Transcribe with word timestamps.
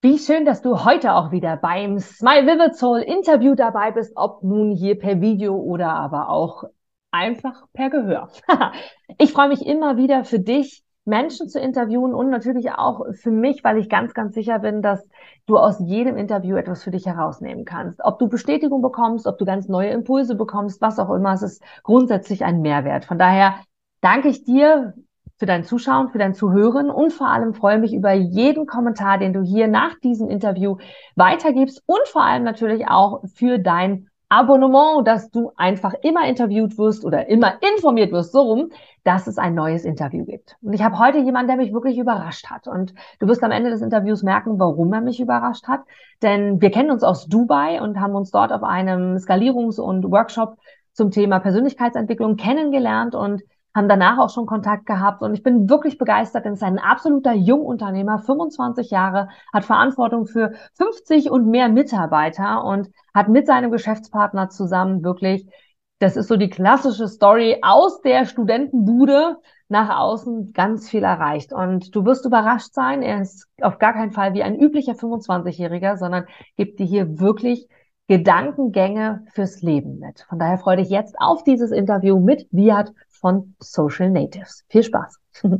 Wie 0.00 0.16
schön, 0.16 0.44
dass 0.44 0.62
du 0.62 0.84
heute 0.84 1.14
auch 1.14 1.32
wieder 1.32 1.56
beim 1.56 1.98
Smile 1.98 2.46
Vivid 2.46 2.76
Soul 2.76 3.00
Interview 3.00 3.56
dabei 3.56 3.90
bist, 3.90 4.12
ob 4.14 4.44
nun 4.44 4.70
hier 4.70 4.96
per 4.96 5.20
Video 5.20 5.56
oder 5.56 5.88
aber 5.88 6.28
auch 6.28 6.62
einfach 7.10 7.64
per 7.72 7.90
Gehör. 7.90 8.28
ich 9.18 9.32
freue 9.32 9.48
mich 9.48 9.66
immer 9.66 9.96
wieder 9.96 10.22
für 10.24 10.38
dich, 10.38 10.84
Menschen 11.04 11.48
zu 11.48 11.58
interviewen 11.58 12.14
und 12.14 12.30
natürlich 12.30 12.70
auch 12.70 13.06
für 13.14 13.32
mich, 13.32 13.64
weil 13.64 13.76
ich 13.78 13.88
ganz, 13.88 14.14
ganz 14.14 14.36
sicher 14.36 14.60
bin, 14.60 14.82
dass 14.82 15.04
du 15.46 15.56
aus 15.56 15.80
jedem 15.80 16.16
Interview 16.16 16.54
etwas 16.54 16.84
für 16.84 16.92
dich 16.92 17.06
herausnehmen 17.06 17.64
kannst. 17.64 17.98
Ob 18.04 18.20
du 18.20 18.28
Bestätigung 18.28 18.82
bekommst, 18.82 19.26
ob 19.26 19.36
du 19.38 19.44
ganz 19.44 19.68
neue 19.68 19.90
Impulse 19.90 20.36
bekommst, 20.36 20.80
was 20.80 21.00
auch 21.00 21.10
immer, 21.10 21.32
es 21.32 21.42
ist 21.42 21.60
grundsätzlich 21.82 22.44
ein 22.44 22.60
Mehrwert. 22.60 23.04
Von 23.04 23.18
daher 23.18 23.56
danke 24.00 24.28
ich 24.28 24.44
dir 24.44 24.94
für 25.38 25.46
dein 25.46 25.64
Zuschauen, 25.64 26.10
für 26.10 26.18
dein 26.18 26.34
Zuhören 26.34 26.90
und 26.90 27.12
vor 27.12 27.28
allem 27.28 27.54
freue 27.54 27.78
mich 27.78 27.94
über 27.94 28.12
jeden 28.12 28.66
Kommentar, 28.66 29.18
den 29.18 29.32
du 29.32 29.42
hier 29.42 29.68
nach 29.68 29.98
diesem 30.00 30.28
Interview 30.28 30.76
weitergibst 31.14 31.82
und 31.86 32.06
vor 32.06 32.22
allem 32.22 32.42
natürlich 32.42 32.88
auch 32.88 33.22
für 33.34 33.58
dein 33.58 34.08
Abonnement, 34.30 35.06
dass 35.06 35.30
du 35.30 35.52
einfach 35.56 35.94
immer 36.02 36.26
interviewt 36.26 36.76
wirst 36.76 37.04
oder 37.04 37.28
immer 37.28 37.54
informiert 37.74 38.12
wirst, 38.12 38.32
so 38.32 38.42
rum, 38.42 38.70
dass 39.02 39.26
es 39.26 39.38
ein 39.38 39.54
neues 39.54 39.86
Interview 39.86 40.26
gibt. 40.26 40.56
Und 40.60 40.74
ich 40.74 40.82
habe 40.82 40.98
heute 40.98 41.18
jemanden, 41.18 41.48
der 41.48 41.56
mich 41.56 41.72
wirklich 41.72 41.96
überrascht 41.96 42.50
hat. 42.50 42.68
Und 42.68 42.92
du 43.20 43.26
wirst 43.26 43.42
am 43.42 43.52
Ende 43.52 43.70
des 43.70 43.80
Interviews 43.80 44.22
merken, 44.22 44.58
warum 44.58 44.92
er 44.92 45.00
mich 45.00 45.18
überrascht 45.18 45.66
hat. 45.66 45.80
Denn 46.20 46.60
wir 46.60 46.70
kennen 46.70 46.90
uns 46.90 47.02
aus 47.02 47.26
Dubai 47.26 47.80
und 47.80 48.00
haben 48.00 48.14
uns 48.14 48.30
dort 48.30 48.52
auf 48.52 48.62
einem 48.62 49.16
Skalierungs- 49.16 49.80
und 49.80 50.10
Workshop 50.10 50.58
zum 50.92 51.10
Thema 51.10 51.38
Persönlichkeitsentwicklung 51.38 52.36
kennengelernt 52.36 53.14
und 53.14 53.42
haben 53.74 53.88
danach 53.88 54.18
auch 54.18 54.30
schon 54.30 54.46
Kontakt 54.46 54.86
gehabt 54.86 55.22
und 55.22 55.34
ich 55.34 55.42
bin 55.42 55.68
wirklich 55.68 55.98
begeistert, 55.98 56.44
denn 56.44 56.52
es 56.54 56.60
ist 56.60 56.66
ein 56.66 56.78
absoluter 56.78 57.32
Jungunternehmer, 57.32 58.18
25 58.18 58.90
Jahre, 58.90 59.28
hat 59.52 59.64
Verantwortung 59.64 60.26
für 60.26 60.52
50 60.74 61.30
und 61.30 61.46
mehr 61.48 61.68
Mitarbeiter 61.68 62.64
und 62.64 62.90
hat 63.14 63.28
mit 63.28 63.46
seinem 63.46 63.70
Geschäftspartner 63.70 64.48
zusammen 64.48 65.04
wirklich, 65.04 65.46
das 65.98 66.16
ist 66.16 66.28
so 66.28 66.36
die 66.36 66.50
klassische 66.50 67.08
Story 67.08 67.58
aus 67.62 68.00
der 68.02 68.24
Studentenbude 68.24 69.36
nach 69.68 69.98
außen 69.98 70.52
ganz 70.52 70.88
viel 70.88 71.02
erreicht. 71.02 71.52
Und 71.52 71.94
du 71.94 72.04
wirst 72.04 72.24
überrascht 72.24 72.72
sein, 72.72 73.02
er 73.02 73.20
ist 73.20 73.46
auf 73.60 73.78
gar 73.78 73.92
keinen 73.92 74.12
Fall 74.12 74.32
wie 74.34 74.42
ein 74.42 74.58
üblicher 74.58 74.92
25-Jähriger, 74.92 75.96
sondern 75.96 76.26
gibt 76.56 76.78
dir 76.78 76.86
hier 76.86 77.18
wirklich 77.20 77.68
Gedankengänge 78.08 79.26
fürs 79.34 79.60
Leben 79.60 79.98
mit. 79.98 80.24
Von 80.30 80.38
daher 80.38 80.56
freue 80.56 80.78
dich 80.78 80.88
jetzt 80.88 81.16
auf 81.18 81.44
dieses 81.44 81.70
Interview 81.70 82.18
mit 82.18 82.48
Viat 82.50 82.94
von 83.18 83.54
Social 83.58 84.10
Natives. 84.10 84.64
Viel 84.68 84.82
Spaß! 84.82 85.18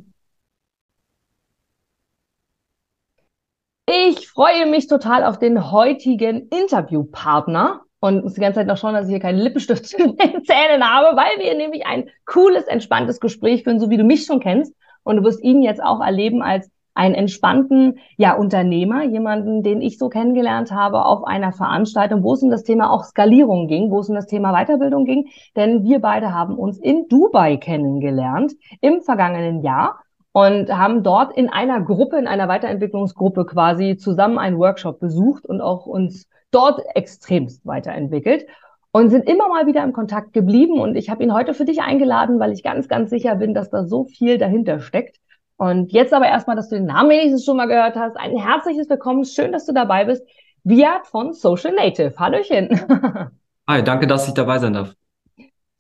Ich 3.91 4.29
freue 4.29 4.67
mich 4.67 4.87
total 4.87 5.25
auf 5.25 5.39
den 5.39 5.73
heutigen 5.73 6.49
Interviewpartner 6.49 7.81
und 8.01 8.23
muss 8.23 8.35
die 8.35 8.41
ganze 8.43 8.61
Zeit 8.61 8.67
noch 8.67 8.77
schauen, 8.77 8.93
dass 8.93 9.07
ich 9.07 9.13
hier 9.13 9.21
keinen 9.21 9.39
Lippenstift 9.39 9.93
in 9.95 10.15
den 10.15 10.45
Zähnen 10.45 10.87
habe, 10.87 11.17
weil 11.17 11.43
wir 11.43 11.55
nämlich 11.55 11.87
ein 11.87 12.11
cooles, 12.27 12.65
entspanntes 12.65 13.19
Gespräch 13.19 13.65
führen, 13.65 13.81
so 13.81 13.89
wie 13.89 13.97
du 13.97 14.05
mich 14.05 14.27
schon 14.27 14.41
kennst. 14.41 14.75
Und 15.05 15.17
du 15.17 15.25
wirst 15.25 15.43
ihn 15.43 15.63
jetzt 15.63 15.83
auch 15.83 16.03
erleben 16.03 16.43
als 16.43 16.71
einen 16.99 17.15
entspannten 17.15 18.01
ja, 18.17 18.35
Unternehmer, 18.35 19.05
jemanden, 19.05 19.63
den 19.63 19.81
ich 19.81 19.99
so 19.99 20.09
kennengelernt 20.09 20.73
habe 20.73 21.05
auf 21.05 21.25
einer 21.25 21.53
Veranstaltung, 21.53 22.25
wo 22.25 22.35
es 22.35 22.43
um 22.43 22.51
das 22.51 22.65
Thema 22.65 22.91
auch 22.91 23.05
Skalierung 23.05 23.69
ging, 23.69 23.91
wo 23.91 24.01
es 24.01 24.09
um 24.09 24.17
das 24.17 24.27
Thema 24.27 24.53
Weiterbildung 24.53 25.05
ging. 25.05 25.29
Denn 25.55 25.85
wir 25.85 26.01
beide 26.01 26.35
haben 26.35 26.59
uns 26.59 26.77
in 26.77 27.07
Dubai 27.09 27.57
kennengelernt 27.57 28.53
im 28.81 29.01
vergangenen 29.01 29.63
Jahr 29.63 30.01
und 30.33 30.77
haben 30.77 31.05
dort 31.05 31.37
in 31.37 31.49
einer 31.49 31.81
Gruppe, 31.81 32.19
in 32.19 32.27
einer 32.27 32.49
Weiterentwicklungsgruppe 32.49 33.47
quasi 33.47 33.97
zusammen 33.97 34.37
einen 34.37 34.59
Workshop 34.59 34.99
besucht 34.99 35.47
und 35.47 35.61
auch 35.61 35.87
uns 35.87 36.27
dort 36.51 36.81
extremst 36.97 37.65
weiterentwickelt 37.65 38.45
und 38.91 39.11
sind 39.11 39.29
immer 39.29 39.49
mal 39.49 39.67
wieder 39.67 39.85
im 39.85 39.93
Kontakt 39.93 40.33
geblieben. 40.33 40.81
Und 40.81 40.97
ich 40.97 41.11
habe 41.11 41.23
ihn 41.23 41.33
heute 41.33 41.55
für 41.55 41.65
dich 41.65 41.81
eingeladen, 41.81 42.41
weil 42.41 42.51
ich 42.51 42.65
ganz, 42.65 42.89
ganz 42.89 43.11
sicher 43.11 43.37
bin, 43.37 43.55
dass 43.55 43.71
da 43.71 43.85
so 43.85 44.05
viel 44.05 44.37
dahinter 44.37 44.81
steckt. 44.81 45.19
Und 45.59 45.93
jetzt 45.93 46.15
aber 46.15 46.29
erstmal, 46.29 46.55
dass 46.55 46.69
du 46.69 46.77
den 46.77 46.87
Namen 46.87 47.11
wenigstens 47.11 47.45
schon 47.45 47.57
mal 47.57 47.67
gehört 47.67 47.97
hast. 47.97 48.17
Ein 48.17 48.37
herzliches 48.37 48.89
Willkommen. 48.89 49.25
Schön, 49.25 49.51
dass 49.51 49.67
du 49.67 49.73
dabei 49.73 50.05
bist. 50.05 50.25
Viat 50.63 51.09
von 51.09 51.33
Social 51.33 51.75
Native. 51.75 52.15
Hallöchen. 52.17 52.69
Hi, 53.69 53.83
danke, 53.83 54.07
dass 54.07 54.29
ich 54.29 54.35
dabei 54.35 54.61
sein 54.61 54.75
darf. 54.75 54.95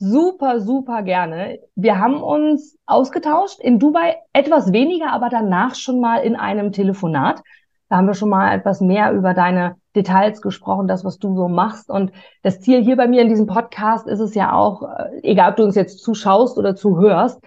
Super, 0.00 0.58
super 0.58 1.02
gerne. 1.02 1.60
Wir 1.76 2.00
haben 2.00 2.20
uns 2.20 2.76
ausgetauscht 2.86 3.60
in 3.60 3.78
Dubai 3.78 4.16
etwas 4.32 4.72
weniger, 4.72 5.12
aber 5.12 5.28
danach 5.28 5.76
schon 5.76 6.00
mal 6.00 6.18
in 6.18 6.34
einem 6.34 6.72
Telefonat. 6.72 7.40
Da 7.88 7.98
haben 7.98 8.08
wir 8.08 8.14
schon 8.14 8.30
mal 8.30 8.52
etwas 8.52 8.80
mehr 8.80 9.12
über 9.12 9.32
deine 9.32 9.76
Details 9.94 10.42
gesprochen, 10.42 10.88
das, 10.88 11.04
was 11.04 11.18
du 11.18 11.36
so 11.36 11.46
machst. 11.46 11.88
Und 11.88 12.10
das 12.42 12.60
Ziel 12.60 12.82
hier 12.82 12.96
bei 12.96 13.06
mir 13.06 13.22
in 13.22 13.28
diesem 13.28 13.46
Podcast 13.46 14.08
ist 14.08 14.20
es 14.20 14.34
ja 14.34 14.52
auch, 14.52 14.82
äh, 14.82 15.20
egal 15.22 15.52
ob 15.52 15.56
du 15.56 15.62
uns 15.62 15.76
jetzt 15.76 16.02
zuschaust 16.02 16.58
oder 16.58 16.74
zuhörst, 16.74 17.40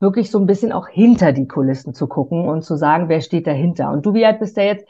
wirklich 0.00 0.30
so 0.30 0.38
ein 0.38 0.46
bisschen 0.46 0.72
auch 0.72 0.88
hinter 0.88 1.32
die 1.32 1.48
Kulissen 1.48 1.94
zu 1.94 2.06
gucken 2.06 2.48
und 2.48 2.62
zu 2.62 2.76
sagen, 2.76 3.08
wer 3.08 3.20
steht 3.20 3.46
dahinter. 3.46 3.90
Und 3.90 4.06
du, 4.06 4.14
wie 4.14 4.24
alt 4.24 4.38
bist 4.38 4.56
du 4.56 4.62
jetzt? 4.62 4.86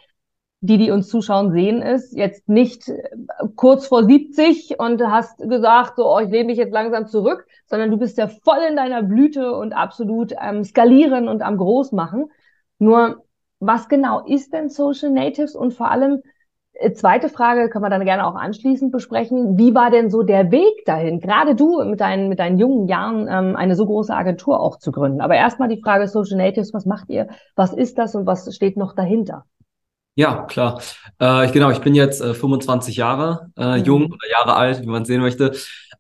Die, 0.60 0.76
die 0.76 0.91
uns 0.91 1.08
zuschauen, 1.08 1.52
sehen 1.52 1.82
es 1.82 2.10
jetzt 2.12 2.48
nicht 2.48 2.88
äh, 2.88 3.08
kurz 3.54 3.86
vor 3.86 4.04
70 4.04 4.80
und 4.80 5.00
hast 5.00 5.38
gesagt, 5.38 5.94
so, 5.96 6.12
oh, 6.12 6.19
ich 6.19 6.30
lehne 6.30 6.46
mich 6.46 6.58
jetzt 6.58 6.72
langsam 6.72 7.06
zurück, 7.06 7.46
sondern 7.66 7.92
du 7.92 7.96
bist 7.96 8.19
ja 8.19 8.26
voll 8.26 8.58
in 8.69 8.74
deiner 8.74 9.04
Blüte 9.04 9.52
und 9.52 9.72
absolut 9.72 10.36
am 10.36 10.64
Skalieren 10.64 11.28
und 11.28 11.42
am 11.42 11.58
Großmachen. 11.58 12.30
Nur, 12.80 13.22
was 13.60 13.88
genau 13.88 14.25
ist 14.26 14.52
denn 14.52 14.69
Social 14.69 15.12
Natives 15.12 15.54
und 15.54 15.75
vor 15.75 15.92
allem, 15.92 16.22
zweite 16.94 17.28
Frage 17.28 17.69
können 17.69 17.84
wir 17.84 17.91
dann 17.91 18.05
gerne 18.05 18.27
auch 18.27 18.37
anschließend 18.37 18.93
besprechen. 18.93 19.59
Wie 19.59 19.75
war 19.75 19.91
denn 19.91 20.11
so 20.11 20.22
der 20.22 20.50
Weg 20.50 20.84
dahin? 20.87 21.21
Gerade 21.21 21.55
du 21.55 21.83
mit 21.84 22.00
deinen, 22.00 22.28
mit 22.28 22.39
deinen 22.39 22.59
jungen 22.59 22.87
Jahren 22.87 23.27
ähm, 23.28 23.56
eine 23.56 23.75
so 23.75 23.84
große 23.84 24.15
Agentur 24.15 24.61
auch 24.61 24.78
zu 24.78 24.93
gründen. 24.93 25.21
Aber 25.21 25.34
erstmal 25.34 25.69
die 25.69 25.81
Frage 25.81 26.06
Social 26.06 26.38
Natives, 26.38 26.72
was 26.72 26.87
macht 26.87 27.11
ihr? 27.11 27.28
Was 27.56 27.72
ist 27.72 27.99
das 27.99 28.15
und 28.15 28.27
was 28.27 28.55
steht 28.55 28.77
noch 28.77 28.94
dahinter? 28.94 29.44
Ja, 30.15 30.47
klar. 30.47 30.81
Äh, 31.21 31.47
ich, 31.47 31.53
genau, 31.53 31.71
ich 31.71 31.81
bin 31.81 31.94
jetzt 31.94 32.21
äh, 32.21 32.34
25 32.34 32.97
Jahre 32.97 33.50
äh, 33.56 33.78
mhm. 33.78 33.84
jung 33.84 34.05
oder 34.06 34.28
Jahre 34.31 34.56
alt, 34.56 34.83
wie 34.83 34.87
man 34.87 35.05
sehen 35.05 35.21
möchte. 35.21 35.53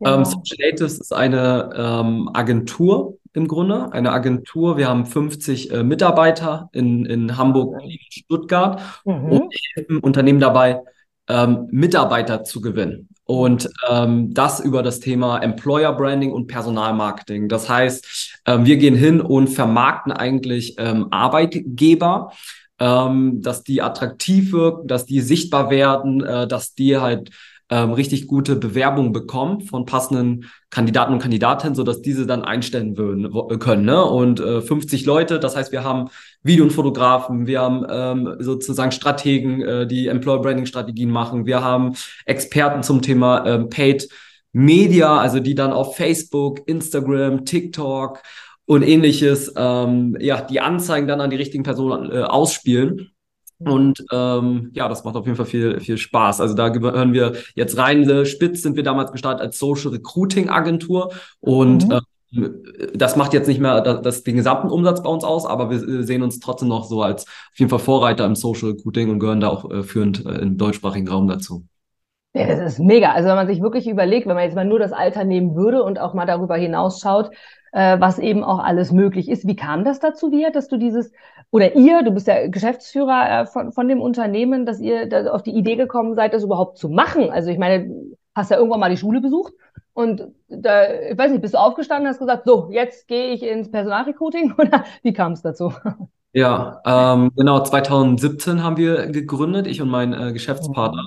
Ähm, 0.04 0.24
Social 0.24 0.56
Natives 0.60 0.98
ist 0.98 1.12
eine 1.12 1.70
ähm, 1.76 2.30
Agentur 2.32 3.18
im 3.32 3.48
Grunde, 3.48 3.92
eine 3.92 4.12
Agentur. 4.12 4.76
Wir 4.76 4.88
haben 4.88 5.06
50 5.06 5.72
äh, 5.72 5.82
Mitarbeiter 5.82 6.68
in, 6.72 7.04
in 7.04 7.36
Hamburg, 7.36 7.80
und 7.80 7.92
Stuttgart 8.10 8.80
mhm. 9.04 9.24
und 9.24 9.54
helfen 9.74 9.98
Unternehmen 9.98 10.40
dabei, 10.40 10.80
ähm, 11.28 11.68
Mitarbeiter 11.70 12.44
zu 12.44 12.60
gewinnen. 12.60 13.08
Und 13.24 13.68
ähm, 13.90 14.32
das 14.32 14.58
über 14.60 14.82
das 14.82 15.00
Thema 15.00 15.38
Employer 15.38 15.92
Branding 15.92 16.32
und 16.32 16.46
Personalmarketing. 16.46 17.48
Das 17.48 17.68
heißt, 17.68 18.40
ähm, 18.46 18.64
wir 18.64 18.78
gehen 18.78 18.94
hin 18.94 19.20
und 19.20 19.48
vermarkten 19.48 20.12
eigentlich 20.12 20.76
ähm, 20.78 21.08
Arbeitgeber, 21.10 22.32
ähm, 22.78 23.42
dass 23.42 23.64
die 23.64 23.82
attraktiv 23.82 24.52
wirken, 24.52 24.88
dass 24.88 25.04
die 25.04 25.20
sichtbar 25.20 25.68
werden, 25.68 26.24
äh, 26.24 26.48
dass 26.48 26.74
die 26.74 26.96
halt 26.96 27.30
ähm, 27.70 27.92
richtig 27.92 28.26
gute 28.26 28.56
Bewerbungen 28.56 29.12
bekommen 29.12 29.60
von 29.60 29.84
passenden 29.84 30.46
Kandidaten 30.70 31.12
und 31.12 31.18
Kandidatinnen, 31.18 31.74
sodass 31.74 32.02
diese 32.02 32.26
dann 32.26 32.42
einstellen 32.42 32.96
würden, 32.96 33.58
können. 33.58 33.84
Ne? 33.84 34.02
Und 34.02 34.40
äh, 34.40 34.60
50 34.62 35.04
Leute, 35.04 35.38
das 35.38 35.56
heißt, 35.56 35.72
wir 35.72 35.84
haben 35.84 36.08
Video- 36.42 36.64
und 36.64 36.72
Fotografen, 36.72 37.46
wir 37.46 37.60
haben 37.60 37.86
ähm, 37.90 38.36
sozusagen 38.38 38.92
Strategen, 38.92 39.62
äh, 39.62 39.86
die 39.86 40.06
Employer 40.06 40.40
Branding 40.40 40.66
Strategien 40.66 41.10
machen, 41.10 41.46
wir 41.46 41.62
haben 41.62 41.94
Experten 42.24 42.82
zum 42.82 43.02
Thema 43.02 43.46
ähm, 43.46 43.68
Paid 43.68 44.08
Media, 44.52 45.18
also 45.18 45.40
die 45.40 45.54
dann 45.54 45.72
auf 45.72 45.96
Facebook, 45.96 46.66
Instagram, 46.66 47.44
TikTok 47.44 48.22
und 48.64 48.82
ähnliches, 48.82 49.52
ähm, 49.56 50.16
ja, 50.20 50.40
die 50.40 50.60
Anzeigen 50.60 51.06
dann 51.06 51.20
an 51.20 51.30
die 51.30 51.36
richtigen 51.36 51.64
Personen 51.64 52.10
äh, 52.10 52.22
ausspielen. 52.22 53.10
Und 53.60 54.04
ähm, 54.12 54.70
ja, 54.72 54.88
das 54.88 55.04
macht 55.04 55.16
auf 55.16 55.26
jeden 55.26 55.36
Fall 55.36 55.46
viel, 55.46 55.80
viel 55.80 55.98
Spaß. 55.98 56.40
Also 56.40 56.54
da 56.54 56.68
gehören 56.68 57.12
wir 57.12 57.32
jetzt 57.54 57.76
rein. 57.76 58.24
Spitz 58.24 58.62
sind 58.62 58.76
wir 58.76 58.84
damals 58.84 59.10
gestartet 59.10 59.40
als 59.40 59.58
Social 59.58 59.90
Recruiting 59.90 60.48
Agentur 60.48 61.12
und 61.40 61.88
mhm. 61.88 61.92
ähm, 61.92 62.00
das 62.94 63.16
macht 63.16 63.32
jetzt 63.32 63.48
nicht 63.48 63.60
mehr 63.60 63.80
das, 63.80 64.02
das, 64.02 64.22
den 64.22 64.36
gesamten 64.36 64.68
Umsatz 64.68 65.02
bei 65.02 65.08
uns 65.08 65.24
aus, 65.24 65.46
aber 65.46 65.70
wir 65.70 66.02
sehen 66.04 66.22
uns 66.22 66.40
trotzdem 66.40 66.68
noch 66.68 66.84
so 66.84 67.02
als 67.02 67.24
auf 67.26 67.58
jeden 67.58 67.70
Fall 67.70 67.78
Vorreiter 67.78 68.26
im 68.26 68.36
Social 68.36 68.70
Recruiting 68.70 69.10
und 69.10 69.18
gehören 69.18 69.40
da 69.40 69.48
auch 69.48 69.70
äh, 69.70 69.82
führend 69.82 70.26
äh, 70.26 70.38
im 70.38 70.58
deutschsprachigen 70.58 71.08
Raum 71.08 71.26
dazu. 71.26 71.64
Ja, 72.34 72.46
das 72.46 72.74
ist 72.74 72.78
mega. 72.78 73.12
Also 73.12 73.28
wenn 73.28 73.36
man 73.36 73.46
sich 73.46 73.62
wirklich 73.62 73.88
überlegt, 73.88 74.26
wenn 74.26 74.34
man 74.34 74.44
jetzt 74.44 74.54
mal 74.54 74.66
nur 74.66 74.78
das 74.78 74.92
Alter 74.92 75.24
nehmen 75.24 75.56
würde 75.56 75.82
und 75.82 75.98
auch 75.98 76.12
mal 76.12 76.26
darüber 76.26 76.56
hinausschaut, 76.56 77.30
äh, 77.72 77.98
was 77.98 78.18
eben 78.18 78.44
auch 78.44 78.58
alles 78.58 78.92
möglich 78.92 79.28
ist. 79.28 79.46
Wie 79.46 79.56
kam 79.56 79.84
das 79.84 79.98
dazu, 79.98 80.30
Via, 80.30 80.50
dass 80.50 80.68
du 80.68 80.76
dieses, 80.76 81.12
oder 81.50 81.74
ihr, 81.74 82.02
du 82.02 82.10
bist 82.10 82.26
ja 82.26 82.46
Geschäftsführer 82.48 83.40
äh, 83.42 83.46
von, 83.46 83.72
von 83.72 83.88
dem 83.88 84.00
Unternehmen, 84.00 84.66
dass 84.66 84.80
ihr 84.80 85.08
da 85.08 85.30
auf 85.30 85.42
die 85.42 85.54
Idee 85.54 85.76
gekommen 85.76 86.14
seid, 86.14 86.34
das 86.34 86.42
überhaupt 86.42 86.78
zu 86.78 86.88
machen? 86.88 87.30
Also 87.30 87.50
ich 87.50 87.58
meine, 87.58 87.90
hast 88.34 88.50
ja 88.50 88.58
irgendwann 88.58 88.80
mal 88.80 88.90
die 88.90 88.96
Schule 88.96 89.20
besucht 89.20 89.52
und 89.94 90.28
da, 90.48 90.92
ich 91.10 91.18
weiß 91.18 91.32
nicht, 91.32 91.40
bist 91.40 91.54
du 91.54 91.58
aufgestanden 91.58 92.08
hast 92.08 92.18
gesagt, 92.18 92.44
so, 92.46 92.68
jetzt 92.70 93.08
gehe 93.08 93.32
ich 93.32 93.42
ins 93.42 93.70
Personalrecruiting 93.70 94.54
oder 94.58 94.84
wie 95.02 95.12
kam 95.12 95.32
es 95.32 95.42
dazu? 95.42 95.72
Ja, 96.32 96.82
ähm, 96.84 97.30
genau, 97.34 97.62
2017 97.62 98.62
haben 98.62 98.76
wir 98.76 99.06
gegründet, 99.06 99.66
ich 99.66 99.80
und 99.80 99.88
mein 99.88 100.12
äh, 100.12 100.32
Geschäftspartner. 100.32 101.06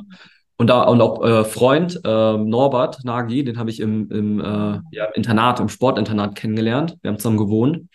Und, 0.57 0.67
da, 0.67 0.83
und 0.83 1.01
auch 1.01 1.23
äh, 1.23 1.43
Freund 1.43 2.01
äh, 2.03 2.37
Norbert 2.37 3.03
Nagy, 3.03 3.43
den 3.43 3.57
habe 3.57 3.69
ich 3.69 3.79
im, 3.79 4.11
im, 4.11 4.39
äh, 4.39 4.79
ja, 4.91 5.05
Internat, 5.13 5.59
im 5.59 5.69
Sportinternat 5.69 6.35
kennengelernt. 6.35 6.97
Wir 7.01 7.09
haben 7.09 7.17
zusammen 7.17 7.37
gewohnt. 7.37 7.87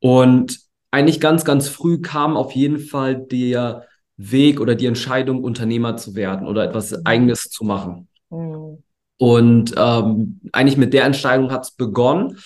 Und 0.00 0.67
eigentlich 0.90 1.20
ganz, 1.20 1.44
ganz 1.44 1.68
früh 1.68 2.00
kam 2.00 2.36
auf 2.36 2.52
jeden 2.52 2.78
Fall 2.78 3.16
der 3.16 3.84
Weg 4.16 4.60
oder 4.60 4.74
die 4.74 4.86
Entscheidung, 4.86 5.44
Unternehmer 5.44 5.96
zu 5.96 6.14
werden 6.14 6.46
oder 6.46 6.64
etwas 6.64 6.90
mhm. 6.90 7.02
Eigenes 7.04 7.50
zu 7.50 7.64
machen. 7.64 8.08
Mhm. 8.30 8.82
Und 9.18 9.74
ähm, 9.76 10.40
eigentlich 10.52 10.76
mit 10.76 10.92
der 10.92 11.04
Entscheidung 11.04 11.50
hat 11.50 11.64
es 11.64 11.70
begonnen. 11.72 12.38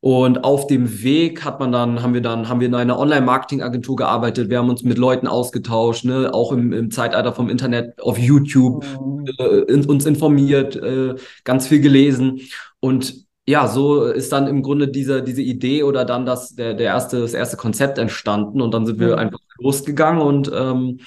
Und 0.00 0.44
auf 0.44 0.68
dem 0.68 1.02
Weg 1.02 1.44
hat 1.44 1.58
man 1.58 1.72
dann, 1.72 2.02
haben 2.02 2.14
wir 2.14 2.20
dann, 2.20 2.48
haben 2.48 2.60
wir 2.60 2.68
in 2.68 2.74
einer 2.74 2.98
Online-Marketing-Agentur 2.98 3.96
gearbeitet. 3.96 4.50
Wir 4.50 4.58
haben 4.58 4.68
uns 4.68 4.84
mit 4.84 4.98
Leuten 4.98 5.26
ausgetauscht, 5.26 6.04
ne, 6.04 6.32
auch 6.32 6.52
im, 6.52 6.72
im 6.72 6.90
Zeitalter 6.90 7.32
vom 7.32 7.48
Internet, 7.48 8.00
auf 8.00 8.18
YouTube, 8.18 8.84
mhm. 8.84 9.24
äh, 9.38 9.72
in, 9.72 9.84
uns 9.86 10.06
informiert, 10.06 10.76
äh, 10.76 11.14
ganz 11.42 11.66
viel 11.66 11.80
gelesen. 11.80 12.40
Und 12.78 13.25
ja, 13.46 13.68
so 13.68 14.04
ist 14.04 14.32
dann 14.32 14.48
im 14.48 14.62
Grunde 14.62 14.88
diese, 14.88 15.22
diese 15.22 15.42
Idee 15.42 15.84
oder 15.84 16.04
dann 16.04 16.26
das, 16.26 16.54
der, 16.56 16.74
der 16.74 16.86
erste, 16.86 17.20
das 17.20 17.32
erste 17.32 17.56
Konzept 17.56 17.96
entstanden. 17.98 18.60
Und 18.60 18.74
dann 18.74 18.86
sind 18.86 18.98
wir 18.98 19.12
mhm. 19.12 19.18
einfach 19.18 19.38
losgegangen 19.58 20.20
und 20.20 20.50
ähm, 20.52 20.98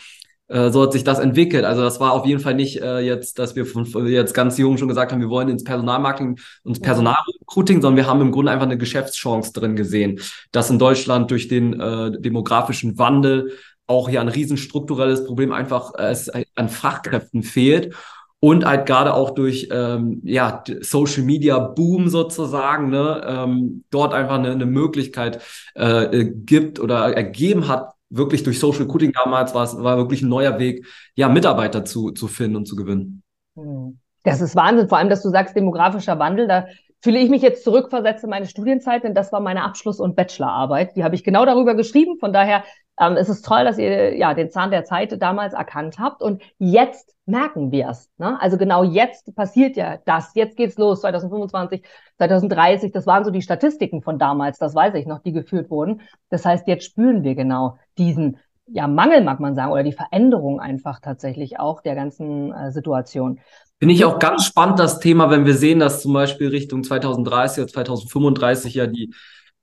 äh, 0.47 0.71
so 0.71 0.83
hat 0.83 0.94
sich 0.94 1.03
das 1.03 1.19
entwickelt. 1.19 1.65
Also 1.65 1.81
das 1.81 2.00
war 2.00 2.13
auf 2.13 2.25
jeden 2.25 2.39
Fall 2.39 2.56
nicht 2.56 2.81
äh, 2.81 3.00
jetzt, 3.00 3.39
dass 3.39 3.57
wir 3.57 3.65
von, 3.65 3.86
von 3.86 4.07
jetzt 4.07 4.33
ganz 4.33 4.57
jung 4.57 4.77
schon 4.77 4.88
gesagt 4.88 5.12
haben, 5.12 5.19
wir 5.19 5.30
wollen 5.30 5.50
ins 5.50 5.65
Personalmarketing, 5.65 6.39
ins 6.63 6.80
Personalrecruiting, 6.80 7.81
sondern 7.81 7.97
wir 7.97 8.07
haben 8.07 8.21
im 8.21 8.31
Grunde 8.31 8.51
einfach 8.53 8.65
eine 8.65 8.77
Geschäftschance 8.77 9.51
drin 9.51 9.75
gesehen, 9.75 10.21
dass 10.53 10.69
in 10.69 10.80
Deutschland 10.80 11.30
durch 11.31 11.50
den 11.50 11.80
äh, 11.80 12.12
demografischen 12.19 12.97
Wandel 12.97 13.51
auch 13.85 14.07
hier 14.07 14.21
ein 14.21 14.30
riesenstrukturelles 14.30 15.25
Problem 15.25 15.51
einfach 15.51 15.94
äh, 15.95 16.12
es 16.12 16.31
an 16.56 16.69
Fachkräften 16.69 17.44
fehlt 17.44 17.94
und 18.41 18.65
halt 18.65 18.86
gerade 18.86 19.13
auch 19.13 19.31
durch 19.31 19.69
ähm, 19.71 20.21
ja 20.24 20.63
Social 20.81 21.24
Media 21.24 21.59
Boom 21.59 22.09
sozusagen 22.09 22.89
ne, 22.89 23.21
ähm, 23.25 23.83
dort 23.89 24.13
einfach 24.13 24.36
eine, 24.36 24.51
eine 24.51 24.65
Möglichkeit 24.65 25.41
äh, 25.75 26.25
gibt 26.25 26.80
oder 26.80 27.13
ergeben 27.13 27.68
hat 27.68 27.94
wirklich 28.09 28.44
durch 28.44 28.59
Social 28.59 28.83
Recruiting 28.83 29.12
damals 29.13 29.53
war 29.53 29.63
es 29.63 29.77
war 29.77 29.97
wirklich 29.97 30.21
ein 30.21 30.30
neuer 30.30 30.59
Weg, 30.59 30.86
ja, 31.15 31.30
Mitarbeiter 31.30 31.86
zu, 31.86 32.12
zu 32.12 32.27
finden 32.27 32.57
und 32.57 32.65
zu 32.65 32.75
gewinnen. 32.75 33.24
Hm. 33.56 34.00
Das 34.24 34.42
ist 34.42 34.56
Wahnsinn, 34.56 34.89
vor 34.89 34.97
allem, 34.97 35.09
dass 35.09 35.21
du 35.21 35.30
sagst, 35.30 35.56
demografischer 35.56 36.19
Wandel, 36.19 36.47
da 36.47 36.68
fühle 37.01 37.19
ich 37.19 37.30
mich 37.30 37.42
jetzt 37.42 37.63
zurückversetzt 37.63 38.25
in 38.25 38.30
meine 38.30 38.47
Studienzeit, 38.47 39.03
denn 39.03 39.13
das 39.13 39.31
war 39.31 39.39
meine 39.39 39.63
Abschluss- 39.63 40.01
und 40.01 40.18
Bachelorarbeit. 40.18 40.97
Die 40.97 41.03
habe 41.06 41.15
ich 41.15 41.24
genau 41.24 41.45
darüber 41.45 41.74
geschrieben. 41.74 42.18
Von 42.19 42.33
daher 42.33 42.63
ähm, 43.00 43.15
es 43.15 43.30
ist 43.30 43.45
toll, 43.45 43.63
dass 43.63 43.77
ihr 43.77 44.18
ja 44.18 44.33
den 44.33 44.51
Zahn 44.51 44.71
der 44.71 44.83
Zeit 44.83 45.21
damals 45.21 45.53
erkannt 45.53 46.00
habt 46.00 46.21
und 46.21 46.42
jetzt 46.57 47.15
merken 47.29 47.71
wir 47.71 47.89
es. 47.89 48.09
Ne? 48.17 48.39
Also 48.41 48.57
genau 48.57 48.83
jetzt 48.83 49.33
passiert 49.35 49.77
ja 49.77 49.97
das. 50.05 50.31
Jetzt 50.35 50.57
geht's 50.57 50.77
los, 50.77 51.01
2025, 51.01 51.83
2030. 52.17 52.91
Das 52.91 53.07
waren 53.07 53.23
so 53.23 53.31
die 53.31 53.41
Statistiken 53.41 54.01
von 54.01 54.19
damals, 54.19 54.57
das 54.57 54.75
weiß 54.75 54.95
ich 54.95 55.05
noch, 55.05 55.19
die 55.19 55.31
geführt 55.31 55.69
wurden. 55.69 56.01
Das 56.29 56.45
heißt, 56.45 56.67
jetzt 56.67 56.85
spüren 56.85 57.23
wir 57.23 57.35
genau 57.35 57.77
diesen 57.97 58.37
ja, 58.67 58.87
Mangel, 58.87 59.23
mag 59.23 59.39
man 59.39 59.55
sagen, 59.55 59.71
oder 59.71 59.83
die 59.83 59.93
Veränderung 59.93 60.59
einfach 60.59 60.99
tatsächlich 60.99 61.59
auch 61.59 61.81
der 61.81 61.95
ganzen 61.95 62.51
äh, 62.51 62.71
Situation. 62.71 63.39
Finde 63.79 63.95
ich 63.95 64.05
auch 64.05 64.19
ganz 64.19 64.45
spannend, 64.45 64.77
das 64.77 64.99
Thema, 64.99 65.31
wenn 65.31 65.45
wir 65.45 65.55
sehen, 65.55 65.79
dass 65.79 66.01
zum 66.01 66.13
Beispiel 66.13 66.49
Richtung 66.49 66.83
2030 66.83 67.63
oder 67.63 67.71
2035 67.71 68.73
ja 68.75 68.87
die 68.87 69.13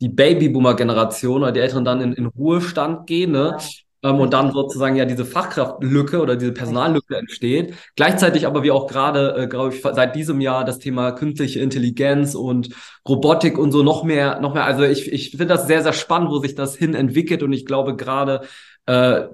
die 0.01 0.09
Babyboomer-Generation 0.09 1.43
oder 1.43 1.53
die 1.53 1.61
Älteren 1.61 1.85
dann 1.85 2.01
in, 2.01 2.13
in 2.13 2.27
Ruhestand 2.27 3.07
gehen, 3.07 3.33
ne? 3.33 3.57
Ja. 3.59 3.67
Ähm, 4.03 4.21
und 4.21 4.33
dann 4.33 4.53
sozusagen 4.53 4.97
ja 4.97 5.05
diese 5.05 5.25
Fachkraftlücke 5.25 6.21
oder 6.21 6.37
diese 6.37 6.53
Personallücke 6.53 7.17
entsteht. 7.17 7.75
Gleichzeitig 7.97 8.47
aber 8.47 8.63
wie 8.63 8.71
auch 8.71 8.87
gerade, 8.87 9.37
äh, 9.37 9.47
glaube 9.47 9.75
ich, 9.75 9.83
seit 9.83 10.15
diesem 10.15 10.41
Jahr 10.41 10.65
das 10.65 10.79
Thema 10.79 11.13
künstliche 11.13 11.61
Intelligenz 11.61 12.35
und 12.35 12.71
Robotik 13.09 13.59
und 13.59 13.73
so 13.73 13.83
noch 13.83 14.05
mehr, 14.05 14.41
noch 14.41 14.55
mehr. 14.55 14.65
Also 14.65 14.83
ich, 14.83 15.13
ich 15.13 15.31
finde 15.31 15.47
das 15.47 15.67
sehr, 15.67 15.83
sehr 15.83 15.93
spannend, 15.93 16.31
wo 16.31 16.39
sich 16.39 16.55
das 16.55 16.77
hin 16.77 16.95
entwickelt 16.95 17.43
und 17.43 17.53
ich 17.53 17.67
glaube 17.67 17.97
gerade, 17.97 18.43
äh, 18.87 19.27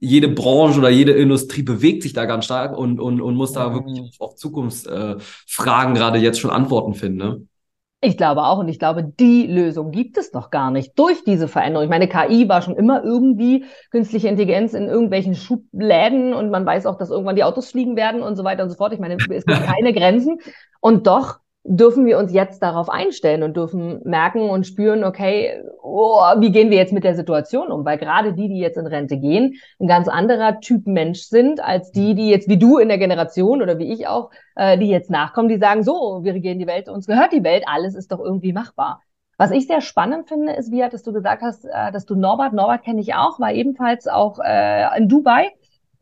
jede 0.00 0.28
Branche 0.28 0.78
oder 0.78 0.90
jede 0.90 1.12
Industrie 1.12 1.62
bewegt 1.62 2.02
sich 2.02 2.12
da 2.12 2.26
ganz 2.26 2.44
stark 2.44 2.76
und, 2.76 3.00
und, 3.00 3.20
und 3.20 3.34
muss 3.34 3.52
da 3.52 3.72
wirklich 3.72 4.00
auf, 4.00 4.30
auf 4.30 4.34
Zukunftsfragen 4.36 5.96
äh, 5.96 5.98
gerade 5.98 6.18
jetzt 6.18 6.40
schon 6.40 6.50
Antworten 6.50 6.94
finden. 6.94 7.18
Ne? 7.18 7.46
Ich 8.02 8.16
glaube 8.16 8.44
auch 8.44 8.58
und 8.58 8.68
ich 8.68 8.78
glaube, 8.78 9.02
die 9.02 9.46
Lösung 9.46 9.90
gibt 9.90 10.18
es 10.18 10.32
noch 10.32 10.50
gar 10.50 10.70
nicht 10.70 10.98
durch 10.98 11.24
diese 11.24 11.48
Veränderung. 11.48 11.84
Ich 11.84 11.90
meine, 11.90 12.08
KI 12.08 12.48
war 12.48 12.60
schon 12.60 12.76
immer 12.76 13.02
irgendwie 13.02 13.64
künstliche 13.90 14.28
Intelligenz 14.28 14.74
in 14.74 14.86
irgendwelchen 14.86 15.34
Schubläden 15.34 16.34
und 16.34 16.50
man 16.50 16.66
weiß 16.66 16.86
auch, 16.86 16.98
dass 16.98 17.10
irgendwann 17.10 17.36
die 17.36 17.44
Autos 17.44 17.70
fliegen 17.70 17.96
werden 17.96 18.22
und 18.22 18.36
so 18.36 18.44
weiter 18.44 18.62
und 18.64 18.70
so 18.70 18.76
fort. 18.76 18.92
Ich 18.92 19.00
meine, 19.00 19.16
es 19.16 19.46
gibt 19.46 19.62
keine 19.64 19.94
Grenzen 19.94 20.38
und 20.80 21.06
doch 21.06 21.40
dürfen 21.68 22.06
wir 22.06 22.18
uns 22.18 22.32
jetzt 22.32 22.62
darauf 22.62 22.88
einstellen 22.88 23.42
und 23.42 23.56
dürfen 23.56 24.00
merken 24.04 24.48
und 24.50 24.66
spüren, 24.66 25.04
okay, 25.04 25.62
oh, 25.82 26.20
wie 26.38 26.52
gehen 26.52 26.70
wir 26.70 26.76
jetzt 26.76 26.92
mit 26.92 27.04
der 27.04 27.16
Situation 27.16 27.72
um? 27.72 27.84
Weil 27.84 27.98
gerade 27.98 28.32
die, 28.32 28.48
die 28.48 28.58
jetzt 28.58 28.76
in 28.76 28.86
Rente 28.86 29.18
gehen, 29.18 29.54
ein 29.80 29.88
ganz 29.88 30.08
anderer 30.08 30.60
Typ 30.60 30.86
Mensch 30.86 31.22
sind 31.22 31.62
als 31.62 31.90
die, 31.90 32.14
die 32.14 32.30
jetzt 32.30 32.48
wie 32.48 32.58
du 32.58 32.78
in 32.78 32.88
der 32.88 32.98
Generation 32.98 33.62
oder 33.62 33.78
wie 33.78 33.92
ich 33.92 34.06
auch, 34.06 34.30
äh, 34.54 34.78
die 34.78 34.88
jetzt 34.88 35.10
nachkommen, 35.10 35.48
die 35.48 35.58
sagen, 35.58 35.82
so, 35.82 36.20
wir 36.22 36.34
regieren 36.34 36.58
die 36.58 36.66
Welt, 36.66 36.88
uns 36.88 37.06
gehört 37.06 37.32
die 37.32 37.44
Welt, 37.44 37.64
alles 37.66 37.94
ist 37.94 38.12
doch 38.12 38.20
irgendwie 38.20 38.52
machbar. 38.52 39.02
Was 39.38 39.50
ich 39.50 39.66
sehr 39.66 39.80
spannend 39.80 40.28
finde, 40.28 40.52
ist, 40.52 40.72
wie 40.72 40.82
hattest 40.82 41.06
du 41.06 41.12
gesagt 41.12 41.42
hast, 41.42 41.64
äh, 41.64 41.90
dass 41.92 42.06
du 42.06 42.14
Norbert, 42.14 42.52
Norbert 42.52 42.84
kenne 42.84 43.00
ich 43.00 43.14
auch, 43.14 43.40
war 43.40 43.52
ebenfalls 43.52 44.06
auch 44.06 44.38
äh, 44.38 44.96
in 44.96 45.08
Dubai 45.08 45.50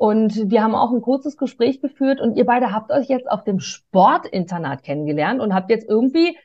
und 0.04 0.50
wir 0.50 0.62
haben 0.62 0.74
auch 0.74 0.92
ein 0.92 1.00
kurzes 1.00 1.38
Gespräch 1.38 1.80
geführt 1.80 2.20
und 2.20 2.36
ihr 2.36 2.44
beide 2.44 2.72
habt 2.72 2.92
euch 2.92 3.08
jetzt 3.08 3.26
auf 3.26 3.42
dem 3.42 3.58
Sportinternat 3.58 4.82
kennengelernt 4.82 5.40
und 5.40 5.54
habt 5.54 5.70
jetzt 5.70 5.88
irgendwie 5.88 6.36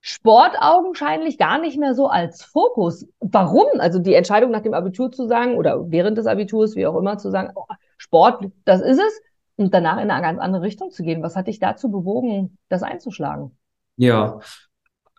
Sport 0.00 0.56
augenscheinlich 0.58 1.38
gar 1.38 1.60
nicht 1.60 1.78
mehr 1.78 1.94
so 1.94 2.08
als 2.08 2.42
Fokus. 2.42 3.06
Warum? 3.20 3.78
Also 3.78 4.00
die 4.00 4.14
Entscheidung 4.14 4.50
nach 4.50 4.62
dem 4.62 4.74
Abitur 4.74 5.12
zu 5.12 5.28
sagen 5.28 5.54
oder 5.54 5.92
während 5.92 6.18
des 6.18 6.26
Abiturs, 6.26 6.74
wie 6.74 6.88
auch 6.88 6.98
immer, 6.98 7.16
zu 7.16 7.30
sagen, 7.30 7.52
oh, 7.54 7.66
Sport, 7.98 8.46
das 8.64 8.80
ist 8.80 8.98
es 8.98 9.22
und 9.54 9.72
danach 9.72 10.02
in 10.02 10.10
eine 10.10 10.20
ganz 10.20 10.40
andere 10.40 10.62
Richtung 10.62 10.90
zu 10.90 11.04
gehen. 11.04 11.22
Was 11.22 11.36
hat 11.36 11.46
dich 11.46 11.60
dazu 11.60 11.92
bewogen, 11.92 12.58
das 12.68 12.82
einzuschlagen? 12.82 13.56
Ja, 13.96 14.40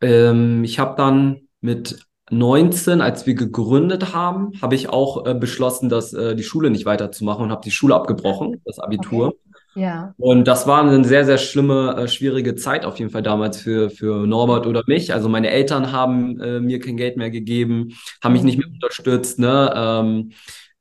ähm, 0.01 0.65
ich 0.65 0.80
habe 0.80 0.98
dann 0.98 1.48
mit 1.62 2.06
19, 2.31 3.01
als 3.01 3.27
wir 3.27 3.36
gegründet 3.36 4.13
haben, 4.13 4.54
habe 4.62 4.75
ich 4.75 4.89
auch 4.89 5.25
äh, 5.25 5.36
beschlossen, 5.36 5.89
dass 5.89 6.13
äh, 6.13 6.36
die 6.36 6.44
Schule 6.44 6.72
nicht 6.72 6.86
weiterzumachen 6.86 7.44
und 7.44 7.51
habe 7.51 7.62
die 7.63 7.72
Schule 7.72 7.96
abgebrochen, 7.96 8.62
das 8.65 8.79
Abitur. 8.79 9.27
Okay. 9.27 9.38
Ja. 9.75 10.13
Und 10.17 10.48
das 10.48 10.67
war 10.67 10.82
eine 10.82 11.03
sehr, 11.03 11.25
sehr 11.25 11.38
schlimme, 11.38 11.96
äh, 11.98 12.08
schwierige 12.08 12.55
Zeit 12.55 12.86
auf 12.86 12.98
jeden 12.98 13.12
Fall 13.12 13.24
damals 13.24 13.58
für, 13.60 13.89
für 13.89 14.25
Norbert 14.25 14.65
oder 14.67 14.84
mich. 14.88 15.13
Also 15.13 15.27
meine 15.27 15.50
Eltern 15.50 15.91
haben 15.91 16.39
äh, 16.39 16.62
mir 16.62 16.79
kein 16.79 16.96
Geld 16.96 17.17
mehr 17.17 17.29
gegeben, 17.29 17.89
haben 18.24 18.34
mich 18.34 18.44
nicht 18.44 18.58
mehr 18.58 18.70
unterstützt. 18.70 19.38
Ne? 19.38 19.74
Ähm, 19.75 20.32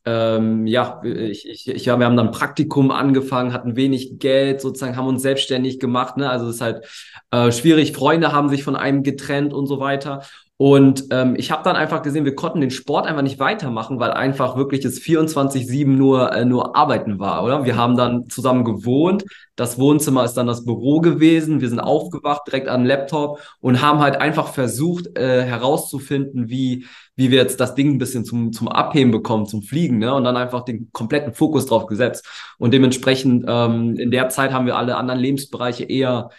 ähm, 0.07 0.67
ja, 0.67 1.01
ich, 1.03 1.49
ich, 1.49 1.69
ich, 1.69 1.85
ja, 1.87 1.99
wir 1.99 2.07
haben 2.07 2.17
dann 2.17 2.31
Praktikum 2.31 2.91
angefangen, 2.93 3.53
hatten 3.53 3.75
wenig 3.75 4.19
Geld, 4.19 4.61
sozusagen, 4.61 4.97
haben 4.97 5.09
uns 5.09 5.23
selbstständig 5.23 5.81
gemacht. 5.81 6.17
Ne? 6.17 6.31
Also 6.31 6.47
es 6.49 6.57
ist 6.57 6.61
halt 6.61 6.85
äh, 7.33 7.51
schwierig. 7.51 7.93
Freunde 7.93 8.31
haben 8.33 8.49
sich 8.49 8.63
von 8.63 8.77
einem 8.77 9.03
getrennt 9.03 9.53
und 9.53 9.67
so 9.67 9.81
weiter. 9.81 10.23
Und 10.57 11.07
ähm, 11.11 11.35
ich 11.37 11.51
habe 11.51 11.65
dann 11.65 11.75
einfach 11.75 12.03
gesehen, 12.03 12.25
wir 12.25 12.37
konnten 12.37 12.61
den 12.61 12.71
Sport 12.71 13.07
einfach 13.09 13.23
nicht 13.23 13.41
weitermachen, 13.41 13.99
weil 13.99 14.13
einfach 14.13 14.57
wirklich 14.57 14.81
das 14.81 15.01
24-7 15.01 15.87
nur, 15.87 16.33
äh, 16.33 16.45
nur 16.45 16.77
Arbeiten 16.77 17.19
war, 17.19 17.43
oder? 17.43 17.65
Wir 17.65 17.77
haben 17.77 17.97
dann 17.97 18.29
zusammen 18.29 18.65
gewohnt. 18.65 19.25
Das 19.57 19.79
Wohnzimmer 19.81 20.25
ist 20.25 20.35
dann 20.35 20.47
das 20.47 20.65
Büro 20.65 21.01
gewesen. 21.01 21.61
Wir 21.61 21.69
sind 21.69 21.81
aufgewacht 21.81 22.43
direkt 22.47 22.69
an 22.69 22.83
den 22.83 22.87
Laptop 22.87 23.41
und 23.61 23.83
haben 23.83 23.99
halt 23.99 24.17
einfach 24.17 24.49
versucht 24.49 25.19
äh, 25.19 25.43
herauszufinden, 25.43 26.49
wie, 26.49 26.87
wie 27.17 27.33
wir 27.33 27.39
jetzt 27.39 27.59
das 27.59 27.75
Ding 27.75 27.91
ein 27.91 27.99
bisschen 27.99 28.25
zum, 28.25 28.53
zum 28.53 28.69
Abheben 28.69 29.11
bekommen, 29.11 29.47
zum 29.47 29.63
Fliegen, 29.63 29.99
ne? 29.99 30.15
Und 30.15 30.23
dann 30.23 30.37
einfach 30.37 30.65
den 30.65 30.89
kompletten 30.93 31.35
Fokus 31.35 31.67
drauf 31.67 31.87
gesetzt. 31.87 32.27
Und 32.59 32.73
dementsprechend 32.73 33.45
ähm, 33.49 33.97
in 33.97 34.13
der 34.13 34.29
Zeit 34.29 34.53
haben 34.53 34.67
wir 34.67 34.77
alle 34.77 34.97
anderen 34.97 35.19
Lebensbereiche 35.21 35.85
eher 35.85 36.31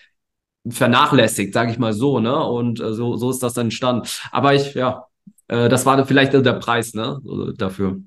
vernachlässigt, 0.68 1.54
sage 1.54 1.72
ich 1.72 1.80
mal 1.80 1.94
so, 1.94 2.20
ne? 2.20 2.44
Und 2.46 2.80
äh, 2.80 2.94
so, 2.94 3.16
so 3.16 3.30
ist 3.30 3.44
das 3.44 3.58
entstanden. 3.58 4.08
Aber 4.32 4.54
ich, 4.54 4.74
ja, 4.74 5.06
äh, 5.48 5.70
das 5.70 5.86
war 5.86 6.04
vielleicht 6.06 6.34
der 6.34 6.54
Preis, 6.54 6.94
ne, 6.94 7.20
dafür. 7.58 7.98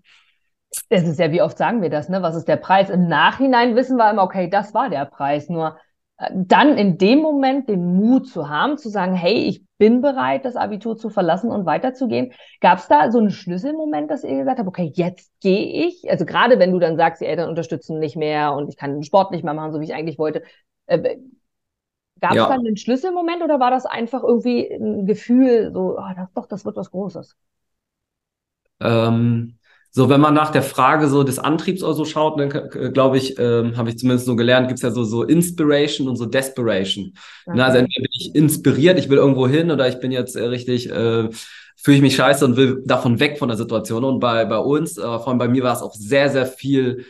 Das 0.90 1.04
ist 1.04 1.18
ja, 1.18 1.32
wie 1.32 1.42
oft 1.42 1.56
sagen 1.56 1.82
wir 1.82 1.90
das, 1.90 2.08
ne? 2.08 2.22
Was 2.22 2.36
ist 2.36 2.48
der 2.48 2.56
Preis? 2.56 2.90
Im 2.90 3.08
Nachhinein 3.08 3.76
wissen 3.76 3.96
wir 3.96 4.10
immer, 4.10 4.22
okay, 4.22 4.50
das 4.50 4.74
war 4.74 4.90
der 4.90 5.06
Preis. 5.06 5.48
Nur 5.48 5.76
äh, 6.18 6.30
dann 6.34 6.76
in 6.76 6.98
dem 6.98 7.20
Moment 7.20 7.68
den 7.68 7.96
Mut 7.96 8.28
zu 8.28 8.48
haben, 8.48 8.76
zu 8.76 8.88
sagen, 8.88 9.14
hey, 9.14 9.34
ich 9.34 9.64
bin 9.78 10.00
bereit, 10.00 10.44
das 10.44 10.56
Abitur 10.56 10.96
zu 10.96 11.08
verlassen 11.08 11.50
und 11.50 11.64
weiterzugehen. 11.64 12.32
Gab 12.60 12.78
es 12.78 12.88
da 12.88 13.10
so 13.12 13.18
einen 13.18 13.30
Schlüsselmoment, 13.30 14.10
dass 14.10 14.24
ihr 14.24 14.36
gesagt 14.36 14.58
habt, 14.58 14.68
okay, 14.68 14.92
jetzt 14.94 15.30
gehe 15.40 15.86
ich? 15.86 16.10
Also 16.10 16.26
gerade 16.26 16.58
wenn 16.58 16.72
du 16.72 16.80
dann 16.80 16.96
sagst, 16.96 17.22
die 17.22 17.26
Eltern 17.26 17.48
unterstützen 17.48 18.00
nicht 18.00 18.16
mehr 18.16 18.52
und 18.54 18.68
ich 18.68 18.76
kann 18.76 18.94
den 18.94 19.04
Sport 19.04 19.30
nicht 19.30 19.44
mehr 19.44 19.54
machen, 19.54 19.72
so 19.72 19.80
wie 19.80 19.84
ich 19.84 19.94
eigentlich 19.94 20.18
wollte. 20.18 20.42
Gab 22.20 22.30
es 22.32 22.36
ja. 22.36 22.48
dann 22.48 22.66
einen 22.66 22.76
Schlüsselmoment 22.76 23.42
oder 23.42 23.60
war 23.60 23.70
das 23.70 23.86
einfach 23.86 24.22
irgendwie 24.22 24.68
ein 24.70 25.06
Gefühl, 25.06 25.70
so, 25.72 25.98
oh, 25.98 26.14
das, 26.16 26.28
doch, 26.34 26.46
das 26.46 26.64
wird 26.64 26.76
was 26.76 26.90
Großes? 26.90 27.36
Ähm, 28.80 29.58
so, 29.90 30.08
wenn 30.08 30.20
man 30.20 30.34
nach 30.34 30.50
der 30.50 30.62
Frage 30.62 31.08
so 31.08 31.22
des 31.22 31.38
Antriebs 31.38 31.82
oder 31.82 31.94
so 31.94 32.04
schaut, 32.04 32.38
dann 32.38 32.92
glaube 32.92 33.16
ich, 33.16 33.38
ähm, 33.38 33.76
habe 33.76 33.88
ich 33.88 33.98
zumindest 33.98 34.26
so 34.26 34.36
gelernt, 34.36 34.68
gibt 34.68 34.78
es 34.78 34.82
ja 34.82 34.90
so, 34.90 35.02
so 35.02 35.24
Inspiration 35.24 36.08
und 36.08 36.16
so 36.16 36.26
Desperation. 36.26 37.14
Okay. 37.46 37.56
Na, 37.56 37.66
also 37.66 37.78
entweder 37.78 38.02
bin 38.02 38.10
ich 38.12 38.34
inspiriert, 38.34 38.98
ich 38.98 39.08
will 39.08 39.18
irgendwo 39.18 39.48
hin 39.48 39.70
oder 39.70 39.88
ich 39.88 39.98
bin 39.98 40.12
jetzt 40.12 40.36
äh, 40.36 40.44
richtig, 40.44 40.90
äh, 40.90 41.28
fühle 41.76 41.96
ich 41.96 42.02
mich 42.02 42.16
scheiße 42.16 42.44
und 42.44 42.56
will 42.56 42.82
davon 42.84 43.18
weg 43.18 43.38
von 43.38 43.48
der 43.48 43.56
Situation. 43.56 44.04
Und 44.04 44.20
bei, 44.20 44.44
bei 44.44 44.58
uns, 44.58 44.98
äh, 44.98 45.02
vor 45.02 45.28
allem 45.28 45.38
bei 45.38 45.48
mir 45.48 45.62
war 45.62 45.74
es 45.74 45.82
auch 45.82 45.94
sehr, 45.94 46.28
sehr 46.28 46.46
viel 46.46 47.06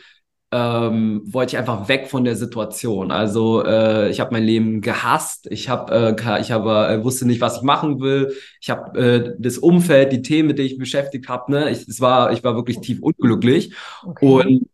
ähm, 0.51 1.21
wollte 1.25 1.55
ich 1.55 1.57
einfach 1.59 1.87
weg 1.87 2.07
von 2.07 2.23
der 2.23 2.35
Situation. 2.35 3.11
Also 3.11 3.63
äh, 3.63 4.09
ich 4.09 4.19
habe 4.19 4.31
mein 4.31 4.43
Leben 4.43 4.81
gehasst. 4.81 5.47
Ich 5.51 5.69
habe, 5.69 6.15
äh, 6.17 6.41
ich 6.41 6.51
habe, 6.51 6.87
äh, 6.87 7.03
wusste 7.03 7.25
nicht, 7.25 7.41
was 7.41 7.57
ich 7.57 7.61
machen 7.61 7.99
will. 7.99 8.33
Ich 8.59 8.69
habe 8.69 8.99
äh, 8.99 9.35
das 9.37 9.57
Umfeld, 9.59 10.11
die 10.11 10.21
Themen, 10.21 10.47
mit 10.47 10.57
denen 10.57 10.67
ich 10.67 10.73
mich 10.73 10.79
beschäftigt 10.79 11.29
habe. 11.29 11.51
Ne, 11.51 11.69
ich, 11.69 11.87
es 11.87 12.01
war, 12.01 12.31
ich 12.31 12.43
war 12.43 12.55
wirklich 12.55 12.79
tief 12.79 12.99
unglücklich 13.01 13.75
okay. 14.03 14.25
und 14.25 14.69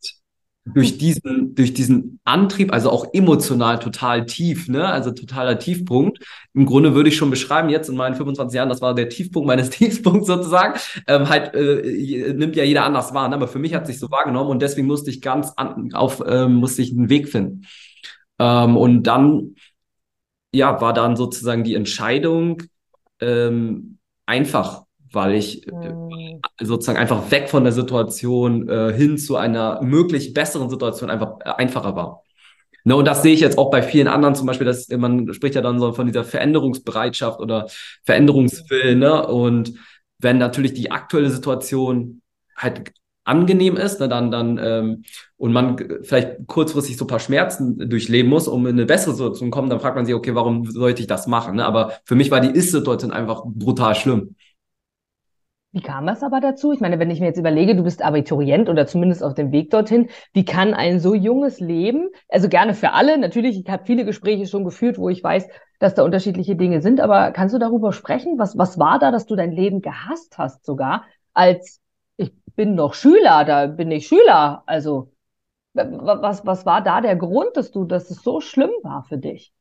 durch 0.66 0.98
diesen, 0.98 1.54
durch 1.54 1.74
diesen 1.74 2.20
Antrieb, 2.24 2.74
also 2.74 2.90
auch 2.90 3.14
emotional 3.14 3.78
total 3.78 4.26
tief, 4.26 4.68
ne? 4.68 4.88
Also 4.88 5.12
totaler 5.12 5.60
Tiefpunkt. 5.60 6.20
Im 6.54 6.66
Grunde 6.66 6.96
würde 6.96 7.10
ich 7.10 7.18
schon 7.18 7.30
beschreiben, 7.30 7.70
jetzt 7.70 7.88
in 7.88 7.96
meinen 7.96 8.16
25 8.16 8.58
Jahren, 8.58 8.70
das 8.70 8.82
war 8.82 8.96
der 8.96 9.10
Tiefpunkt 9.10 9.48
meines 9.48 9.70
Tiefpunkts 9.72 10.26
sozusagen. 10.26 10.80
Ähm, 11.08 11.30
halt 11.30 11.54
äh, 11.54 12.34
nimmt 12.34 12.56
ja 12.56 12.64
jeder 12.64 12.84
anders 12.84 13.14
wahr, 13.14 13.30
ne? 13.30 13.36
aber 13.36 13.48
für 13.48 13.60
mich 13.60 13.76
hat 13.76 13.86
sich 13.86 14.00
so 14.00 14.10
wahrgenommen 14.10 14.50
und 14.50 14.62
deswegen 14.62 14.88
musste 14.88 15.12
ich 15.12 15.22
ganz 15.22 15.52
an, 15.56 15.94
auf, 15.94 16.24
ähm, 16.26 16.56
musste 16.56 16.82
ich 16.82 16.92
einen 16.92 17.10
Weg 17.10 17.30
finden. 17.30 17.66
Ähm, 18.40 18.76
und 18.76 19.04
dann, 19.04 19.56
ja, 20.52 20.82
war 20.82 20.94
dann 20.94 21.16
sozusagen 21.16 21.64
die 21.64 21.76
Entscheidung 21.76 22.64
ähm, 23.22 24.00
einfach 24.26 24.85
weil 25.16 25.36
ich 25.36 25.66
mhm. 25.66 26.42
sozusagen 26.62 27.00
einfach 27.00 27.32
weg 27.32 27.50
von 27.50 27.64
der 27.64 27.74
Situation 27.74 28.70
äh, 28.70 28.94
hin 28.94 29.18
zu 29.18 29.38
einer 29.38 29.82
möglich 29.82 30.34
besseren 30.34 30.70
Situation 30.70 31.10
einfach 31.10 31.40
äh, 31.44 31.50
einfacher 31.50 31.96
war. 31.96 32.22
Ne, 32.84 32.96
und 32.96 33.06
das 33.06 33.24
sehe 33.24 33.34
ich 33.34 33.40
jetzt 33.40 33.58
auch 33.58 33.72
bei 33.72 33.82
vielen 33.82 34.08
anderen, 34.08 34.36
zum 34.36 34.46
Beispiel, 34.46 34.68
dass 34.68 34.88
man 34.90 35.34
spricht 35.34 35.56
ja 35.56 35.62
dann 35.62 35.80
so 35.80 35.94
von 35.94 36.06
dieser 36.06 36.24
Veränderungsbereitschaft 36.24 37.40
oder 37.40 37.68
Veränderungswillen. 38.04 39.00
Ne? 39.00 39.26
Und 39.26 39.74
wenn 40.20 40.38
natürlich 40.38 40.74
die 40.74 40.92
aktuelle 40.92 41.32
Situation 41.32 42.22
halt 42.56 42.92
angenehm 43.24 43.76
ist, 43.76 44.00
ne, 44.00 44.08
dann, 44.08 44.30
dann 44.30 44.60
ähm, 44.62 45.04
und 45.36 45.52
man 45.52 45.78
vielleicht 46.04 46.46
kurzfristig 46.46 46.96
so 46.96 47.06
ein 47.06 47.08
paar 47.08 47.20
Schmerzen 47.20 47.90
durchleben 47.90 48.30
muss, 48.30 48.48
um 48.48 48.68
in 48.68 48.76
eine 48.76 48.86
bessere 48.86 49.16
Situation 49.16 49.50
zu 49.50 49.52
kommen, 49.52 49.70
dann 49.70 49.80
fragt 49.80 49.96
man 49.96 50.06
sich, 50.06 50.14
okay, 50.14 50.36
warum 50.36 50.70
sollte 50.70 51.02
ich 51.02 51.08
das 51.08 51.26
machen? 51.26 51.56
Ne? 51.56 51.66
Aber 51.66 51.94
für 52.06 52.16
mich 52.16 52.30
war 52.30 52.40
die 52.40 52.56
Ist-Situation 52.56 53.12
einfach 53.12 53.42
brutal 53.46 53.96
schlimm. 53.96 54.36
Wie 55.76 55.82
kam 55.82 56.08
das 56.08 56.24
aber 56.24 56.40
dazu? 56.40 56.72
Ich 56.72 56.80
meine, 56.80 57.00
wenn 57.00 57.12
ich 57.12 57.20
mir 57.20 57.26
jetzt 57.26 57.38
überlege, 57.38 57.76
du 57.76 57.84
bist 57.84 58.02
Abiturient 58.02 58.70
oder 58.70 58.88
zumindest 58.88 59.22
auf 59.22 59.34
dem 59.34 59.52
Weg 59.52 59.72
dorthin, 59.72 60.08
wie 60.32 60.46
kann 60.46 60.74
ein 60.74 61.02
so 61.02 61.14
junges 61.14 61.60
Leben, 61.60 62.08
also 62.30 62.48
gerne 62.48 62.74
für 62.74 62.94
alle, 62.94 63.18
natürlich, 63.18 63.60
ich 63.60 63.70
habe 63.70 63.84
viele 63.84 64.06
Gespräche 64.06 64.48
schon 64.48 64.64
geführt, 64.64 64.98
wo 64.98 65.10
ich 65.10 65.22
weiß, 65.22 65.50
dass 65.80 65.94
da 65.94 66.04
unterschiedliche 66.04 66.56
Dinge 66.56 66.82
sind, 66.82 67.02
aber 67.02 67.32
kannst 67.32 67.54
du 67.54 67.60
darüber 67.60 67.92
sprechen? 67.92 68.40
Was, 68.40 68.58
was 68.58 68.80
war 68.80 69.00
da, 69.00 69.12
dass 69.12 69.26
du 69.26 69.36
dein 69.36 69.52
Leben 69.52 69.82
gehasst 69.82 70.38
hast 70.38 70.66
sogar, 70.66 71.04
als 71.34 71.82
ich 72.16 72.32
bin 72.56 72.76
noch 72.76 72.94
Schüler, 72.94 73.44
da 73.44 73.68
bin 73.68 73.92
ich 73.92 74.08
Schüler, 74.08 74.64
also 74.68 75.12
was, 75.74 76.46
was 76.46 76.68
war 76.68 76.84
da 76.84 77.02
der 77.02 77.18
Grund, 77.18 77.58
dass 77.58 77.72
du, 77.72 77.86
dass 77.86 78.12
es 78.12 78.24
so 78.24 78.42
schlimm 78.42 78.72
war 78.84 79.06
für 79.06 79.18
dich? 79.18 79.55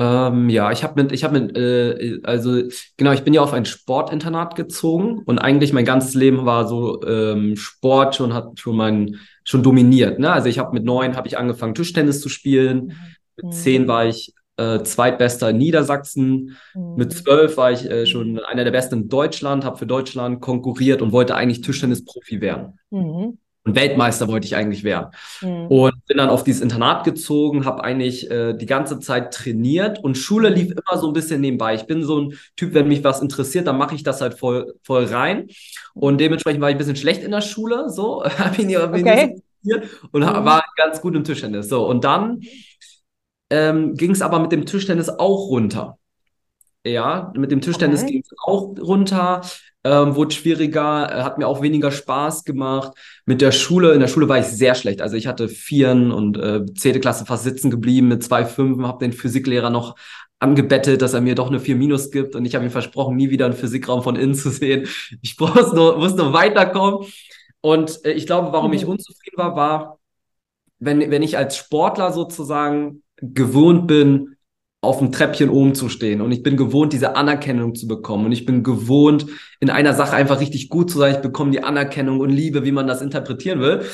Ähm, 0.00 0.48
ja, 0.48 0.72
ich 0.72 0.82
habe 0.82 1.02
mit, 1.02 1.12
ich 1.12 1.24
habe 1.24 1.38
mit, 1.38 1.58
äh, 1.58 2.20
also 2.22 2.62
genau, 2.96 3.12
ich 3.12 3.22
bin 3.22 3.34
ja 3.34 3.42
auf 3.42 3.52
ein 3.52 3.66
Sportinternat 3.66 4.56
gezogen 4.56 5.20
und 5.26 5.38
eigentlich 5.38 5.74
mein 5.74 5.84
ganzes 5.84 6.14
Leben 6.14 6.46
war 6.46 6.66
so 6.66 7.04
ähm, 7.06 7.54
Sport 7.56 8.16
schon 8.16 8.32
hat 8.32 8.58
schon 8.58 8.76
mein 8.76 9.16
schon 9.44 9.62
dominiert. 9.62 10.18
Ne? 10.18 10.32
Also 10.32 10.48
ich 10.48 10.58
habe 10.58 10.72
mit 10.72 10.84
neun 10.84 11.16
habe 11.16 11.28
ich 11.28 11.36
angefangen 11.36 11.74
Tischtennis 11.74 12.22
zu 12.22 12.30
spielen, 12.30 12.94
mit 13.36 13.44
mhm. 13.44 13.52
zehn 13.52 13.88
war 13.88 14.06
ich 14.06 14.32
äh, 14.56 14.82
zweitbester 14.82 15.50
in 15.50 15.58
Niedersachsen, 15.58 16.56
mhm. 16.74 16.94
mit 16.96 17.12
zwölf 17.12 17.58
war 17.58 17.70
ich 17.70 17.84
äh, 17.84 18.06
schon 18.06 18.38
einer 18.38 18.64
der 18.64 18.70
besten 18.70 19.02
in 19.02 19.08
Deutschland, 19.10 19.66
habe 19.66 19.76
für 19.76 19.86
Deutschland 19.86 20.40
konkurriert 20.40 21.02
und 21.02 21.12
wollte 21.12 21.34
eigentlich 21.34 21.60
Tischtennis-Profi 21.60 22.40
werden. 22.40 22.78
Mhm. 22.88 23.36
Und 23.64 23.74
Weltmeister 23.76 24.26
wollte 24.28 24.46
ich 24.46 24.56
eigentlich 24.56 24.84
werden. 24.84 25.10
Mhm. 25.42 25.66
Und 25.66 26.06
bin 26.06 26.16
dann 26.16 26.30
auf 26.30 26.44
dieses 26.44 26.62
Internat 26.62 27.04
gezogen, 27.04 27.66
habe 27.66 27.84
eigentlich 27.84 28.30
äh, 28.30 28.54
die 28.54 28.64
ganze 28.64 29.00
Zeit 29.00 29.34
trainiert 29.34 30.02
und 30.02 30.16
Schule 30.16 30.48
lief 30.48 30.70
immer 30.70 30.98
so 30.98 31.08
ein 31.08 31.12
bisschen 31.12 31.42
nebenbei. 31.42 31.74
Ich 31.74 31.86
bin 31.86 32.02
so 32.02 32.20
ein 32.20 32.38
Typ, 32.56 32.72
wenn 32.72 32.88
mich 32.88 33.04
was 33.04 33.20
interessiert, 33.20 33.66
dann 33.66 33.76
mache 33.76 33.94
ich 33.94 34.02
das 34.02 34.22
halt 34.22 34.38
voll, 34.38 34.74
voll 34.82 35.04
rein. 35.04 35.48
Und 35.92 36.18
dementsprechend 36.20 36.62
war 36.62 36.70
ich 36.70 36.76
ein 36.76 36.78
bisschen 36.78 36.96
schlecht 36.96 37.22
in 37.22 37.32
der 37.32 37.42
Schule, 37.42 37.90
so, 37.90 38.24
habe 38.24 38.56
ich 38.58 38.66
nie, 38.66 38.78
okay. 38.78 39.36
nie 39.62 39.74
und 40.10 40.22
mhm. 40.22 40.44
war 40.44 40.64
ganz 40.76 41.02
gut 41.02 41.14
im 41.14 41.24
Tischtennis. 41.24 41.68
So, 41.68 41.86
und 41.86 42.02
dann 42.02 42.40
ähm, 43.50 43.94
ging 43.94 44.12
es 44.12 44.22
aber 44.22 44.38
mit 44.38 44.52
dem 44.52 44.64
Tischtennis 44.64 45.10
auch 45.10 45.48
runter. 45.48 45.98
Ja, 46.82 47.30
mit 47.36 47.50
dem 47.50 47.60
Tischtennis 47.60 48.02
okay. 48.02 48.12
ging 48.12 48.22
es 48.22 48.30
auch 48.42 48.74
runter 48.80 49.42
ähm, 49.84 50.14
wurde 50.14 50.34
schwieriger, 50.34 51.10
äh, 51.10 51.22
hat 51.22 51.38
mir 51.38 51.46
auch 51.46 51.62
weniger 51.62 51.90
Spaß 51.90 52.44
gemacht. 52.44 52.92
Mit 53.24 53.40
der 53.40 53.52
Schule, 53.52 53.92
in 53.92 54.00
der 54.00 54.08
Schule 54.08 54.28
war 54.28 54.38
ich 54.38 54.46
sehr 54.46 54.74
schlecht. 54.74 55.00
Also 55.00 55.16
ich 55.16 55.26
hatte 55.26 55.48
Vieren 55.48 56.12
und 56.12 56.36
äh, 56.36 56.64
zehnte 56.74 57.00
Klasse 57.00 57.24
fast 57.24 57.44
sitzen 57.44 57.70
geblieben 57.70 58.08
mit 58.08 58.22
zwei 58.22 58.44
Fünfen, 58.44 58.86
habe 58.86 59.04
den 59.04 59.12
Physiklehrer 59.12 59.70
noch 59.70 59.96
angebettet, 60.38 61.02
dass 61.02 61.14
er 61.14 61.20
mir 61.20 61.34
doch 61.34 61.48
eine 61.48 61.60
4 61.60 61.76
Minus 61.76 62.10
gibt 62.10 62.34
und 62.34 62.44
ich 62.44 62.54
habe 62.54 62.64
ihm 62.64 62.70
versprochen, 62.70 63.16
nie 63.16 63.30
wieder 63.30 63.44
einen 63.44 63.54
Physikraum 63.54 64.02
von 64.02 64.16
innen 64.16 64.34
zu 64.36 64.50
sehen. 64.50 64.88
Ich 65.22 65.38
muss 65.38 65.72
nur, 65.72 65.98
muss 65.98 66.14
nur 66.14 66.32
weiterkommen. 66.32 67.06
Und 67.60 68.04
äh, 68.04 68.12
ich 68.12 68.26
glaube, 68.26 68.52
warum 68.52 68.68
mhm. 68.70 68.76
ich 68.76 68.86
unzufrieden 68.86 69.36
war, 69.36 69.56
war, 69.56 69.98
wenn, 70.78 71.10
wenn 71.10 71.22
ich 71.22 71.36
als 71.36 71.56
Sportler 71.56 72.12
sozusagen 72.12 73.02
gewohnt 73.16 73.86
bin, 73.86 74.36
auf 74.82 74.98
dem 74.98 75.12
Treppchen 75.12 75.50
oben 75.50 75.74
zu 75.74 75.88
stehen. 75.88 76.20
Und 76.20 76.32
ich 76.32 76.42
bin 76.42 76.56
gewohnt, 76.56 76.92
diese 76.92 77.14
Anerkennung 77.16 77.74
zu 77.74 77.86
bekommen. 77.86 78.26
Und 78.26 78.32
ich 78.32 78.46
bin 78.46 78.62
gewohnt, 78.62 79.26
in 79.60 79.68
einer 79.68 79.92
Sache 79.94 80.16
einfach 80.16 80.40
richtig 80.40 80.70
gut 80.70 80.90
zu 80.90 80.98
sein. 80.98 81.14
Ich 81.14 81.20
bekomme 81.20 81.50
die 81.50 81.62
Anerkennung 81.62 82.20
und 82.20 82.30
Liebe, 82.30 82.64
wie 82.64 82.72
man 82.72 82.86
das 82.86 83.02
interpretieren 83.02 83.60
will. 83.60 83.84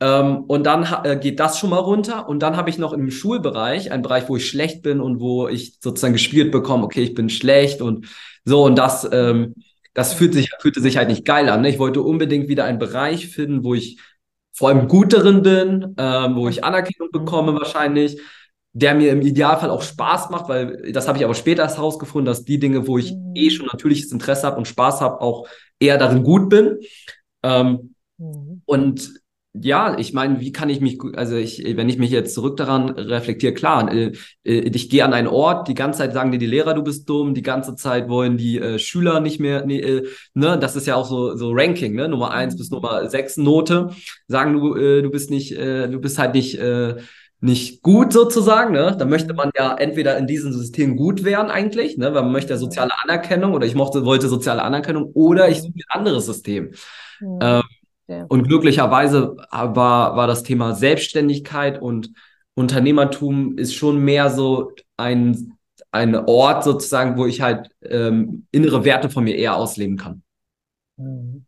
Ähm, 0.00 0.44
und 0.46 0.64
dann 0.64 0.86
äh, 1.04 1.16
geht 1.16 1.40
das 1.40 1.58
schon 1.58 1.70
mal 1.70 1.78
runter. 1.78 2.28
Und 2.28 2.40
dann 2.40 2.56
habe 2.56 2.70
ich 2.70 2.78
noch 2.78 2.92
im 2.92 3.10
Schulbereich, 3.10 3.90
einen 3.90 4.02
Bereich, 4.02 4.28
wo 4.28 4.36
ich 4.36 4.48
schlecht 4.48 4.82
bin 4.82 5.00
und 5.00 5.18
wo 5.20 5.48
ich 5.48 5.78
sozusagen 5.80 6.12
gespielt 6.12 6.52
bekomme, 6.52 6.84
okay, 6.84 7.02
ich 7.02 7.14
bin 7.14 7.30
schlecht 7.30 7.82
und 7.82 8.06
so. 8.44 8.62
Und 8.64 8.78
das, 8.78 9.08
ähm, 9.10 9.54
das 9.94 10.14
fühlt 10.14 10.34
sich, 10.34 10.50
fühlte 10.60 10.80
sich 10.80 10.96
halt 10.98 11.08
nicht 11.08 11.24
geil 11.24 11.48
an. 11.48 11.62
Ne? 11.62 11.70
Ich 11.70 11.80
wollte 11.80 12.00
unbedingt 12.02 12.48
wieder 12.48 12.64
einen 12.64 12.78
Bereich 12.78 13.26
finden, 13.26 13.64
wo 13.64 13.74
ich 13.74 13.98
vor 14.52 14.68
allem 14.68 14.86
gut 14.86 15.12
darin 15.12 15.42
bin, 15.42 15.94
ähm, 15.98 16.36
wo 16.36 16.48
ich 16.48 16.62
Anerkennung 16.62 17.10
bekomme 17.12 17.54
wahrscheinlich 17.54 18.20
der 18.78 18.94
mir 18.94 19.10
im 19.10 19.22
Idealfall 19.22 19.70
auch 19.70 19.82
Spaß 19.82 20.30
macht, 20.30 20.48
weil 20.48 20.92
das 20.92 21.08
habe 21.08 21.18
ich 21.18 21.24
aber 21.24 21.34
später 21.34 21.62
erst 21.62 21.78
herausgefunden, 21.78 22.26
dass 22.26 22.44
die 22.44 22.58
Dinge, 22.58 22.86
wo 22.86 22.98
ich 22.98 23.12
mhm. 23.12 23.32
eh 23.34 23.50
schon 23.50 23.66
natürliches 23.66 24.12
Interesse 24.12 24.46
habe 24.46 24.56
und 24.56 24.68
Spaß 24.68 25.00
habe, 25.00 25.20
auch 25.20 25.48
eher 25.80 25.98
darin 25.98 26.22
gut 26.22 26.48
bin. 26.48 26.78
Ähm, 27.42 27.94
mhm. 28.18 28.62
Und 28.64 29.20
ja, 29.54 29.98
ich 29.98 30.12
meine, 30.12 30.38
wie 30.40 30.52
kann 30.52 30.68
ich 30.68 30.80
mich, 30.80 31.00
also 31.14 31.34
ich, 31.34 31.64
wenn 31.76 31.88
ich 31.88 31.98
mich 31.98 32.10
jetzt 32.10 32.34
zurück 32.34 32.56
daran 32.56 32.90
reflektiere, 32.90 33.54
klar, 33.54 33.92
äh, 33.92 34.12
äh, 34.44 34.58
ich 34.60 34.90
gehe 34.90 35.04
an 35.04 35.12
einen 35.12 35.26
Ort, 35.26 35.66
die 35.66 35.74
ganze 35.74 35.98
Zeit 35.98 36.12
sagen 36.12 36.30
dir 36.30 36.38
die 36.38 36.46
Lehrer, 36.46 36.74
du 36.74 36.82
bist 36.82 37.08
dumm, 37.08 37.34
die 37.34 37.42
ganze 37.42 37.74
Zeit 37.74 38.08
wollen 38.08 38.36
die 38.36 38.58
äh, 38.58 38.78
Schüler 38.78 39.18
nicht 39.18 39.40
mehr, 39.40 39.66
nee, 39.66 39.80
äh, 39.80 40.06
ne, 40.34 40.58
das 40.58 40.76
ist 40.76 40.86
ja 40.86 40.94
auch 40.94 41.06
so, 41.06 41.34
so 41.34 41.50
Ranking, 41.52 41.94
ne, 41.94 42.08
Nummer 42.08 42.30
eins 42.30 42.56
bis 42.56 42.70
Nummer 42.70 43.08
sechs 43.08 43.36
Note, 43.36 43.90
sagen 44.28 44.52
du, 44.52 44.74
du 44.74 45.10
bist 45.10 45.30
nicht, 45.30 45.56
du 45.56 45.98
bist 45.98 46.18
halt 46.18 46.34
nicht, 46.34 46.58
nicht 47.40 47.82
gut 47.82 48.12
sozusagen. 48.12 48.72
Ne? 48.72 48.96
Da 48.98 49.04
möchte 49.04 49.34
man 49.34 49.50
ja 49.56 49.74
entweder 49.74 50.18
in 50.18 50.26
diesem 50.26 50.52
System 50.52 50.96
gut 50.96 51.24
werden 51.24 51.50
eigentlich, 51.50 51.96
ne? 51.96 52.12
weil 52.14 52.22
man 52.22 52.32
möchte 52.32 52.52
ja 52.52 52.58
soziale 52.58 52.92
Anerkennung 53.02 53.54
oder 53.54 53.66
ich 53.66 53.74
mochte, 53.74 54.04
wollte 54.04 54.28
soziale 54.28 54.62
Anerkennung 54.62 55.10
oder 55.14 55.48
ich 55.48 55.62
suche 55.62 55.72
ein 55.74 56.00
anderes 56.00 56.26
System. 56.26 56.72
Mhm. 57.20 57.38
Ähm, 57.40 57.62
ja. 58.08 58.24
Und 58.28 58.44
glücklicherweise 58.44 59.36
war, 59.50 60.16
war 60.16 60.26
das 60.26 60.42
Thema 60.42 60.74
Selbstständigkeit 60.74 61.80
und 61.80 62.10
Unternehmertum 62.54 63.56
ist 63.56 63.74
schon 63.74 63.98
mehr 63.98 64.30
so 64.30 64.72
ein, 64.96 65.52
ein 65.92 66.16
Ort 66.16 66.64
sozusagen, 66.64 67.16
wo 67.16 67.26
ich 67.26 67.40
halt 67.40 67.70
ähm, 67.82 68.46
innere 68.50 68.84
Werte 68.84 69.10
von 69.10 69.24
mir 69.24 69.36
eher 69.36 69.56
ausleben 69.56 69.96
kann. 69.96 70.22
Mhm. 70.96 71.44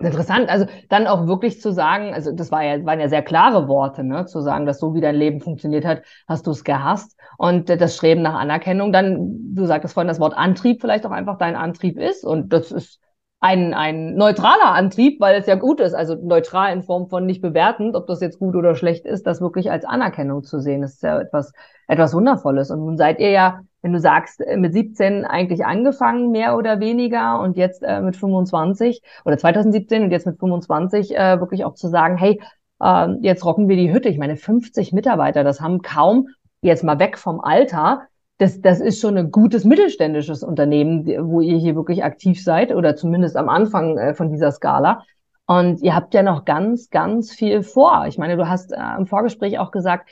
Interessant, 0.00 0.48
also 0.48 0.66
dann 0.88 1.06
auch 1.06 1.26
wirklich 1.26 1.60
zu 1.60 1.72
sagen, 1.72 2.12
also 2.12 2.32
das 2.32 2.50
war 2.50 2.62
ja, 2.62 2.84
waren 2.84 3.00
ja 3.00 3.08
sehr 3.08 3.22
klare 3.22 3.68
Worte, 3.68 4.02
ne, 4.02 4.26
zu 4.26 4.40
sagen, 4.40 4.66
dass 4.66 4.78
so 4.78 4.94
wie 4.94 5.00
dein 5.00 5.14
Leben 5.14 5.40
funktioniert 5.40 5.84
hat, 5.84 6.02
hast 6.26 6.46
du 6.46 6.50
es 6.50 6.64
gehasst. 6.64 7.16
Und 7.38 7.68
das 7.68 7.96
Streben 7.96 8.22
nach 8.22 8.34
Anerkennung, 8.34 8.92
dann, 8.92 9.54
du 9.54 9.66
sagtest 9.66 9.94
vorhin 9.94 10.08
das 10.08 10.20
Wort 10.20 10.36
Antrieb 10.36 10.80
vielleicht 10.80 11.06
auch 11.06 11.10
einfach 11.10 11.38
dein 11.38 11.56
Antrieb 11.56 11.98
ist. 11.98 12.24
Und 12.24 12.52
das 12.52 12.72
ist 12.72 13.00
ein, 13.40 13.74
ein 13.74 14.14
neutraler 14.14 14.72
Antrieb, 14.72 15.20
weil 15.20 15.36
es 15.38 15.46
ja 15.46 15.54
gut 15.54 15.80
ist, 15.80 15.94
also 15.94 16.14
neutral 16.14 16.72
in 16.72 16.82
Form 16.82 17.08
von 17.08 17.26
nicht 17.26 17.42
bewertend, 17.42 17.94
ob 17.94 18.06
das 18.06 18.20
jetzt 18.20 18.38
gut 18.38 18.56
oder 18.56 18.74
schlecht 18.74 19.04
ist, 19.04 19.26
das 19.26 19.40
wirklich 19.40 19.70
als 19.70 19.84
Anerkennung 19.84 20.44
zu 20.44 20.60
sehen, 20.60 20.82
ist 20.82 21.02
ja 21.02 21.20
etwas, 21.20 21.52
etwas 21.86 22.14
Wundervolles. 22.14 22.70
Und 22.70 22.80
nun 22.80 22.96
seid 22.96 23.20
ihr 23.20 23.30
ja 23.30 23.60
wenn 23.84 23.92
du 23.92 24.00
sagst, 24.00 24.40
äh, 24.40 24.56
mit 24.56 24.72
17 24.72 25.26
eigentlich 25.26 25.66
angefangen, 25.66 26.30
mehr 26.30 26.56
oder 26.56 26.80
weniger, 26.80 27.38
und 27.40 27.58
jetzt 27.58 27.82
äh, 27.82 28.00
mit 28.00 28.16
25 28.16 29.02
oder 29.26 29.36
2017 29.36 30.04
und 30.04 30.10
jetzt 30.10 30.26
mit 30.26 30.38
25 30.38 31.14
äh, 31.14 31.38
wirklich 31.38 31.66
auch 31.66 31.74
zu 31.74 31.88
sagen, 31.88 32.16
hey, 32.16 32.40
äh, 32.80 33.08
jetzt 33.20 33.44
rocken 33.44 33.68
wir 33.68 33.76
die 33.76 33.92
Hütte. 33.92 34.08
Ich 34.08 34.16
meine, 34.16 34.36
50 34.36 34.94
Mitarbeiter, 34.94 35.44
das 35.44 35.60
haben 35.60 35.82
kaum, 35.82 36.28
jetzt 36.62 36.82
mal 36.82 36.98
weg 36.98 37.18
vom 37.18 37.40
Alter, 37.40 38.04
das, 38.38 38.62
das 38.62 38.80
ist 38.80 39.00
schon 39.00 39.18
ein 39.18 39.30
gutes 39.30 39.66
mittelständisches 39.66 40.42
Unternehmen, 40.42 41.06
wo 41.30 41.42
ihr 41.42 41.58
hier 41.58 41.76
wirklich 41.76 42.02
aktiv 42.02 42.42
seid 42.42 42.74
oder 42.74 42.96
zumindest 42.96 43.36
am 43.36 43.50
Anfang 43.50 43.98
äh, 43.98 44.14
von 44.14 44.30
dieser 44.30 44.50
Skala. 44.50 45.04
Und 45.46 45.82
ihr 45.82 45.94
habt 45.94 46.14
ja 46.14 46.22
noch 46.22 46.46
ganz, 46.46 46.88
ganz 46.88 47.32
viel 47.32 47.62
vor. 47.62 48.06
Ich 48.08 48.16
meine, 48.16 48.38
du 48.38 48.48
hast 48.48 48.72
äh, 48.72 48.78
im 48.98 49.06
Vorgespräch 49.06 49.58
auch 49.58 49.70
gesagt, 49.70 50.08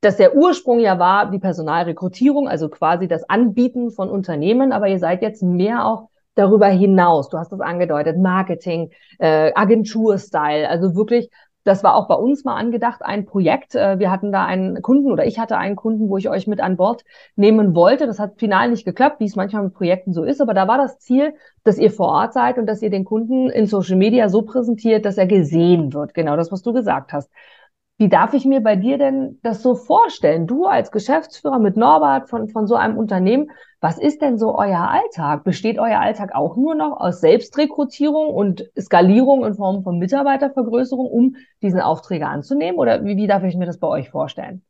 dass 0.00 0.16
der 0.16 0.36
Ursprung 0.36 0.80
ja 0.80 0.98
war 0.98 1.30
die 1.30 1.38
Personalrekrutierung, 1.38 2.48
also 2.48 2.68
quasi 2.68 3.08
das 3.08 3.28
Anbieten 3.28 3.90
von 3.90 4.10
Unternehmen, 4.10 4.72
aber 4.72 4.88
ihr 4.88 4.98
seid 4.98 5.22
jetzt 5.22 5.42
mehr 5.42 5.86
auch 5.86 6.08
darüber 6.34 6.68
hinaus. 6.68 7.28
Du 7.28 7.38
hast 7.38 7.52
es 7.52 7.60
angedeutet, 7.60 8.18
Marketing, 8.18 8.90
äh, 9.18 9.52
Agentur-Style, 9.54 10.68
also 10.68 10.94
wirklich 10.94 11.30
das 11.64 11.84
war 11.84 11.94
auch 11.94 12.08
bei 12.08 12.14
uns 12.14 12.44
mal 12.44 12.56
angedacht, 12.56 13.02
ein 13.02 13.24
Projekt. 13.24 13.74
Äh, 13.74 13.98
wir 13.98 14.10
hatten 14.10 14.32
da 14.32 14.44
einen 14.44 14.82
Kunden 14.82 15.12
oder 15.12 15.26
ich 15.26 15.38
hatte 15.38 15.56
einen 15.56 15.76
Kunden, 15.76 16.08
wo 16.08 16.16
ich 16.16 16.28
euch 16.28 16.46
mit 16.46 16.60
an 16.60 16.76
Bord 16.76 17.04
nehmen 17.36 17.74
wollte. 17.74 18.06
Das 18.06 18.18
hat 18.18 18.38
final 18.38 18.70
nicht 18.70 18.84
geklappt, 18.84 19.20
wie 19.20 19.26
es 19.26 19.36
manchmal 19.36 19.64
mit 19.64 19.74
Projekten 19.74 20.12
so 20.12 20.24
ist. 20.24 20.40
Aber 20.40 20.54
da 20.54 20.66
war 20.66 20.78
das 20.78 20.98
Ziel, 20.98 21.34
dass 21.64 21.78
ihr 21.78 21.90
vor 21.90 22.08
Ort 22.08 22.32
seid 22.32 22.58
und 22.58 22.66
dass 22.66 22.82
ihr 22.82 22.90
den 22.90 23.04
Kunden 23.04 23.48
in 23.48 23.66
Social 23.66 23.96
Media 23.96 24.28
so 24.28 24.42
präsentiert, 24.42 25.04
dass 25.04 25.18
er 25.18 25.26
gesehen 25.26 25.92
wird. 25.92 26.14
Genau 26.14 26.36
das, 26.36 26.50
was 26.50 26.62
du 26.62 26.72
gesagt 26.72 27.12
hast. 27.12 27.30
Wie 27.98 28.08
darf 28.08 28.34
ich 28.34 28.44
mir 28.44 28.60
bei 28.60 28.74
dir 28.74 28.98
denn 28.98 29.38
das 29.42 29.62
so 29.62 29.74
vorstellen? 29.74 30.46
Du 30.46 30.66
als 30.66 30.90
Geschäftsführer 30.90 31.58
mit 31.58 31.76
Norbert 31.76 32.28
von, 32.28 32.48
von 32.48 32.66
so 32.66 32.74
einem 32.74 32.96
Unternehmen, 32.96 33.50
was 33.80 33.98
ist 33.98 34.22
denn 34.22 34.38
so 34.38 34.56
euer 34.56 34.88
Alltag? 34.90 35.44
Besteht 35.44 35.78
euer 35.78 36.00
Alltag 36.00 36.34
auch 36.34 36.56
nur 36.56 36.74
noch 36.74 36.98
aus 36.98 37.20
Selbstrekrutierung 37.20 38.28
und 38.28 38.64
Skalierung 38.80 39.44
in 39.44 39.54
Form 39.54 39.82
von 39.82 39.98
Mitarbeitervergrößerung, 39.98 41.06
um 41.06 41.36
diesen 41.62 41.80
Aufträge 41.80 42.26
anzunehmen? 42.26 42.78
Oder 42.78 43.04
wie, 43.04 43.16
wie 43.16 43.26
darf 43.26 43.44
ich 43.44 43.56
mir 43.56 43.66
das 43.66 43.78
bei 43.78 43.88
euch 43.88 44.10
vorstellen? 44.10 44.62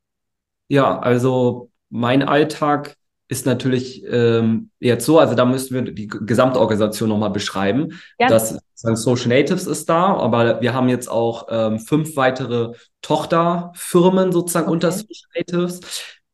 Ja, 0.68 0.98
also 0.98 1.70
mein 1.90 2.22
Alltag 2.22 2.96
ist 3.32 3.46
natürlich 3.46 4.04
ähm, 4.06 4.68
jetzt 4.78 5.06
so, 5.06 5.18
also 5.18 5.34
da 5.34 5.46
müssten 5.46 5.74
wir 5.74 5.82
die 5.90 6.06
Gesamtorganisation 6.06 7.08
nochmal 7.08 7.30
beschreiben. 7.30 7.98
Ja. 8.18 8.28
Das 8.28 8.58
Social 8.74 9.28
Natives 9.28 9.66
ist 9.66 9.88
da, 9.88 10.14
aber 10.14 10.60
wir 10.60 10.74
haben 10.74 10.90
jetzt 10.90 11.08
auch 11.08 11.46
ähm, 11.48 11.78
fünf 11.78 12.14
weitere 12.16 12.74
Tochterfirmen 13.00 14.32
sozusagen 14.32 14.66
okay. 14.66 14.74
unter 14.74 14.92
Social 14.92 15.28
Natives, 15.34 15.80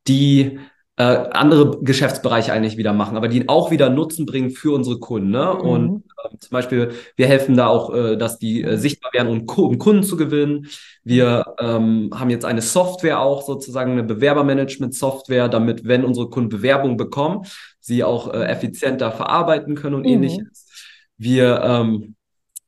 die 0.08 0.58
äh, 0.96 1.04
andere 1.30 1.78
Geschäftsbereiche 1.82 2.52
eigentlich 2.52 2.76
wieder 2.76 2.92
machen, 2.92 3.16
aber 3.16 3.28
die 3.28 3.48
auch 3.48 3.70
wieder 3.70 3.88
Nutzen 3.90 4.26
bringen 4.26 4.50
für 4.50 4.74
unsere 4.74 4.98
Kunden. 4.98 5.30
Ne? 5.30 5.56
Mhm. 5.56 5.68
Und 5.68 6.04
äh, 6.24 6.36
zum 6.38 6.50
Beispiel, 6.50 6.90
wir 7.14 7.28
helfen 7.28 7.56
da 7.56 7.68
auch, 7.68 7.94
äh, 7.94 8.16
dass 8.16 8.40
die 8.40 8.64
äh, 8.64 8.76
sichtbar 8.76 9.12
werden, 9.12 9.28
um, 9.28 9.46
um, 9.64 9.78
Kunden 9.78 10.02
zu 10.02 10.16
gewinnen. 10.16 10.66
Wir 11.08 11.54
ähm, 11.58 12.10
haben 12.14 12.28
jetzt 12.28 12.44
eine 12.44 12.60
Software 12.60 13.20
auch, 13.20 13.40
sozusagen 13.40 13.92
eine 13.92 14.02
Bewerbermanagement-Software, 14.02 15.48
damit, 15.48 15.86
wenn 15.86 16.04
unsere 16.04 16.28
Kunden 16.28 16.50
Bewerbungen 16.50 16.98
bekommen, 16.98 17.46
sie 17.80 18.04
auch 18.04 18.34
äh, 18.34 18.44
effizienter 18.44 19.10
verarbeiten 19.10 19.74
können 19.74 19.94
und 19.94 20.02
mhm. 20.02 20.12
ähnliches. 20.12 20.66
Wir 21.16 21.62
ähm, 21.64 22.14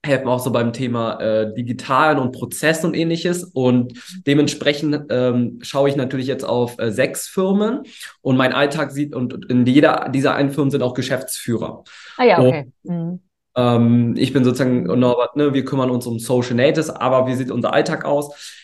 helfen 0.02 0.28
auch 0.28 0.40
so 0.40 0.50
beim 0.50 0.73
Thema 0.73 1.20
äh, 1.20 1.54
Digitalen 1.54 2.18
und 2.18 2.32
Prozessen 2.32 2.87
und 2.87 2.94
ähnliches. 2.94 3.44
Und 3.44 3.92
dementsprechend 4.26 5.09
ähm, 5.11 5.59
schaue 5.61 5.90
ich 5.90 5.97
natürlich 5.97 6.26
jetzt 6.26 6.44
auf 6.44 6.78
äh, 6.78 6.92
sechs 6.92 7.28
Firmen 7.28 7.82
und 8.23 8.38
mein 8.38 8.54
Alltag 8.54 8.90
sieht, 8.90 9.14
und 9.14 9.50
in 9.50 9.66
jeder 9.66 10.09
dieser 10.09 10.35
einen 10.35 10.49
Firmen 10.49 10.70
sind 10.70 10.82
auch 10.82 10.94
Geschäftsführer. 10.94 11.85
Ah 12.16 12.25
ja, 12.25 12.38
okay. 12.38 12.73
Und, 12.85 12.94
mhm. 12.94 13.20
Ähm, 13.61 14.14
ich 14.17 14.33
bin 14.33 14.45
sozusagen 14.45 14.85
Norbert, 14.85 15.37
ne, 15.37 15.52
wir 15.55 15.64
kümmern 15.64 15.90
uns 15.90 16.07
um 16.07 16.19
Social 16.19 16.55
Natives, 16.55 16.90
aber 16.90 17.26
wie 17.26 17.35
sieht 17.35 17.50
unser 17.50 17.73
Alltag 17.73 18.05
aus? 18.05 18.59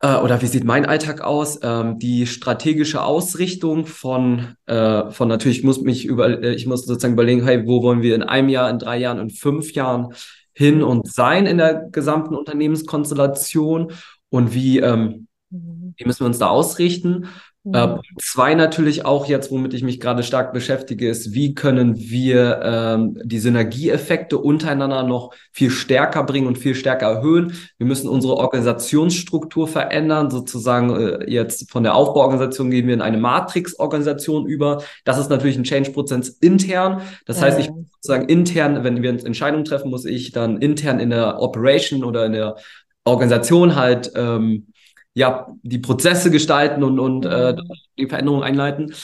Äh, 0.00 0.16
oder 0.16 0.42
wie 0.42 0.46
sieht 0.46 0.64
mein 0.64 0.84
Alltag 0.84 1.20
aus? 1.20 1.60
Ähm, 1.62 1.98
die 1.98 2.26
strategische 2.26 3.02
Ausrichtung 3.02 3.86
von, 3.86 4.56
äh, 4.66 5.10
von 5.10 5.28
natürlich, 5.28 5.58
ich 5.58 5.64
muss 5.64 5.80
mich 5.80 6.04
über, 6.04 6.42
äh, 6.42 6.54
ich 6.54 6.66
muss 6.66 6.84
sozusagen 6.84 7.14
überlegen, 7.14 7.44
hey, 7.44 7.66
wo 7.66 7.82
wollen 7.82 8.02
wir 8.02 8.14
in 8.14 8.22
einem 8.22 8.48
Jahr, 8.48 8.68
in 8.68 8.78
drei 8.78 8.98
Jahren, 8.98 9.18
in 9.18 9.30
fünf 9.30 9.72
Jahren 9.72 10.14
hin 10.54 10.82
und 10.82 11.10
sein 11.10 11.46
in 11.46 11.58
der 11.58 11.88
gesamten 11.90 12.34
Unternehmenskonstellation 12.34 13.92
und 14.28 14.54
wie, 14.54 14.80
ähm, 14.80 15.28
mhm. 15.50 15.94
wie 15.96 16.04
müssen 16.04 16.20
wir 16.20 16.26
uns 16.26 16.38
da 16.38 16.48
ausrichten? 16.48 17.28
Äh, 17.64 17.86
mhm. 17.86 18.00
zwei 18.18 18.54
natürlich 18.54 19.04
auch 19.04 19.26
jetzt, 19.26 19.52
womit 19.52 19.72
ich 19.72 19.84
mich 19.84 20.00
gerade 20.00 20.24
stark 20.24 20.52
beschäftige, 20.52 21.08
ist, 21.08 21.32
wie 21.32 21.54
können 21.54 21.96
wir 21.96 22.60
ähm, 22.60 23.20
die 23.22 23.38
Synergieeffekte 23.38 24.36
untereinander 24.36 25.04
noch 25.04 25.32
viel 25.52 25.70
stärker 25.70 26.24
bringen 26.24 26.48
und 26.48 26.58
viel 26.58 26.74
stärker 26.74 27.06
erhöhen. 27.06 27.52
Wir 27.78 27.86
müssen 27.86 28.08
unsere 28.08 28.36
Organisationsstruktur 28.36 29.68
verändern, 29.68 30.28
sozusagen 30.30 30.90
äh, 30.90 31.30
jetzt 31.30 31.70
von 31.70 31.84
der 31.84 31.94
Aufbauorganisation 31.94 32.70
gehen 32.70 32.88
wir 32.88 32.94
in 32.94 33.00
eine 33.00 33.18
Matrix-Organisation 33.18 34.44
über. 34.46 34.82
Das 35.04 35.18
ist 35.18 35.30
natürlich 35.30 35.56
ein 35.56 35.64
Change-Prozess 35.64 36.30
intern. 36.40 37.02
Das 37.26 37.40
heißt, 37.40 37.60
ich 37.60 37.70
sozusagen 38.00 38.28
intern, 38.28 38.82
wenn 38.82 39.02
wir 39.02 39.10
Entscheidungen 39.10 39.64
treffen, 39.64 39.90
muss 39.90 40.04
ich 40.04 40.32
dann 40.32 40.58
intern 40.58 40.98
in 40.98 41.10
der 41.10 41.40
Operation 41.40 42.02
oder 42.02 42.26
in 42.26 42.32
der 42.32 42.56
Organisation 43.04 43.76
halt 43.76 44.12
ähm, 44.16 44.71
ja, 45.14 45.48
die 45.62 45.78
Prozesse 45.78 46.30
gestalten 46.30 46.82
und, 46.82 46.98
und 46.98 47.26
äh, 47.26 47.52
mhm. 47.52 47.68
die 47.98 48.06
Veränderungen 48.06 48.42
einleiten. 48.42 48.94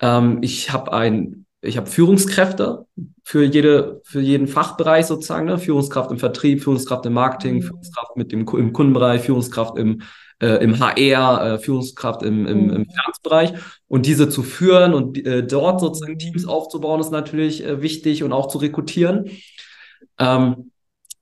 Ähm, 0.00 0.38
ich 0.42 0.72
habe 0.72 0.92
ein, 0.92 1.46
ich 1.60 1.76
habe 1.76 1.86
Führungskräfte 1.88 2.86
für 3.22 3.44
jede, 3.44 4.00
für 4.04 4.20
jeden 4.20 4.48
Fachbereich 4.48 5.06
sozusagen, 5.06 5.46
ne? 5.46 5.58
Führungskraft 5.58 6.10
im 6.10 6.18
Vertrieb, 6.18 6.62
Führungskraft 6.62 7.06
im 7.06 7.14
Marketing, 7.14 7.56
mhm. 7.56 7.62
Führungskraft 7.62 8.16
mit 8.16 8.32
dem 8.32 8.46
im 8.46 8.72
Kundenbereich, 8.72 9.22
Führungskraft 9.22 9.78
im 9.78 10.02
äh, 10.40 10.62
im 10.62 10.78
HR, 10.78 11.54
äh, 11.54 11.58
Führungskraft 11.58 12.22
im, 12.22 12.46
im, 12.46 12.70
im 12.70 12.80
mhm. 12.80 12.86
Finanzbereich 12.90 13.52
und 13.88 14.06
diese 14.06 14.28
zu 14.28 14.42
führen 14.42 14.92
und 14.94 15.24
äh, 15.24 15.46
dort 15.46 15.80
sozusagen 15.80 16.18
Teams 16.18 16.46
aufzubauen, 16.46 17.00
ist 17.00 17.12
natürlich 17.12 17.64
äh, 17.64 17.82
wichtig 17.82 18.22
und 18.22 18.32
auch 18.32 18.48
zu 18.48 18.58
rekrutieren. 18.58 19.30
Ähm, 20.18 20.72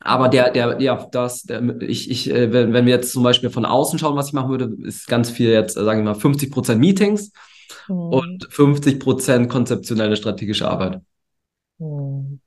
aber 0.05 0.29
der, 0.29 0.51
der, 0.51 0.81
ja, 0.81 1.07
das, 1.11 1.43
der, 1.43 1.81
ich, 1.81 2.11
ich, 2.11 2.31
äh, 2.31 2.53
wenn, 2.53 2.73
wenn 2.73 2.87
wir 2.87 2.95
jetzt 2.95 3.13
zum 3.13 3.23
Beispiel 3.23 3.51
von 3.51 3.65
außen 3.65 3.99
schauen, 3.99 4.17
was 4.17 4.29
ich 4.29 4.33
machen 4.33 4.51
würde, 4.51 4.75
ist 4.83 5.07
ganz 5.07 5.31
viel 5.31 5.51
jetzt, 5.51 5.77
äh, 5.77 5.85
sagen 5.85 6.01
wir 6.01 6.13
mal, 6.13 6.19
50 6.19 6.51
Prozent 6.51 6.81
Meetings 6.81 7.33
mhm. 7.89 7.97
und 7.97 8.49
50 8.51 9.01
Prozent 9.01 9.49
konzeptionelle 9.49 10.17
strategische 10.17 10.69
Arbeit. 10.69 11.01
Mhm. 11.79 12.41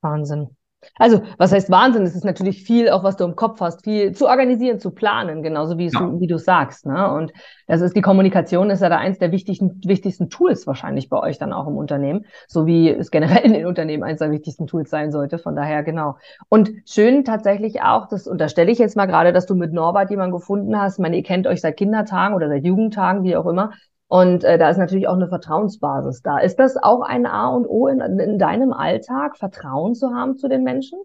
Wahnsinn. 0.00 0.56
Also, 0.98 1.22
was 1.38 1.52
heißt 1.52 1.70
Wahnsinn? 1.70 2.02
Es 2.02 2.14
ist 2.14 2.24
natürlich 2.24 2.62
viel, 2.62 2.90
auch 2.90 3.02
was 3.04 3.16
du 3.16 3.24
im 3.24 3.36
Kopf 3.36 3.60
hast, 3.60 3.84
viel 3.84 4.12
zu 4.12 4.26
organisieren, 4.26 4.80
zu 4.80 4.90
planen, 4.90 5.42
genauso 5.42 5.78
wie, 5.78 5.88
ja. 5.88 6.00
du, 6.00 6.20
wie 6.20 6.26
du 6.26 6.38
sagst. 6.38 6.86
Ne? 6.86 7.10
Und 7.12 7.32
das 7.66 7.80
ist 7.80 7.96
die 7.96 8.00
Kommunikation 8.00 8.70
ist 8.70 8.82
ja 8.82 8.88
da 8.88 8.98
eins 8.98 9.18
der 9.18 9.32
wichtigsten, 9.32 9.80
wichtigsten 9.84 10.30
Tools 10.30 10.66
wahrscheinlich 10.66 11.08
bei 11.08 11.18
euch 11.18 11.38
dann 11.38 11.52
auch 11.52 11.66
im 11.66 11.76
Unternehmen, 11.76 12.26
so 12.46 12.66
wie 12.66 12.90
es 12.90 13.10
generell 13.10 13.44
in 13.44 13.52
den 13.52 13.66
Unternehmen 13.66 14.02
eins 14.02 14.18
der 14.18 14.30
wichtigsten 14.30 14.66
Tools 14.66 14.90
sein 14.90 15.12
sollte. 15.12 15.38
Von 15.38 15.56
daher 15.56 15.82
genau. 15.82 16.16
Und 16.48 16.70
schön 16.86 17.24
tatsächlich 17.24 17.82
auch, 17.82 18.08
das 18.08 18.26
unterstelle 18.26 18.70
ich 18.70 18.78
jetzt 18.78 18.96
mal 18.96 19.06
gerade, 19.06 19.32
dass 19.32 19.46
du 19.46 19.54
mit 19.54 19.72
Norbert 19.72 20.10
jemanden 20.10 20.34
gefunden 20.36 20.78
hast. 20.78 20.98
Ich 20.98 21.02
meine, 21.02 21.16
ihr 21.16 21.22
kennt 21.22 21.46
euch 21.46 21.60
seit 21.60 21.76
Kindertagen 21.76 22.34
oder 22.34 22.48
seit 22.48 22.64
Jugendtagen, 22.64 23.24
wie 23.24 23.36
auch 23.36 23.46
immer. 23.46 23.72
Und 24.14 24.44
äh, 24.44 24.58
da 24.58 24.70
ist 24.70 24.76
natürlich 24.76 25.08
auch 25.08 25.16
eine 25.16 25.26
Vertrauensbasis 25.26 26.22
da. 26.22 26.38
Ist 26.38 26.60
das 26.60 26.76
auch 26.76 27.00
ein 27.00 27.26
A 27.26 27.48
und 27.48 27.66
O 27.66 27.88
in, 27.88 27.98
in 28.00 28.38
deinem 28.38 28.72
Alltag, 28.72 29.36
Vertrauen 29.36 29.96
zu 29.96 30.14
haben 30.14 30.38
zu 30.38 30.46
den 30.48 30.62
Menschen? 30.62 31.00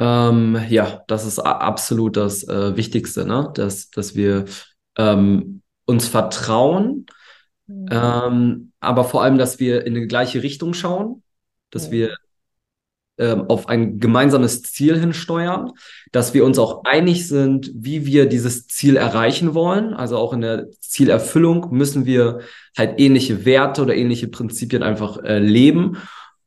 Ähm, 0.00 0.58
ja, 0.68 1.04
das 1.06 1.24
ist 1.24 1.38
absolut 1.38 2.16
das 2.16 2.42
äh, 2.48 2.76
Wichtigste, 2.76 3.24
ne? 3.24 3.52
dass, 3.54 3.90
dass 3.90 4.16
wir 4.16 4.46
ähm, 4.98 5.62
uns 5.84 6.08
vertrauen, 6.08 7.06
mhm. 7.68 7.86
ähm, 7.92 8.72
aber 8.80 9.04
vor 9.04 9.22
allem, 9.22 9.38
dass 9.38 9.60
wir 9.60 9.86
in 9.86 9.94
die 9.94 10.08
gleiche 10.08 10.42
Richtung 10.42 10.74
schauen, 10.74 11.22
dass 11.70 11.90
mhm. 11.90 11.92
wir 11.92 12.16
auf 13.18 13.68
ein 13.68 13.98
gemeinsames 13.98 14.62
Ziel 14.62 14.98
hinsteuern, 14.98 15.72
dass 16.12 16.34
wir 16.34 16.44
uns 16.44 16.58
auch 16.58 16.84
einig 16.84 17.26
sind, 17.28 17.70
wie 17.74 18.04
wir 18.04 18.26
dieses 18.26 18.66
Ziel 18.66 18.96
erreichen 18.96 19.54
wollen. 19.54 19.94
Also 19.94 20.18
auch 20.18 20.32
in 20.32 20.42
der 20.42 20.66
Zielerfüllung 20.80 21.68
müssen 21.70 22.04
wir 22.04 22.40
halt 22.76 23.00
ähnliche 23.00 23.44
Werte 23.44 23.82
oder 23.82 23.94
ähnliche 23.94 24.28
Prinzipien 24.28 24.82
einfach 24.82 25.22
äh, 25.24 25.38
leben. 25.38 25.96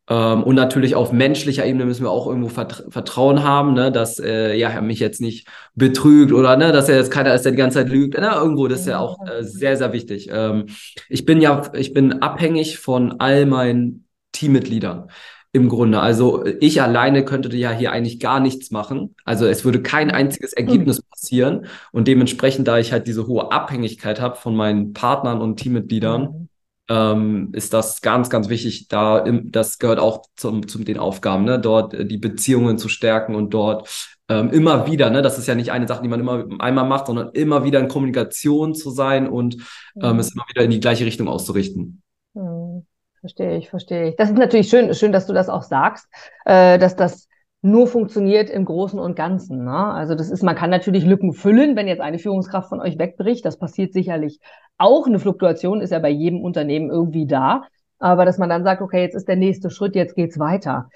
Ähm, 0.09 0.43
und 0.43 0.55
natürlich 0.55 0.95
auf 0.95 1.11
menschlicher 1.11 1.65
Ebene 1.65 1.85
müssen 1.85 2.03
wir 2.03 2.09
auch 2.09 2.27
irgendwo 2.27 2.49
Vert 2.49 2.85
Vertrauen 2.89 3.43
haben, 3.43 3.73
ne, 3.73 3.91
dass 3.91 4.19
äh, 4.19 4.55
ja, 4.55 4.69
er 4.69 4.81
mich 4.81 4.99
jetzt 4.99 5.21
nicht 5.21 5.47
betrügt 5.75 6.33
oder 6.33 6.57
ne, 6.57 6.71
dass 6.71 6.89
er 6.89 6.97
jetzt 6.97 7.11
keiner 7.11 7.33
ist, 7.33 7.43
der 7.43 7.51
die 7.51 7.57
ganze 7.57 7.79
Zeit 7.79 7.89
lügt. 7.89 8.17
Ne, 8.17 8.31
irgendwo, 8.33 8.67
das 8.67 8.81
ist 8.81 8.87
ja 8.87 8.99
auch 8.99 9.17
äh, 9.27 9.43
sehr, 9.43 9.77
sehr 9.77 9.93
wichtig. 9.93 10.29
Ähm, 10.31 10.65
ich 11.09 11.25
bin 11.25 11.41
ja, 11.41 11.71
ich 11.73 11.93
bin 11.93 12.21
abhängig 12.23 12.79
von 12.79 13.19
all 13.19 13.45
meinen 13.45 14.05
Teammitgliedern 14.31 15.09
im 15.51 15.67
Grunde. 15.67 15.99
Also 15.99 16.45
ich 16.59 16.81
alleine 16.81 17.25
könnte 17.25 17.55
ja 17.55 17.71
hier 17.71 17.91
eigentlich 17.91 18.19
gar 18.19 18.39
nichts 18.39 18.69
machen. 18.69 19.15
Also 19.25 19.45
es 19.45 19.65
würde 19.65 19.81
kein 19.81 20.11
einziges 20.11 20.53
Ergebnis 20.53 21.01
passieren. 21.01 21.65
Und 21.91 22.07
dementsprechend, 22.07 22.67
da 22.67 22.77
ich 22.77 22.91
halt 22.91 23.07
diese 23.07 23.25
hohe 23.25 23.51
Abhängigkeit 23.51 24.21
habe 24.21 24.35
von 24.35 24.55
meinen 24.55 24.93
Partnern 24.93 25.41
und 25.41 25.57
Teammitgliedern, 25.57 26.49
ähm, 26.87 27.49
ist 27.53 27.73
das 27.73 28.01
ganz, 28.01 28.29
ganz 28.29 28.49
wichtig. 28.49 28.87
Da, 28.89 29.19
im, 29.19 29.51
das 29.51 29.79
gehört 29.79 29.99
auch 29.99 30.23
zum, 30.35 30.67
zum 30.67 30.85
den 30.85 30.97
Aufgaben, 30.97 31.45
ne? 31.45 31.59
dort 31.59 31.93
äh, 31.93 32.05
die 32.05 32.17
Beziehungen 32.17 32.77
zu 32.77 32.89
stärken 32.89 33.35
und 33.35 33.53
dort 33.53 34.15
ähm, 34.27 34.49
immer 34.51 34.87
wieder, 34.87 35.09
ne? 35.09 35.21
das 35.21 35.37
ist 35.37 35.47
ja 35.47 35.55
nicht 35.55 35.71
eine 35.71 35.87
Sache, 35.87 36.03
die 36.03 36.09
man 36.09 36.19
immer 36.19 36.45
einmal 36.59 36.87
macht, 36.87 37.07
sondern 37.07 37.29
immer 37.33 37.63
wieder 37.63 37.79
in 37.79 37.87
Kommunikation 37.87 38.75
zu 38.75 38.91
sein 38.91 39.27
und 39.27 39.57
ähm, 40.01 40.13
mhm. 40.13 40.19
es 40.19 40.33
immer 40.33 40.45
wieder 40.49 40.63
in 40.63 40.71
die 40.71 40.79
gleiche 40.79 41.05
Richtung 41.05 41.27
auszurichten. 41.27 42.01
Mhm. 42.33 42.85
Verstehe 43.21 43.57
ich, 43.57 43.69
verstehe 43.69 44.09
ich. 44.09 44.15
Das 44.15 44.29
ist 44.29 44.37
natürlich 44.37 44.69
schön, 44.69 44.93
schön, 44.93 45.11
dass 45.11 45.27
du 45.27 45.33
das 45.33 45.49
auch 45.49 45.63
sagst, 45.63 46.07
äh, 46.45 46.77
dass 46.77 46.95
das 46.95 47.27
nur 47.61 47.87
funktioniert 47.87 48.49
im 48.49 48.63
Großen 48.63 48.97
und 48.99 49.15
Ganzen. 49.15 49.65
Ne? 49.65 49.71
Also 49.71 50.15
das 50.15 50.29
ist, 50.29 50.43
man 50.43 50.55
kann 50.55 50.69
natürlich 50.69 51.03
Lücken 51.03 51.33
füllen, 51.33 51.75
wenn 51.75 51.87
jetzt 51.87 51.99
eine 51.99 52.19
Führungskraft 52.19 52.69
von 52.69 52.79
euch 52.79 52.97
wegbricht. 52.97 53.43
Das 53.43 53.57
passiert 53.57 53.91
sicherlich 53.91 54.39
auch. 54.77 55.07
Eine 55.07 55.19
Fluktuation 55.19 55.81
ist 55.81 55.91
ja 55.91 55.99
bei 55.99 56.09
jedem 56.09 56.41
Unternehmen 56.41 56.89
irgendwie 56.89 57.27
da. 57.27 57.63
Aber 57.99 58.23
dass 58.23 58.37
man 58.37 58.47
dann 58.47 58.63
sagt, 58.63 58.81
okay, 58.81 59.01
jetzt 59.01 59.15
ist 59.15 59.27
der 59.27 59.35
nächste 59.35 59.69
Schritt, 59.69 59.95
jetzt 59.95 60.15
geht's 60.15 60.39
weiter. 60.39 60.89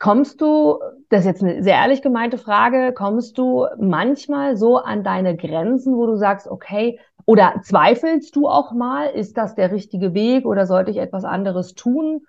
Kommst 0.00 0.40
du, 0.40 0.78
das 1.08 1.20
ist 1.20 1.26
jetzt 1.26 1.42
eine 1.42 1.62
sehr 1.62 1.74
ehrlich 1.74 2.02
gemeinte 2.02 2.38
Frage, 2.38 2.92
kommst 2.92 3.38
du 3.38 3.66
manchmal 3.78 4.56
so 4.56 4.78
an 4.78 5.04
deine 5.04 5.36
Grenzen, 5.36 5.96
wo 5.96 6.06
du 6.06 6.16
sagst, 6.16 6.48
okay, 6.48 6.98
oder 7.28 7.60
zweifelst 7.62 8.34
du 8.36 8.48
auch 8.48 8.72
mal, 8.72 9.10
ist 9.10 9.36
das 9.36 9.54
der 9.54 9.70
richtige 9.70 10.14
Weg 10.14 10.46
oder 10.46 10.64
sollte 10.64 10.90
ich 10.90 10.96
etwas 10.96 11.24
anderes 11.24 11.74
tun? 11.74 12.22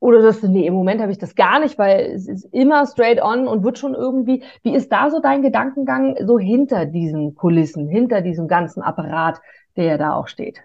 Oder 0.00 0.22
du, 0.42 0.48
nee, 0.48 0.66
im 0.66 0.72
Moment 0.72 1.02
habe 1.02 1.12
ich 1.12 1.18
das 1.18 1.34
gar 1.34 1.60
nicht, 1.60 1.78
weil 1.78 2.12
es 2.14 2.28
ist 2.28 2.44
immer 2.46 2.86
straight 2.86 3.22
on 3.22 3.46
und 3.46 3.62
wird 3.62 3.78
schon 3.78 3.92
irgendwie. 3.92 4.42
Wie 4.62 4.74
ist 4.74 4.90
da 4.90 5.10
so 5.10 5.20
dein 5.20 5.42
Gedankengang 5.42 6.16
so 6.26 6.38
hinter 6.38 6.86
diesen 6.86 7.34
Kulissen, 7.34 7.88
hinter 7.88 8.22
diesem 8.22 8.48
ganzen 8.48 8.82
Apparat, 8.82 9.38
der 9.76 9.84
ja 9.84 9.98
da 9.98 10.14
auch 10.14 10.28
steht? 10.28 10.62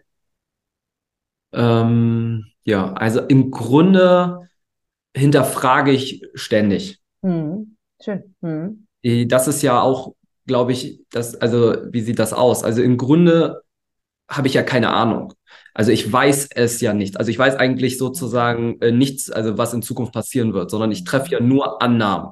Ähm, 1.51 2.45
ja, 2.63 2.93
also 2.93 3.19
im 3.19 3.51
Grunde 3.51 4.47
hinterfrage 5.13 5.91
ich 5.91 6.25
ständig. 6.35 7.01
Hm, 7.21 7.75
schön. 8.01 8.33
Hm. 8.41 8.87
Das 9.27 9.49
ist 9.49 9.61
ja 9.61 9.81
auch 9.81 10.13
glaube 10.47 10.71
ich, 10.71 11.01
dass, 11.11 11.35
also 11.35 11.75
wie 11.91 12.01
sieht 12.01 12.19
das 12.19 12.33
aus? 12.33 12.63
Also 12.63 12.81
im 12.81 12.97
Grunde 12.97 13.61
habe 14.29 14.47
ich 14.47 14.53
ja 14.55 14.63
keine 14.63 14.89
Ahnung. 14.89 15.33
Also 15.73 15.91
ich 15.91 16.11
weiß 16.11 16.49
es 16.55 16.81
ja 16.81 16.93
nicht. 16.93 17.17
Also 17.17 17.29
ich 17.29 17.37
weiß 17.37 17.55
eigentlich 17.55 17.97
sozusagen 17.97 18.81
äh, 18.81 18.91
nichts, 18.91 19.29
also 19.29 19.57
was 19.57 19.73
in 19.73 19.83
Zukunft 19.83 20.13
passieren 20.13 20.53
wird, 20.53 20.71
sondern 20.71 20.91
ich 20.91 21.03
treffe 21.03 21.31
ja 21.31 21.39
nur 21.39 21.81
Annahmen, 21.81 22.31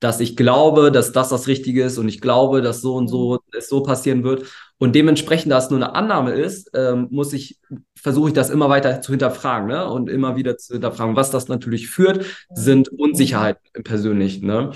dass 0.00 0.20
ich 0.20 0.36
glaube, 0.36 0.90
dass 0.90 1.12
das 1.12 1.28
das 1.28 1.48
Richtige 1.48 1.84
ist 1.84 1.98
und 1.98 2.08
ich 2.08 2.20
glaube, 2.20 2.62
dass 2.62 2.80
so 2.80 2.94
und 2.94 3.08
so 3.08 3.40
es 3.56 3.68
so 3.68 3.82
passieren 3.82 4.24
wird. 4.24 4.46
Und 4.78 4.94
dementsprechend, 4.94 5.50
da 5.50 5.58
es 5.58 5.70
nur 5.70 5.80
eine 5.80 5.94
Annahme 5.94 6.32
ist, 6.32 6.70
ähm, 6.72 7.08
muss 7.10 7.32
ich 7.32 7.58
versuche 7.96 8.28
ich 8.28 8.34
das 8.34 8.48
immer 8.48 8.68
weiter 8.68 9.00
zu 9.00 9.12
hinterfragen, 9.12 9.66
ne? 9.68 9.90
Und 9.90 10.08
immer 10.08 10.36
wieder 10.36 10.56
zu 10.56 10.74
hinterfragen. 10.74 11.16
Was 11.16 11.30
das 11.30 11.48
natürlich 11.48 11.88
führt, 11.88 12.24
sind 12.54 12.88
Unsicherheiten 12.88 13.68
im 13.74 13.82
Persönlichen, 13.82 14.46
ne? 14.46 14.70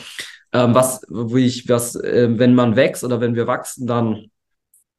Ähm, 0.53 0.75
was, 0.75 1.03
wo 1.09 1.37
ich, 1.37 1.69
was, 1.69 1.95
äh, 1.97 2.29
wenn 2.39 2.55
man 2.55 2.77
wächst 2.77 3.05
oder 3.05 3.21
wenn 3.21 3.35
wir 3.35 3.47
wachsen, 3.47 3.87
dann 3.87 4.27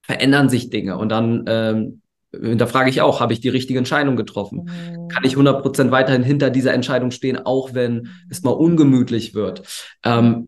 verändern 0.01 0.49
sich 0.49 0.69
Dinge 0.69 0.97
und 0.97 1.09
dann 1.09 1.45
ähm, 1.47 2.01
da 2.33 2.65
frage 2.65 2.89
ich 2.89 3.01
auch, 3.01 3.19
habe 3.19 3.33
ich 3.33 3.41
die 3.41 3.49
richtige 3.49 3.77
Entscheidung 3.77 4.15
getroffen? 4.15 4.63
Mhm. 4.63 5.07
Kann 5.07 5.23
ich 5.23 5.35
100% 5.35 5.91
weiterhin 5.91 6.23
hinter 6.23 6.49
dieser 6.49 6.73
Entscheidung 6.73 7.11
stehen, 7.11 7.37
auch 7.37 7.73
wenn 7.73 8.09
es 8.29 8.41
mal 8.43 8.51
ungemütlich 8.51 9.35
wird? 9.35 9.61
Ähm, 10.03 10.47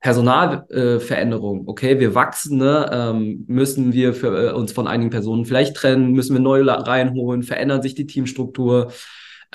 Personalveränderung, 0.00 1.60
äh, 1.60 1.70
okay, 1.70 2.00
wir 2.00 2.14
wachsen, 2.14 2.58
ne? 2.58 2.90
ähm, 2.92 3.44
müssen 3.46 3.94
wir 3.94 4.12
für, 4.12 4.50
äh, 4.50 4.52
uns 4.52 4.72
von 4.72 4.86
einigen 4.86 5.10
Personen 5.10 5.46
vielleicht 5.46 5.76
trennen, 5.76 6.12
müssen 6.12 6.34
wir 6.34 6.42
neue 6.42 6.66
reinholen, 6.66 7.42
verändern 7.42 7.80
sich 7.80 7.94
die 7.94 8.06
Teamstruktur. 8.06 8.92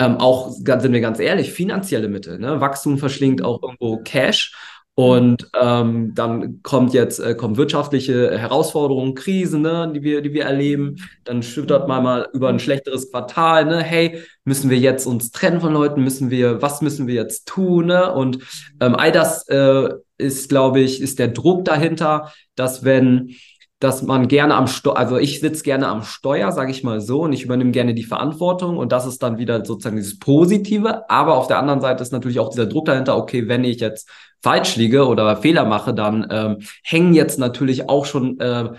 Ähm, 0.00 0.16
auch, 0.16 0.50
sind 0.50 0.92
wir 0.92 1.00
ganz 1.00 1.20
ehrlich, 1.20 1.52
finanzielle 1.52 2.08
Mittel. 2.08 2.38
Ne? 2.38 2.60
Wachstum 2.60 2.96
verschlingt 2.96 3.44
auch 3.44 3.62
irgendwo 3.62 3.98
Cash. 3.98 4.54
Und 4.94 5.48
ähm, 5.58 6.14
dann 6.14 6.62
kommt 6.62 6.92
jetzt 6.92 7.20
äh, 7.20 7.34
kommen 7.34 7.56
wirtschaftliche 7.56 8.36
Herausforderungen, 8.36 9.14
Krisen, 9.14 9.62
ne, 9.62 9.90
die 9.94 10.02
wir, 10.02 10.20
die 10.20 10.32
wir 10.34 10.44
erleben. 10.44 10.96
Dann 11.24 11.42
schüttert 11.42 11.86
man 11.86 12.02
mal 12.02 12.28
über 12.32 12.48
ein 12.48 12.58
schlechteres 12.58 13.10
Quartal, 13.10 13.66
ne, 13.66 13.82
hey, 13.82 14.22
müssen 14.44 14.68
wir 14.68 14.78
jetzt 14.78 15.06
uns 15.06 15.30
trennen 15.30 15.60
von 15.60 15.72
Leuten, 15.72 16.02
müssen 16.02 16.30
wir, 16.30 16.60
was 16.60 16.82
müssen 16.82 17.06
wir 17.06 17.14
jetzt 17.14 17.46
tun? 17.46 17.86
Ne? 17.86 18.12
Und 18.12 18.38
ähm, 18.80 18.94
all 18.94 19.12
das 19.12 19.48
äh, 19.48 19.88
ist, 20.18 20.48
glaube 20.48 20.80
ich, 20.80 21.00
ist 21.00 21.18
der 21.18 21.28
Druck 21.28 21.64
dahinter, 21.64 22.32
dass 22.54 22.84
wenn 22.84 23.34
dass 23.80 24.02
man 24.02 24.28
gerne 24.28 24.54
am 24.54 24.66
Steuer, 24.66 24.96
also 24.96 25.16
ich 25.16 25.40
sitze 25.40 25.64
gerne 25.64 25.88
am 25.88 26.02
Steuer, 26.02 26.52
sage 26.52 26.70
ich 26.70 26.84
mal 26.84 27.00
so, 27.00 27.22
und 27.22 27.32
ich 27.32 27.42
übernehme 27.42 27.70
gerne 27.70 27.94
die 27.94 28.04
Verantwortung 28.04 28.76
und 28.76 28.92
das 28.92 29.06
ist 29.06 29.22
dann 29.22 29.38
wieder 29.38 29.64
sozusagen 29.64 29.96
dieses 29.96 30.18
Positive. 30.18 31.08
Aber 31.10 31.36
auf 31.36 31.46
der 31.46 31.58
anderen 31.58 31.80
Seite 31.80 32.02
ist 32.02 32.12
natürlich 32.12 32.38
auch 32.38 32.50
dieser 32.50 32.66
Druck 32.66 32.84
dahinter, 32.84 33.16
okay, 33.16 33.48
wenn 33.48 33.64
ich 33.64 33.80
jetzt 33.80 34.08
falsch 34.42 34.76
liege 34.76 35.06
oder 35.06 35.34
Fehler 35.38 35.64
mache, 35.64 35.94
dann 35.94 36.28
ähm, 36.30 36.58
hängen 36.84 37.14
jetzt 37.14 37.38
natürlich 37.38 37.88
auch 37.88 38.04
schon 38.04 38.38
äh, 38.38 38.70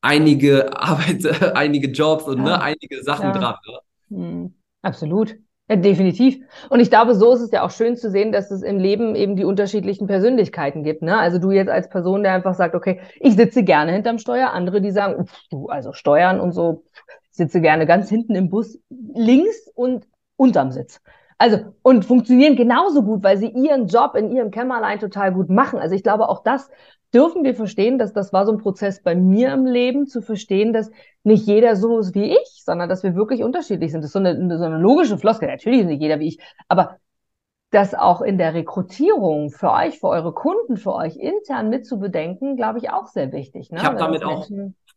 einige 0.00 0.76
Arbeit, 0.76 1.54
einige 1.54 1.88
Jobs 1.88 2.24
und 2.24 2.42
ne, 2.42 2.50
ja, 2.50 2.56
ne, 2.56 2.62
einige 2.62 3.02
Sachen 3.02 3.26
ja. 3.26 3.32
dran. 3.32 3.54
Ne? 4.08 4.18
Mhm. 4.18 4.54
Absolut. 4.80 5.36
Ja, 5.68 5.76
definitiv. 5.76 6.38
Und 6.70 6.80
ich 6.80 6.88
glaube, 6.88 7.14
so 7.14 7.32
ist 7.34 7.40
es 7.40 7.50
ja 7.50 7.62
auch 7.62 7.70
schön 7.70 7.96
zu 7.96 8.10
sehen, 8.10 8.32
dass 8.32 8.50
es 8.50 8.62
im 8.62 8.78
Leben 8.78 9.14
eben 9.14 9.36
die 9.36 9.44
unterschiedlichen 9.44 10.06
Persönlichkeiten 10.06 10.82
gibt. 10.82 11.02
Ne? 11.02 11.18
Also 11.18 11.38
du 11.38 11.50
jetzt 11.50 11.68
als 11.68 11.90
Person, 11.90 12.22
der 12.22 12.32
einfach 12.32 12.54
sagt, 12.54 12.74
okay, 12.74 13.00
ich 13.20 13.36
sitze 13.36 13.62
gerne 13.62 13.92
hinterm 13.92 14.18
Steuer, 14.18 14.52
andere, 14.52 14.80
die 14.80 14.90
sagen, 14.90 15.26
du, 15.50 15.66
also 15.66 15.92
Steuern 15.92 16.40
und 16.40 16.52
so, 16.52 16.84
ich 17.30 17.36
sitze 17.36 17.60
gerne 17.60 17.84
ganz 17.86 18.08
hinten 18.08 18.34
im 18.34 18.48
Bus, 18.48 18.78
links 18.88 19.70
und 19.74 20.06
unterm 20.36 20.72
Sitz. 20.72 21.02
Also, 21.36 21.58
und 21.82 22.04
funktionieren 22.04 22.56
genauso 22.56 23.02
gut, 23.02 23.22
weil 23.22 23.36
sie 23.36 23.48
ihren 23.48 23.86
Job 23.86 24.16
in 24.16 24.32
ihrem 24.32 24.50
Kämmerlein 24.50 24.98
total 24.98 25.32
gut 25.32 25.50
machen. 25.50 25.78
Also 25.78 25.94
ich 25.94 26.02
glaube, 26.02 26.28
auch 26.28 26.42
das 26.42 26.68
dürfen 27.14 27.44
wir 27.44 27.54
verstehen, 27.54 27.98
dass 27.98 28.12
das 28.12 28.32
war 28.32 28.46
so 28.46 28.52
ein 28.52 28.58
Prozess 28.58 29.02
bei 29.02 29.14
mir 29.14 29.52
im 29.52 29.66
Leben, 29.66 30.06
zu 30.06 30.20
verstehen, 30.22 30.72
dass 30.72 30.90
nicht 31.22 31.46
jeder 31.46 31.76
so 31.76 31.98
ist 31.98 32.14
wie 32.14 32.32
ich, 32.32 32.62
sondern 32.64 32.88
dass 32.88 33.02
wir 33.02 33.14
wirklich 33.14 33.42
unterschiedlich 33.42 33.92
sind. 33.92 34.02
Das 34.02 34.08
ist 34.08 34.12
so 34.12 34.18
eine, 34.18 34.58
so 34.58 34.64
eine 34.64 34.78
logische 34.78 35.18
Floskel. 35.18 35.48
Natürlich 35.48 35.80
ist 35.80 35.86
nicht 35.86 36.02
jeder 36.02 36.20
wie 36.20 36.28
ich, 36.28 36.38
aber 36.68 36.98
das 37.70 37.94
auch 37.94 38.22
in 38.22 38.38
der 38.38 38.54
Rekrutierung 38.54 39.50
für 39.50 39.70
euch, 39.70 39.98
für 39.98 40.08
eure 40.08 40.32
Kunden, 40.32 40.76
für 40.76 40.94
euch 40.94 41.16
intern 41.16 41.68
mitzubedenken, 41.68 42.56
glaube 42.56 42.78
ich, 42.78 42.90
auch 42.90 43.08
sehr 43.08 43.30
wichtig. 43.32 43.70
Ne? 43.70 43.78
Ich 43.78 43.84
habe 43.84 43.98
damit 43.98 44.24
auch, 44.24 44.48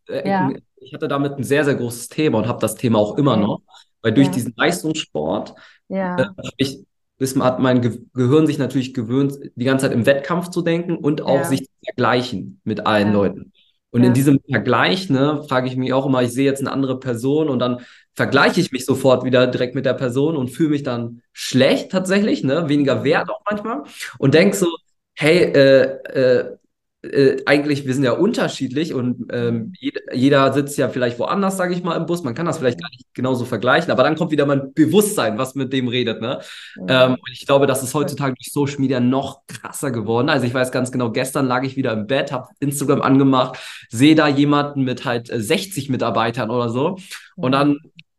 äh, 0.07 0.27
ja. 0.27 0.51
ich 0.77 0.93
hatte 0.93 1.07
damit 1.07 1.33
ein 1.33 1.43
sehr, 1.43 1.65
sehr 1.65 1.75
großes 1.75 2.07
Thema 2.07 2.37
und 2.37 2.47
habe 2.47 2.59
das 2.59 2.75
Thema 2.75 2.99
auch 2.99 3.17
immer 3.17 3.33
okay. 3.33 3.41
noch, 3.41 3.61
weil 4.01 4.13
durch 4.13 4.27
ja. 4.27 4.33
diesen 4.33 4.53
Leistungssport 4.55 5.53
ja. 5.89 6.15
äh, 6.17 6.27
ich 6.55 6.85
ist, 7.21 7.39
hat 7.39 7.59
mein 7.59 7.81
Ge 7.81 7.99
Gehirn 8.13 8.47
sich 8.47 8.57
natürlich 8.57 8.93
gewöhnt, 8.93 9.37
die 9.55 9.65
ganze 9.65 9.85
Zeit 9.85 9.95
im 9.95 10.05
Wettkampf 10.05 10.49
zu 10.49 10.61
denken 10.61 10.97
und 10.97 11.21
auch 11.21 11.35
ja. 11.35 11.43
sich 11.43 11.63
zu 11.63 11.71
vergleichen 11.85 12.59
mit 12.63 12.85
allen 12.85 13.09
ja. 13.09 13.13
Leuten. 13.13 13.51
Und 13.91 14.01
ja. 14.01 14.07
in 14.07 14.13
diesem 14.13 14.39
Vergleich, 14.49 15.09
ne, 15.09 15.43
frage 15.47 15.67
ich 15.67 15.75
mich 15.75 15.93
auch 15.93 16.05
immer, 16.05 16.23
ich 16.23 16.31
sehe 16.31 16.45
jetzt 16.45 16.61
eine 16.61 16.71
andere 16.71 16.99
Person 16.99 17.49
und 17.49 17.59
dann 17.59 17.81
vergleiche 18.15 18.59
ich 18.59 18.71
mich 18.71 18.85
sofort 18.85 19.23
wieder 19.23 19.47
direkt 19.47 19.75
mit 19.75 19.85
der 19.85 19.93
Person 19.93 20.35
und 20.35 20.49
fühle 20.49 20.69
mich 20.69 20.83
dann 20.83 21.21
schlecht 21.33 21.91
tatsächlich, 21.91 22.43
ne, 22.43 22.69
weniger 22.69 23.03
wert 23.03 23.29
auch 23.29 23.41
manchmal 23.49 23.83
und 24.17 24.33
denke 24.33 24.55
so, 24.55 24.67
hey, 25.13 25.43
äh, 25.43 25.81
äh, 26.09 26.57
äh, 27.03 27.37
eigentlich, 27.47 27.87
wir 27.87 27.95
sind 27.95 28.03
ja 28.03 28.11
unterschiedlich 28.11 28.93
und 28.93 29.25
ähm, 29.31 29.73
jeder, 29.79 30.13
jeder 30.13 30.53
sitzt 30.53 30.77
ja 30.77 30.87
vielleicht 30.87 31.17
woanders, 31.17 31.57
sage 31.57 31.73
ich 31.73 31.83
mal, 31.83 31.95
im 31.95 32.05
Bus. 32.05 32.23
Man 32.23 32.35
kann 32.35 32.45
das 32.45 32.59
vielleicht 32.59 32.79
gar 32.79 32.89
nicht 32.91 33.11
genauso 33.15 33.45
vergleichen, 33.45 33.91
aber 33.91 34.03
dann 34.03 34.15
kommt 34.15 34.31
wieder 34.31 34.45
mein 34.45 34.71
Bewusstsein, 34.73 35.37
was 35.39 35.55
mit 35.55 35.73
dem 35.73 35.87
redet. 35.87 36.21
Ne? 36.21 36.39
Ja. 36.87 37.05
Ähm, 37.05 37.11
und 37.13 37.31
ich 37.31 37.47
glaube, 37.47 37.65
das 37.65 37.81
ist 37.81 37.95
heutzutage 37.95 38.35
durch 38.35 38.51
Social 38.51 38.79
Media 38.79 38.99
noch 38.99 39.41
krasser 39.47 39.89
geworden. 39.89 40.29
Also 40.29 40.45
ich 40.45 40.53
weiß 40.53 40.71
ganz 40.71 40.91
genau, 40.91 41.11
gestern 41.11 41.47
lag 41.47 41.63
ich 41.63 41.75
wieder 41.75 41.91
im 41.93 42.05
Bett, 42.05 42.31
habe 42.31 42.49
Instagram 42.59 43.01
angemacht, 43.01 43.57
sehe 43.89 44.13
da 44.13 44.27
jemanden 44.27 44.83
mit 44.83 45.03
halt 45.03 45.27
60 45.33 45.89
äh, 45.89 45.91
Mitarbeitern 45.91 46.51
oder 46.51 46.69
so 46.69 46.97
und 47.35 47.53
dann 47.53 47.77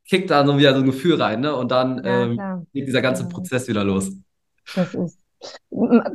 kickt 0.08 0.30
da 0.30 0.44
so 0.44 0.58
wieder 0.58 0.74
so 0.74 0.80
ein 0.80 0.86
Gefühl 0.86 1.22
rein 1.22 1.40
ne? 1.40 1.54
und 1.54 1.70
dann 1.70 2.02
ja, 2.04 2.22
ähm, 2.24 2.66
geht 2.74 2.88
dieser 2.88 3.00
ganze 3.00 3.28
Prozess 3.28 3.68
wieder 3.68 3.84
los. 3.84 4.10
Das 4.74 4.92
ist 4.94 5.21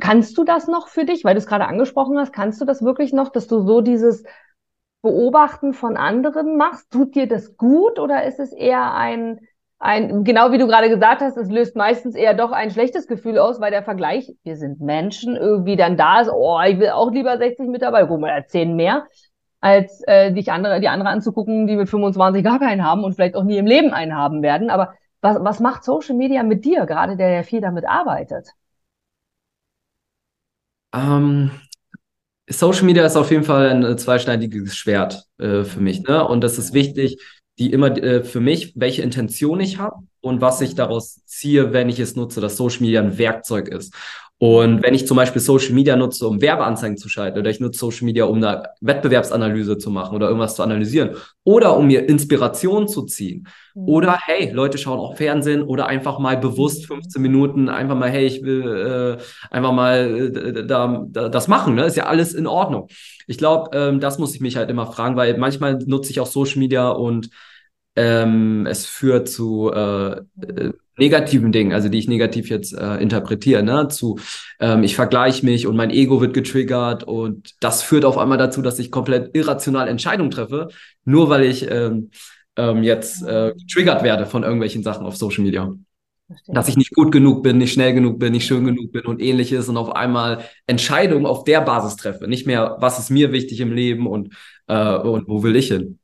Kannst 0.00 0.36
du 0.38 0.44
das 0.44 0.68
noch 0.68 0.88
für 0.88 1.04
dich, 1.04 1.24
weil 1.24 1.34
du 1.34 1.38
es 1.38 1.46
gerade 1.46 1.66
angesprochen 1.66 2.18
hast, 2.18 2.32
kannst 2.32 2.60
du 2.60 2.64
das 2.64 2.82
wirklich 2.82 3.12
noch, 3.12 3.30
dass 3.30 3.46
du 3.46 3.60
so 3.60 3.80
dieses 3.80 4.24
Beobachten 5.02 5.74
von 5.74 5.96
anderen 5.96 6.56
machst? 6.56 6.90
Tut 6.90 7.14
dir 7.14 7.28
das 7.28 7.56
gut 7.56 7.98
oder 7.98 8.24
ist 8.24 8.40
es 8.40 8.52
eher 8.52 8.94
ein, 8.94 9.40
ein, 9.78 10.24
genau 10.24 10.50
wie 10.50 10.58
du 10.58 10.66
gerade 10.66 10.88
gesagt 10.88 11.20
hast, 11.20 11.36
es 11.36 11.50
löst 11.50 11.76
meistens 11.76 12.14
eher 12.14 12.34
doch 12.34 12.50
ein 12.52 12.70
schlechtes 12.70 13.06
Gefühl 13.06 13.38
aus, 13.38 13.60
weil 13.60 13.70
der 13.70 13.82
Vergleich, 13.82 14.34
wir 14.42 14.56
sind 14.56 14.80
Menschen, 14.80 15.36
irgendwie 15.36 15.76
dann 15.76 15.96
da 15.96 16.20
ist, 16.20 16.30
oh, 16.32 16.60
ich 16.66 16.78
will 16.78 16.90
auch 16.90 17.12
lieber 17.12 17.38
60 17.38 17.68
Mitarbeiter, 17.68 18.08
guck 18.08 18.20
mal, 18.20 18.46
10 18.46 18.74
mehr, 18.74 19.06
als 19.60 20.02
äh, 20.06 20.32
dich 20.32 20.50
andere, 20.52 20.80
die 20.80 20.88
andere 20.88 21.08
anzugucken, 21.10 21.66
die 21.66 21.76
mit 21.76 21.88
25 21.88 22.42
gar 22.44 22.58
keinen 22.58 22.84
haben 22.84 23.04
und 23.04 23.14
vielleicht 23.14 23.36
auch 23.36 23.44
nie 23.44 23.58
im 23.58 23.66
Leben 23.66 23.92
einen 23.92 24.16
haben 24.16 24.42
werden. 24.42 24.70
Aber 24.70 24.94
was, 25.20 25.36
was 25.40 25.60
macht 25.60 25.84
Social 25.84 26.16
Media 26.16 26.42
mit 26.42 26.64
dir, 26.64 26.86
gerade 26.86 27.16
der 27.16 27.30
ja 27.30 27.42
viel 27.42 27.60
damit 27.60 27.86
arbeitet? 27.86 28.48
Ähm, 30.92 31.50
Social 32.50 32.84
Media 32.84 33.04
ist 33.04 33.16
auf 33.16 33.30
jeden 33.30 33.44
Fall 33.44 33.84
ein 33.84 33.98
zweischneidiges 33.98 34.76
Schwert 34.76 35.24
äh, 35.38 35.64
für 35.64 35.80
mich. 35.80 36.02
Ne? 36.02 36.26
Und 36.26 36.42
das 36.42 36.58
ist 36.58 36.72
wichtig, 36.72 37.20
die 37.58 37.72
immer 37.72 37.96
äh, 37.96 38.22
für 38.22 38.40
mich, 38.40 38.72
welche 38.76 39.02
Intention 39.02 39.60
ich 39.60 39.78
habe 39.78 39.96
und 40.20 40.40
was 40.40 40.60
ich 40.60 40.74
daraus 40.74 41.24
ziehe, 41.26 41.72
wenn 41.72 41.88
ich 41.88 41.98
es 41.98 42.16
nutze, 42.16 42.40
dass 42.40 42.56
Social 42.56 42.80
Media 42.80 43.02
ein 43.02 43.18
Werkzeug 43.18 43.68
ist. 43.68 43.92
Und 44.40 44.84
wenn 44.84 44.94
ich 44.94 45.04
zum 45.04 45.16
Beispiel 45.16 45.42
Social 45.42 45.72
Media 45.72 45.96
nutze, 45.96 46.26
um 46.28 46.40
Werbeanzeigen 46.40 46.96
zu 46.96 47.08
schalten, 47.08 47.40
oder 47.40 47.50
ich 47.50 47.58
nutze 47.58 47.80
Social 47.80 48.04
Media, 48.04 48.24
um 48.24 48.36
eine 48.36 48.68
Wettbewerbsanalyse 48.80 49.78
zu 49.78 49.90
machen 49.90 50.14
oder 50.14 50.28
irgendwas 50.28 50.54
zu 50.54 50.62
analysieren, 50.62 51.16
oder 51.42 51.76
um 51.76 51.88
mir 51.88 52.08
Inspiration 52.08 52.86
zu 52.86 53.04
ziehen, 53.04 53.48
mhm. 53.74 53.88
oder 53.88 54.16
hey, 54.26 54.52
Leute 54.52 54.78
schauen 54.78 55.00
auch 55.00 55.16
Fernsehen 55.16 55.62
oder 55.62 55.88
einfach 55.88 56.20
mal 56.20 56.36
bewusst 56.36 56.86
15 56.86 57.20
mhm. 57.20 57.28
Minuten, 57.28 57.68
einfach 57.68 57.96
mal, 57.96 58.10
hey, 58.10 58.26
ich 58.26 58.44
will 58.44 59.18
äh, 59.18 59.22
einfach 59.52 59.72
mal 59.72 60.30
äh, 60.36 60.66
da, 60.66 61.04
da, 61.08 61.28
das 61.28 61.48
machen, 61.48 61.74
ne? 61.74 61.86
Ist 61.86 61.96
ja 61.96 62.06
alles 62.06 62.32
in 62.32 62.46
Ordnung. 62.46 62.86
Ich 63.26 63.38
glaube, 63.38 63.76
ähm, 63.76 63.98
das 63.98 64.18
muss 64.18 64.36
ich 64.36 64.40
mich 64.40 64.56
halt 64.56 64.70
immer 64.70 64.86
fragen, 64.86 65.16
weil 65.16 65.36
manchmal 65.36 65.78
nutze 65.84 66.12
ich 66.12 66.20
auch 66.20 66.26
Social 66.26 66.60
Media 66.60 66.90
und 66.90 67.30
ähm, 67.96 68.66
es 68.66 68.86
führt 68.86 69.28
zu 69.28 69.72
äh, 69.72 70.20
äh, 70.42 70.72
negativen 70.98 71.52
Dingen, 71.52 71.72
also 71.72 71.88
die 71.88 71.98
ich 71.98 72.08
negativ 72.08 72.48
jetzt 72.48 72.72
äh, 72.72 72.96
interpretiere, 72.96 73.62
ne? 73.62 73.88
zu 73.88 74.18
ähm, 74.60 74.82
ich 74.82 74.94
vergleiche 74.94 75.44
mich 75.44 75.66
und 75.66 75.76
mein 75.76 75.90
Ego 75.90 76.20
wird 76.20 76.34
getriggert 76.34 77.04
und 77.04 77.54
das 77.60 77.82
führt 77.82 78.04
auf 78.04 78.18
einmal 78.18 78.38
dazu, 78.38 78.62
dass 78.62 78.78
ich 78.78 78.90
komplett 78.90 79.34
irrational 79.34 79.88
Entscheidungen 79.88 80.30
treffe, 80.30 80.68
nur 81.04 81.28
weil 81.28 81.44
ich 81.44 81.70
ähm, 81.70 82.10
ähm, 82.56 82.82
jetzt 82.82 83.22
äh, 83.22 83.52
getriggert 83.56 84.02
werde 84.02 84.26
von 84.26 84.42
irgendwelchen 84.42 84.82
Sachen 84.82 85.06
auf 85.06 85.16
Social 85.16 85.44
Media. 85.44 85.72
Verstehe. 86.28 86.54
Dass 86.54 86.68
ich 86.68 86.76
nicht 86.76 86.94
gut 86.94 87.10
genug 87.10 87.42
bin, 87.42 87.56
nicht 87.56 87.72
schnell 87.72 87.94
genug 87.94 88.18
bin, 88.18 88.32
nicht 88.32 88.46
schön 88.46 88.66
genug 88.66 88.92
bin 88.92 89.06
und 89.06 89.22
ähnliches 89.22 89.68
und 89.68 89.78
auf 89.78 89.96
einmal 89.96 90.44
Entscheidungen 90.66 91.24
auf 91.24 91.44
der 91.44 91.62
Basis 91.62 91.96
treffe. 91.96 92.28
Nicht 92.28 92.46
mehr, 92.46 92.76
was 92.80 92.98
ist 92.98 93.10
mir 93.10 93.32
wichtig 93.32 93.60
im 93.60 93.72
Leben 93.72 94.06
und, 94.06 94.34
äh, 94.66 94.96
und 94.96 95.26
wo 95.26 95.42
will 95.42 95.56
ich 95.56 95.68
hin. 95.68 95.98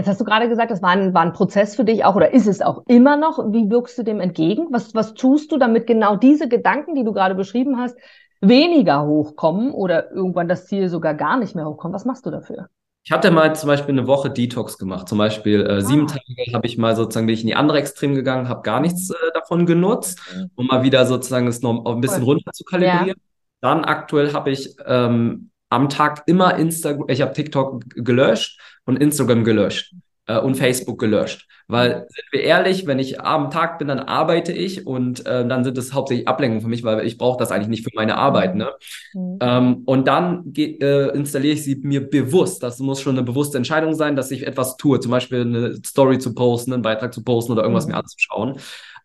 Jetzt 0.00 0.08
hast 0.08 0.18
du 0.18 0.24
gerade 0.24 0.48
gesagt, 0.48 0.70
das 0.70 0.80
war 0.80 0.92
ein, 0.92 1.12
war 1.12 1.20
ein 1.20 1.34
Prozess 1.34 1.76
für 1.76 1.84
dich 1.84 2.06
auch 2.06 2.14
oder 2.14 2.32
ist 2.32 2.46
es 2.46 2.62
auch 2.62 2.84
immer 2.88 3.18
noch. 3.18 3.38
Wie 3.52 3.68
wirkst 3.68 3.98
du 3.98 4.02
dem 4.02 4.18
entgegen? 4.18 4.68
Was, 4.70 4.94
was 4.94 5.12
tust 5.12 5.52
du, 5.52 5.58
damit 5.58 5.86
genau 5.86 6.16
diese 6.16 6.48
Gedanken, 6.48 6.94
die 6.94 7.04
du 7.04 7.12
gerade 7.12 7.34
beschrieben 7.34 7.76
hast, 7.76 7.98
weniger 8.40 9.04
hochkommen 9.04 9.72
oder 9.72 10.10
irgendwann 10.10 10.48
das 10.48 10.64
Ziel 10.64 10.88
sogar 10.88 11.12
gar 11.12 11.38
nicht 11.38 11.54
mehr 11.54 11.66
hochkommen? 11.66 11.94
Was 11.94 12.06
machst 12.06 12.24
du 12.24 12.30
dafür? 12.30 12.68
Ich 13.04 13.12
hatte 13.12 13.30
mal 13.30 13.54
zum 13.54 13.66
Beispiel 13.66 13.92
eine 13.92 14.06
Woche 14.06 14.30
Detox 14.30 14.78
gemacht. 14.78 15.06
Zum 15.06 15.18
Beispiel 15.18 15.66
äh, 15.66 15.70
ah. 15.70 15.80
sieben 15.82 16.06
Tage 16.06 16.22
habe 16.54 16.66
ich 16.66 16.78
mal 16.78 16.96
sozusagen 16.96 17.26
bin 17.26 17.34
ich 17.34 17.42
in 17.42 17.48
die 17.48 17.56
andere 17.56 17.76
Extrem 17.76 18.14
gegangen, 18.14 18.48
habe 18.48 18.62
gar 18.62 18.80
nichts 18.80 19.10
äh, 19.10 19.14
davon 19.34 19.66
genutzt, 19.66 20.18
mhm. 20.34 20.50
um 20.54 20.66
mal 20.66 20.82
wieder 20.82 21.04
sozusagen 21.04 21.46
es 21.46 21.60
noch 21.60 21.84
ein 21.84 22.00
bisschen 22.00 22.22
runter 22.22 22.52
zu 22.52 22.64
kalibrieren. 22.64 23.08
Ja. 23.08 23.14
Dann 23.60 23.84
aktuell 23.84 24.32
habe 24.32 24.50
ich 24.50 24.76
ähm, 24.86 25.49
am 25.70 25.88
Tag 25.88 26.24
immer 26.26 26.56
Instagram, 26.56 27.08
ich 27.08 27.22
habe 27.22 27.32
TikTok 27.32 27.84
gelöscht 27.94 28.60
und 28.84 28.96
Instagram 28.96 29.44
gelöscht 29.44 29.94
äh, 30.26 30.38
und 30.38 30.56
Facebook 30.56 30.98
gelöscht. 30.98 31.46
Weil, 31.68 32.08
sind 32.08 32.24
wir 32.32 32.42
ehrlich, 32.42 32.88
wenn 32.88 32.98
ich 32.98 33.20
am 33.20 33.50
Tag 33.50 33.78
bin, 33.78 33.86
dann 33.86 34.00
arbeite 34.00 34.52
ich 34.52 34.88
und 34.88 35.24
äh, 35.24 35.46
dann 35.46 35.62
sind 35.62 35.78
es 35.78 35.92
hauptsächlich 35.92 36.26
Ablenkungen 36.26 36.62
für 36.62 36.68
mich, 36.68 36.82
weil 36.82 37.06
ich 37.06 37.16
brauche 37.16 37.38
das 37.38 37.52
eigentlich 37.52 37.68
nicht 37.68 37.84
für 37.84 37.94
meine 37.94 38.16
Arbeit. 38.16 38.56
Ne? 38.56 38.72
Mhm. 39.14 39.38
Ähm, 39.40 39.82
und 39.86 40.08
dann 40.08 40.52
äh, 40.56 41.16
installiere 41.16 41.54
ich 41.54 41.62
sie 41.62 41.76
mir 41.76 42.10
bewusst. 42.10 42.64
Das 42.64 42.80
muss 42.80 43.00
schon 43.00 43.16
eine 43.16 43.22
bewusste 43.22 43.56
Entscheidung 43.56 43.94
sein, 43.94 44.16
dass 44.16 44.32
ich 44.32 44.48
etwas 44.48 44.76
tue, 44.78 44.98
zum 44.98 45.12
Beispiel 45.12 45.42
eine 45.42 45.76
Story 45.86 46.18
zu 46.18 46.34
posten, 46.34 46.72
einen 46.72 46.82
Beitrag 46.82 47.14
zu 47.14 47.22
posten 47.22 47.52
oder 47.52 47.62
irgendwas 47.62 47.86
mhm. 47.86 47.92
mir 47.92 47.98
anzuschauen. 47.98 48.58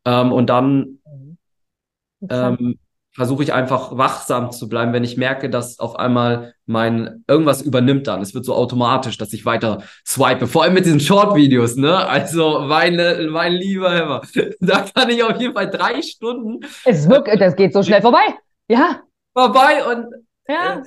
Ähm, 0.04 0.32
und 0.32 0.50
dann 0.50 1.00
mhm. 1.06 1.38
ähm, 2.32 2.80
versuche 3.16 3.44
ich 3.44 3.54
einfach 3.54 3.98
wachsam 3.98 4.52
zu 4.52 4.68
bleiben, 4.68 4.92
wenn 4.92 5.04
ich 5.04 5.16
merke, 5.18 5.50
dass 5.50 5.80
auf 5.80 5.96
einmal 5.96 6.54
mein 6.66 7.24
irgendwas 7.28 7.62
übernimmt 7.62 8.08
dann. 8.08 8.22
Es 8.22 8.34
wird 8.34 8.44
so 8.44 8.54
automatisch, 8.54 9.18
dass 9.18 9.32
ich 9.32 9.46
weiter 9.46 9.84
swipe. 10.06 10.48
Vor 10.48 10.64
allem 10.64 10.74
mit 10.74 10.86
diesen 10.86 11.00
Short-Videos, 11.00 11.78
ne? 11.78 11.96
Also 12.08 12.60
meine, 12.60 13.28
mein 13.32 13.54
lieber 13.54 13.92
Hammer. 13.92 14.22
Da 14.60 14.86
kann 14.94 15.10
ich 15.10 15.24
auf 15.24 15.40
jeden 15.40 15.54
Fall 15.54 15.70
drei 15.70 16.02
Stunden. 16.02 16.60
Es 16.84 17.00
ist 17.00 17.10
wirklich, 17.10 17.40
das 17.40 17.56
geht 17.56 17.74
so 17.74 17.84
schnell 17.84 18.02
vorbei. 18.02 18.26
Ja. 18.68 19.02
Vorbei 19.34 19.84
und. 19.86 20.08
Ja. 20.48 20.80
Äh, 20.80 20.84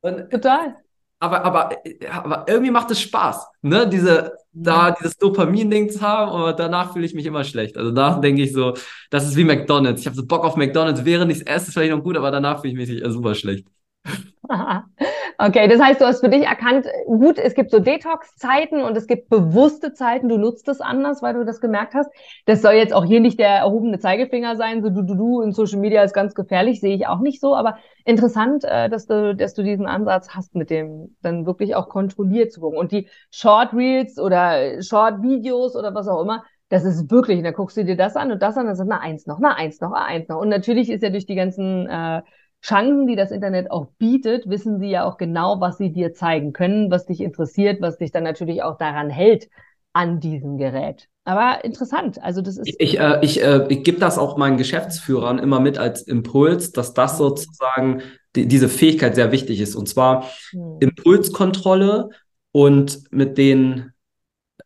und, 0.00 0.30
total 0.30 0.76
aber, 1.18 1.44
aber, 1.44 1.70
aber 2.10 2.44
irgendwie 2.46 2.70
macht 2.70 2.90
es 2.90 3.00
Spaß, 3.00 3.46
ne? 3.62 3.88
Diese, 3.88 4.36
da 4.52 4.90
dieses 4.90 5.16
Dopamin-Ding 5.16 5.90
zu 5.90 6.00
haben, 6.00 6.30
aber 6.30 6.52
danach 6.52 6.92
fühle 6.92 7.06
ich 7.06 7.14
mich 7.14 7.26
immer 7.26 7.44
schlecht. 7.44 7.76
Also 7.76 7.90
danach 7.90 8.20
denke 8.20 8.42
ich 8.42 8.52
so, 8.52 8.74
das 9.10 9.26
ist 9.26 9.36
wie 9.36 9.44
McDonalds. 9.44 10.00
Ich 10.00 10.06
habe 10.06 10.16
so 10.16 10.26
Bock 10.26 10.44
auf 10.44 10.56
McDonalds, 10.56 11.04
während 11.04 11.32
ich 11.32 11.38
es 11.38 11.46
esse, 11.46 11.68
ist 11.68 11.72
vielleicht 11.72 11.92
noch 11.92 12.02
gut, 12.02 12.16
aber 12.16 12.30
danach 12.30 12.60
fühle 12.60 12.72
ich 12.80 12.90
mich 12.90 13.12
super 13.12 13.34
schlecht. 13.34 13.66
Okay, 15.38 15.68
das 15.68 15.80
heißt, 15.80 16.00
du 16.00 16.06
hast 16.06 16.20
für 16.20 16.30
dich 16.30 16.44
erkannt, 16.44 16.86
gut, 17.04 17.38
es 17.38 17.54
gibt 17.54 17.70
so 17.70 17.78
Detox-Zeiten 17.78 18.82
und 18.82 18.96
es 18.96 19.06
gibt 19.06 19.28
bewusste 19.28 19.92
Zeiten, 19.92 20.30
du 20.30 20.38
nutzt 20.38 20.66
es 20.68 20.80
anders, 20.80 21.20
weil 21.20 21.34
du 21.34 21.44
das 21.44 21.60
gemerkt 21.60 21.92
hast. 21.92 22.10
Das 22.46 22.62
soll 22.62 22.72
jetzt 22.72 22.94
auch 22.94 23.04
hier 23.04 23.20
nicht 23.20 23.38
der 23.38 23.50
erhobene 23.50 23.98
Zeigefinger 23.98 24.56
sein, 24.56 24.82
so 24.82 24.88
du, 24.88 25.02
du, 25.02 25.14
du 25.14 25.42
in 25.42 25.52
Social 25.52 25.78
Media 25.78 26.02
ist 26.02 26.14
ganz 26.14 26.34
gefährlich, 26.34 26.80
sehe 26.80 26.96
ich 26.96 27.06
auch 27.06 27.20
nicht 27.20 27.40
so, 27.42 27.54
aber 27.54 27.76
interessant, 28.06 28.64
äh, 28.64 28.88
dass 28.88 29.06
du, 29.06 29.36
dass 29.36 29.52
du 29.52 29.62
diesen 29.62 29.86
Ansatz 29.86 30.30
hast, 30.30 30.54
mit 30.54 30.70
dem 30.70 31.14
dann 31.20 31.44
wirklich 31.44 31.74
auch 31.74 31.90
kontrolliert 31.90 32.50
zu 32.50 32.60
gucken. 32.60 32.78
Und 32.78 32.92
die 32.92 33.08
Short 33.30 33.74
Reels 33.74 34.18
oder 34.18 34.80
Short 34.82 35.22
Videos 35.22 35.76
oder 35.76 35.94
was 35.94 36.08
auch 36.08 36.22
immer, 36.22 36.44
das 36.70 36.84
ist 36.84 37.10
wirklich, 37.10 37.38
und 37.38 37.44
da 37.44 37.50
guckst 37.52 37.76
du 37.76 37.84
dir 37.84 37.96
das 37.96 38.16
an 38.16 38.32
und 38.32 38.42
das 38.42 38.56
an, 38.56 38.66
dann 38.66 38.74
sind 38.74 38.88
na 38.88 39.00
eins 39.00 39.26
noch, 39.26 39.38
na 39.38 39.54
eins 39.54 39.80
noch, 39.80 39.90
na 39.92 40.04
eins 40.04 40.28
noch. 40.28 40.40
Und 40.40 40.48
natürlich 40.48 40.90
ist 40.90 41.02
ja 41.02 41.10
durch 41.10 41.26
die 41.26 41.36
ganzen 41.36 41.86
äh, 41.88 42.22
Chancen, 42.62 43.06
die 43.06 43.16
das 43.16 43.30
Internet 43.30 43.70
auch 43.70 43.86
bietet, 43.98 44.48
wissen 44.48 44.80
sie 44.80 44.88
ja 44.88 45.04
auch 45.04 45.18
genau, 45.18 45.60
was 45.60 45.78
sie 45.78 45.92
dir 45.92 46.14
zeigen 46.14 46.52
können, 46.52 46.90
was 46.90 47.06
dich 47.06 47.20
interessiert, 47.20 47.80
was 47.80 47.98
dich 47.98 48.10
dann 48.10 48.24
natürlich 48.24 48.62
auch 48.62 48.76
daran 48.76 49.10
hält 49.10 49.48
an 49.92 50.20
diesem 50.20 50.58
Gerät. 50.58 51.08
Aber 51.24 51.64
interessant, 51.64 52.22
also 52.22 52.40
das 52.40 52.56
ist. 52.56 52.72
Ich, 52.78 53.00
äh, 53.00 53.18
ich, 53.22 53.42
äh, 53.42 53.66
ich 53.68 53.82
gebe 53.82 53.98
das 53.98 54.18
auch 54.18 54.36
meinen 54.36 54.58
Geschäftsführern 54.58 55.38
immer 55.38 55.58
mit 55.58 55.78
als 55.78 56.02
Impuls, 56.02 56.72
dass 56.72 56.94
das 56.94 57.14
mhm. 57.14 57.18
sozusagen 57.18 58.02
die, 58.36 58.46
diese 58.46 58.68
Fähigkeit 58.68 59.14
sehr 59.14 59.32
wichtig 59.32 59.60
ist. 59.60 59.74
Und 59.74 59.88
zwar 59.88 60.28
hm. 60.50 60.76
Impulskontrolle 60.80 62.10
und 62.52 63.10
mit 63.10 63.38
den, 63.38 63.92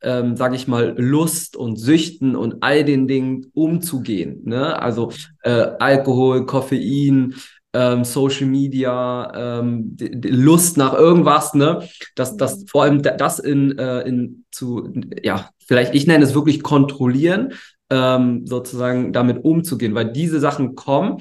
ähm, 0.03 0.37
sage 0.37 0.57
ich 0.57 0.69
mal, 0.69 0.95
Lust 0.99 1.57
und 1.57 1.77
Süchten 1.77 2.37
und 2.37 2.63
all 2.63 2.85
den 2.85 3.09
Dingen 3.09 3.47
umzugehen. 3.55 4.43
Ne? 4.45 4.79
Also 4.81 5.13
äh, 5.43 5.69
Alkohol, 5.79 6.45
Koffein, 6.47 7.35
ähm, 7.73 8.05
Social 8.05 8.47
Media, 8.47 9.61
ähm, 9.61 9.97
die, 9.97 10.21
die 10.21 10.29
Lust 10.29 10.77
nach 10.77 10.93
irgendwas, 10.93 11.55
ne? 11.55 11.89
Dass 12.15 12.37
das 12.37 12.65
vor 12.69 12.85
allem 12.85 13.03
das 13.03 13.39
in, 13.39 13.79
äh, 13.79 14.01
in 14.03 14.45
zu, 14.51 14.93
ja, 15.23 15.51
vielleicht 15.67 15.95
ich 15.95 16.07
nenne 16.07 16.25
es 16.25 16.35
wirklich 16.35 16.63
kontrollieren, 16.63 17.53
ähm, 17.91 18.47
sozusagen 18.47 19.13
damit 19.13 19.45
umzugehen, 19.45 19.95
weil 19.95 20.13
diese 20.13 20.41
Sachen 20.41 20.75
kommen. 20.75 21.19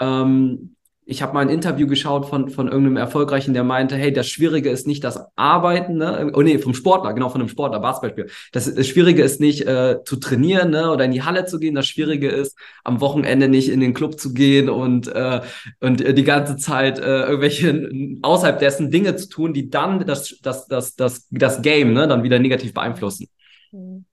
Ähm, 0.00 0.76
ich 1.04 1.20
habe 1.20 1.34
mal 1.34 1.40
ein 1.40 1.48
Interview 1.48 1.88
geschaut 1.88 2.26
von, 2.26 2.48
von 2.48 2.68
irgendeinem 2.68 2.96
Erfolgreichen, 2.96 3.54
der 3.54 3.64
meinte, 3.64 3.96
hey, 3.96 4.12
das 4.12 4.28
Schwierige 4.28 4.70
ist 4.70 4.86
nicht 4.86 5.02
das 5.02 5.20
Arbeiten, 5.34 5.96
ne? 5.96 6.30
Oh 6.34 6.42
nee, 6.42 6.58
vom 6.58 6.74
Sportler, 6.74 7.12
genau, 7.12 7.28
von 7.28 7.40
einem 7.40 7.48
Sportler, 7.48 7.80
Basketballspiel. 7.80 8.30
Das, 8.52 8.72
das 8.72 8.86
Schwierige 8.86 9.22
ist 9.22 9.40
nicht 9.40 9.66
äh, 9.66 9.98
zu 10.04 10.16
trainieren 10.16 10.70
ne? 10.70 10.90
oder 10.92 11.04
in 11.04 11.10
die 11.10 11.22
Halle 11.22 11.44
zu 11.44 11.58
gehen. 11.58 11.74
Das 11.74 11.88
Schwierige 11.88 12.28
ist, 12.28 12.56
am 12.84 13.00
Wochenende 13.00 13.48
nicht 13.48 13.68
in 13.68 13.80
den 13.80 13.94
Club 13.94 14.20
zu 14.20 14.32
gehen 14.32 14.68
und, 14.70 15.08
äh, 15.08 15.40
und 15.80 16.00
äh, 16.00 16.14
die 16.14 16.24
ganze 16.24 16.56
Zeit 16.56 17.00
äh, 17.00 17.22
irgendwelche 17.22 17.90
außerhalb 18.22 18.60
dessen 18.60 18.90
Dinge 18.90 19.16
zu 19.16 19.28
tun, 19.28 19.52
die 19.52 19.70
dann 19.70 20.06
das, 20.06 20.38
das, 20.40 20.68
das, 20.68 20.94
das, 20.94 21.26
das 21.30 21.62
Game 21.62 21.94
ne? 21.94 22.06
dann 22.06 22.22
wieder 22.22 22.38
negativ 22.38 22.74
beeinflussen. 22.74 23.26
Mhm 23.72 24.04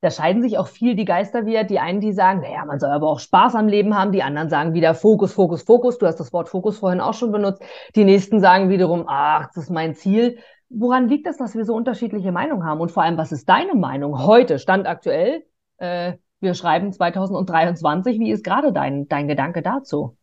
da 0.00 0.10
scheiden 0.10 0.42
sich 0.42 0.56
auch 0.56 0.68
viel 0.68 0.94
die 0.94 1.04
Geister 1.04 1.44
wieder. 1.44 1.64
Die 1.64 1.78
einen, 1.78 2.00
die 2.00 2.12
sagen, 2.12 2.40
naja, 2.40 2.64
man 2.64 2.80
soll 2.80 2.90
aber 2.90 3.08
auch 3.08 3.20
Spaß 3.20 3.54
am 3.54 3.68
Leben 3.68 3.96
haben. 3.96 4.12
Die 4.12 4.22
anderen 4.22 4.48
sagen 4.48 4.72
wieder 4.72 4.94
Fokus, 4.94 5.34
Fokus, 5.34 5.62
Fokus. 5.62 5.98
Du 5.98 6.06
hast 6.06 6.16
das 6.16 6.32
Wort 6.32 6.48
Fokus 6.48 6.78
vorhin 6.78 7.00
auch 7.00 7.14
schon 7.14 7.32
benutzt. 7.32 7.62
Die 7.96 8.04
nächsten 8.04 8.40
sagen 8.40 8.70
wiederum, 8.70 9.04
ach, 9.06 9.48
das 9.48 9.64
ist 9.64 9.70
mein 9.70 9.94
Ziel. 9.94 10.38
Woran 10.70 11.08
liegt 11.08 11.26
es, 11.26 11.36
dass 11.36 11.54
wir 11.54 11.64
so 11.64 11.74
unterschiedliche 11.74 12.32
Meinungen 12.32 12.64
haben? 12.64 12.80
Und 12.80 12.90
vor 12.90 13.02
allem, 13.02 13.18
was 13.18 13.32
ist 13.32 13.48
deine 13.48 13.74
Meinung 13.74 14.24
heute, 14.24 14.58
Stand 14.58 14.86
aktuell? 14.86 15.44
Äh, 15.76 16.14
wir 16.40 16.54
schreiben 16.54 16.92
2023. 16.92 18.18
Wie 18.18 18.30
ist 18.30 18.42
gerade 18.42 18.72
dein, 18.72 19.06
dein 19.08 19.28
Gedanke 19.28 19.60
dazu? 19.60 20.16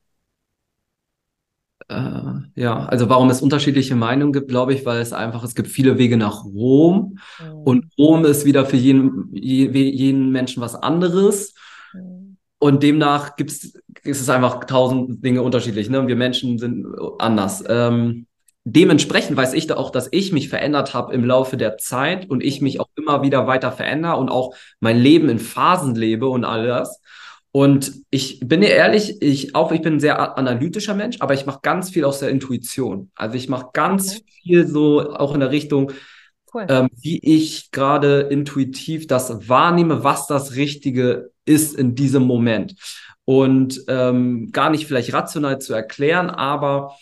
Äh, 1.90 2.22
ja, 2.56 2.86
also 2.86 3.08
warum 3.10 3.30
es 3.30 3.42
unterschiedliche 3.42 3.96
Meinungen 3.96 4.34
gibt, 4.34 4.50
glaube 4.50 4.74
ich, 4.74 4.86
weil 4.86 5.00
es 5.00 5.14
einfach, 5.14 5.44
es 5.44 5.56
gibt 5.56 5.70
viele 5.70 5.98
Wege 5.98 6.18
nach 6.18 6.44
Rom 6.44 7.20
mhm. 7.40 7.54
und 7.64 7.86
Rom 7.98 8.26
ist 8.26 8.46
wieder 8.46 8.66
für 8.66 8.78
jeden, 8.78 9.30
jeden 9.34 10.32
Menschen 10.32 10.62
was 10.62 10.76
anderes. 10.76 11.54
Mhm. 11.94 12.38
Und 12.60 12.84
demnach 12.84 13.36
gibt's, 13.36 13.80
ist 14.04 14.22
es 14.22 14.30
einfach 14.30 14.64
tausend 14.66 15.24
Dinge 15.24 15.44
unterschiedlich. 15.44 15.90
Ne? 15.90 16.08
Wir 16.08 16.16
Menschen 16.16 16.58
sind 16.58 16.88
anders. 17.20 17.64
Ähm, 17.68 18.26
dementsprechend 18.64 19.38
weiß 19.38 19.54
ich 19.54 19.68
da 19.68 19.78
auch, 19.78 19.92
dass 19.92 20.10
ich 20.12 20.34
mich 20.34 20.50
verändert 20.50 20.94
habe 20.94 21.14
im 21.14 21.24
Laufe 21.24 21.56
der 21.56 21.78
Zeit 21.78 22.30
und 22.30 22.44
ich 22.44 22.62
mich 22.62 22.80
auch 22.80 22.90
immer 22.96 23.22
wieder 23.22 23.48
weiter 23.48 23.72
verändere 23.72 24.18
und 24.18 24.30
auch 24.30 24.56
mein 24.80 24.98
Leben 24.98 25.30
in 25.30 25.40
Phasen 25.40 25.96
lebe 25.96 26.28
und 26.28 26.44
all 26.44 26.68
das. 26.68 27.00
Und 27.58 28.04
ich 28.12 28.40
bin 28.42 28.62
dir 28.62 28.70
ehrlich, 28.70 29.20
ich 29.20 29.56
auch, 29.56 29.72
ich 29.72 29.82
bin 29.82 29.94
ein 29.94 30.00
sehr 30.00 30.38
analytischer 30.38 30.94
Mensch, 30.94 31.18
aber 31.22 31.34
ich 31.34 31.48
mache 31.48 31.62
ganz 31.64 31.90
viel 31.90 32.06
aus 32.06 32.20
der 32.20 32.30
Intuition. 32.30 33.10
Also 33.16 33.36
ich 33.36 33.50
mache 33.50 33.70
ganz 33.74 34.18
okay. 34.18 34.24
viel 34.44 34.68
so 34.68 35.16
auch 35.16 35.34
in 35.34 35.40
der 35.40 35.50
Richtung, 35.50 35.92
cool. 36.54 36.68
ähm, 36.70 36.88
wie 37.02 37.18
ich 37.18 37.72
gerade 37.72 38.20
intuitiv 38.30 39.08
das 39.08 39.50
wahrnehme, 39.50 40.04
was 40.04 40.28
das 40.28 40.56
Richtige 40.56 41.32
ist 41.46 41.74
in 41.74 41.96
diesem 41.96 42.26
Moment. 42.26 42.76
Und 43.26 43.82
ähm, 43.88 44.52
gar 44.52 44.70
nicht 44.70 44.86
vielleicht 44.86 45.12
rational 45.14 45.58
zu 45.58 45.74
erklären, 45.74 46.30
aber 46.30 46.96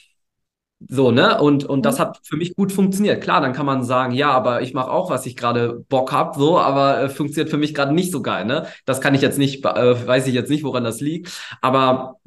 so, 0.87 1.11
ne? 1.11 1.39
Und, 1.41 1.65
und 1.65 1.85
das 1.85 1.97
mhm. 1.97 2.01
hat 2.01 2.19
für 2.23 2.37
mich 2.37 2.55
gut 2.55 2.71
funktioniert. 2.71 3.21
Klar, 3.21 3.41
dann 3.41 3.53
kann 3.53 3.65
man 3.65 3.83
sagen, 3.83 4.13
ja, 4.13 4.31
aber 4.31 4.61
ich 4.61 4.73
mache 4.73 4.91
auch, 4.91 5.09
was 5.09 5.25
ich 5.25 5.35
gerade 5.35 5.83
Bock 5.89 6.11
hab, 6.11 6.35
so, 6.35 6.59
aber 6.59 7.01
äh, 7.01 7.09
funktioniert 7.09 7.49
für 7.49 7.57
mich 7.57 7.73
gerade 7.73 7.93
nicht 7.93 8.11
so 8.11 8.21
geil, 8.21 8.45
ne? 8.45 8.67
Das 8.85 9.01
kann 9.01 9.15
ich 9.15 9.21
jetzt 9.21 9.37
nicht, 9.37 9.65
äh, 9.65 10.07
weiß 10.07 10.27
ich 10.27 10.33
jetzt 10.33 10.49
nicht, 10.49 10.63
woran 10.63 10.83
das 10.83 11.01
liegt. 11.01 11.31
Aber 11.61 12.17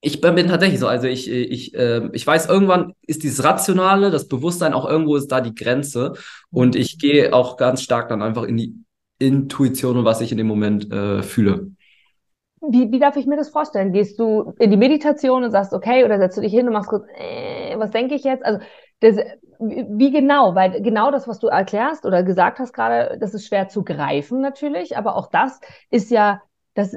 ich 0.00 0.20
bin 0.20 0.36
tatsächlich 0.46 0.80
so, 0.80 0.86
also 0.86 1.06
ich, 1.08 1.28
ich, 1.30 1.74
äh, 1.74 2.08
ich 2.12 2.26
weiß, 2.26 2.48
irgendwann 2.48 2.92
ist 3.06 3.22
dieses 3.22 3.42
Rationale, 3.44 4.10
das 4.10 4.28
Bewusstsein, 4.28 4.72
auch 4.72 4.88
irgendwo 4.88 5.16
ist 5.16 5.28
da 5.28 5.40
die 5.40 5.54
Grenze. 5.54 6.12
Und 6.50 6.76
ich 6.76 6.98
gehe 6.98 7.34
auch 7.34 7.56
ganz 7.56 7.82
stark 7.82 8.08
dann 8.08 8.22
einfach 8.22 8.44
in 8.44 8.56
die 8.56 8.74
Intuition 9.18 9.96
und 9.96 10.04
was 10.04 10.20
ich 10.20 10.30
in 10.30 10.38
dem 10.38 10.46
Moment 10.46 10.92
äh, 10.92 11.22
fühle. 11.22 11.72
Wie, 12.60 12.90
wie 12.90 12.98
darf 12.98 13.16
ich 13.16 13.26
mir 13.26 13.36
das 13.36 13.50
vorstellen? 13.50 13.92
Gehst 13.92 14.18
du 14.18 14.52
in 14.58 14.70
die 14.70 14.76
Meditation 14.76 15.44
und 15.44 15.50
sagst, 15.52 15.72
okay, 15.72 16.04
oder 16.04 16.18
setzt 16.18 16.36
du 16.36 16.40
dich 16.40 16.52
hin 16.52 16.66
und 16.66 16.72
machst 16.72 16.88
kurz, 16.90 17.04
äh, 17.14 17.78
was 17.78 17.90
denke 17.92 18.14
ich 18.14 18.24
jetzt? 18.24 18.44
Also 18.44 18.60
das, 19.00 19.16
wie 19.60 20.10
genau? 20.10 20.54
Weil 20.54 20.82
genau 20.82 21.10
das, 21.10 21.28
was 21.28 21.38
du 21.38 21.46
erklärst 21.48 22.04
oder 22.04 22.22
gesagt 22.24 22.58
hast 22.58 22.72
gerade, 22.72 23.16
das 23.20 23.34
ist 23.34 23.46
schwer 23.46 23.68
zu 23.68 23.84
greifen 23.84 24.40
natürlich, 24.40 24.96
aber 24.96 25.16
auch 25.16 25.28
das 25.30 25.60
ist 25.90 26.10
ja, 26.10 26.42
das 26.74 26.96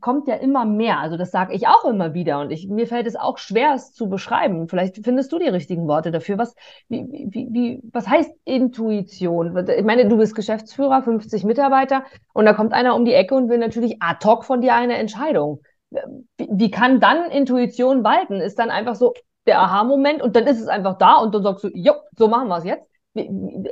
kommt 0.00 0.28
ja 0.28 0.34
immer 0.34 0.64
mehr. 0.64 0.98
Also 0.98 1.16
das 1.16 1.30
sage 1.30 1.54
ich 1.54 1.68
auch 1.68 1.84
immer 1.84 2.14
wieder 2.14 2.40
und 2.40 2.50
ich, 2.50 2.68
mir 2.68 2.86
fällt 2.86 3.06
es 3.06 3.16
auch 3.16 3.38
schwer, 3.38 3.74
es 3.74 3.92
zu 3.92 4.08
beschreiben. 4.08 4.68
Vielleicht 4.68 5.02
findest 5.04 5.32
du 5.32 5.38
die 5.38 5.48
richtigen 5.48 5.86
Worte 5.88 6.10
dafür. 6.10 6.38
Was, 6.38 6.54
wie, 6.88 7.06
wie, 7.08 7.48
wie, 7.50 7.82
was 7.92 8.08
heißt 8.08 8.32
Intuition? 8.44 9.56
Ich 9.68 9.84
meine, 9.84 10.08
du 10.08 10.16
bist 10.16 10.34
Geschäftsführer, 10.34 11.02
50 11.02 11.44
Mitarbeiter 11.44 12.04
und 12.32 12.44
da 12.44 12.52
kommt 12.52 12.72
einer 12.72 12.94
um 12.94 13.04
die 13.04 13.14
Ecke 13.14 13.34
und 13.34 13.48
will 13.48 13.58
natürlich 13.58 13.96
ad 14.00 14.26
hoc 14.26 14.44
von 14.44 14.60
dir 14.60 14.74
eine 14.74 14.96
Entscheidung. 14.96 15.62
Wie, 15.90 16.48
wie 16.50 16.70
kann 16.70 17.00
dann 17.00 17.30
Intuition 17.30 18.04
walten? 18.04 18.40
Ist 18.40 18.58
dann 18.58 18.70
einfach 18.70 18.94
so 18.94 19.14
der 19.46 19.60
Aha-Moment 19.60 20.22
und 20.22 20.36
dann 20.36 20.46
ist 20.46 20.60
es 20.60 20.68
einfach 20.68 20.98
da 20.98 21.16
und 21.16 21.34
dann 21.34 21.42
sagst 21.42 21.64
du, 21.64 21.70
jo, 21.72 21.94
so 22.16 22.28
machen 22.28 22.48
wir 22.48 22.58
es 22.58 22.64
jetzt? 22.64 22.89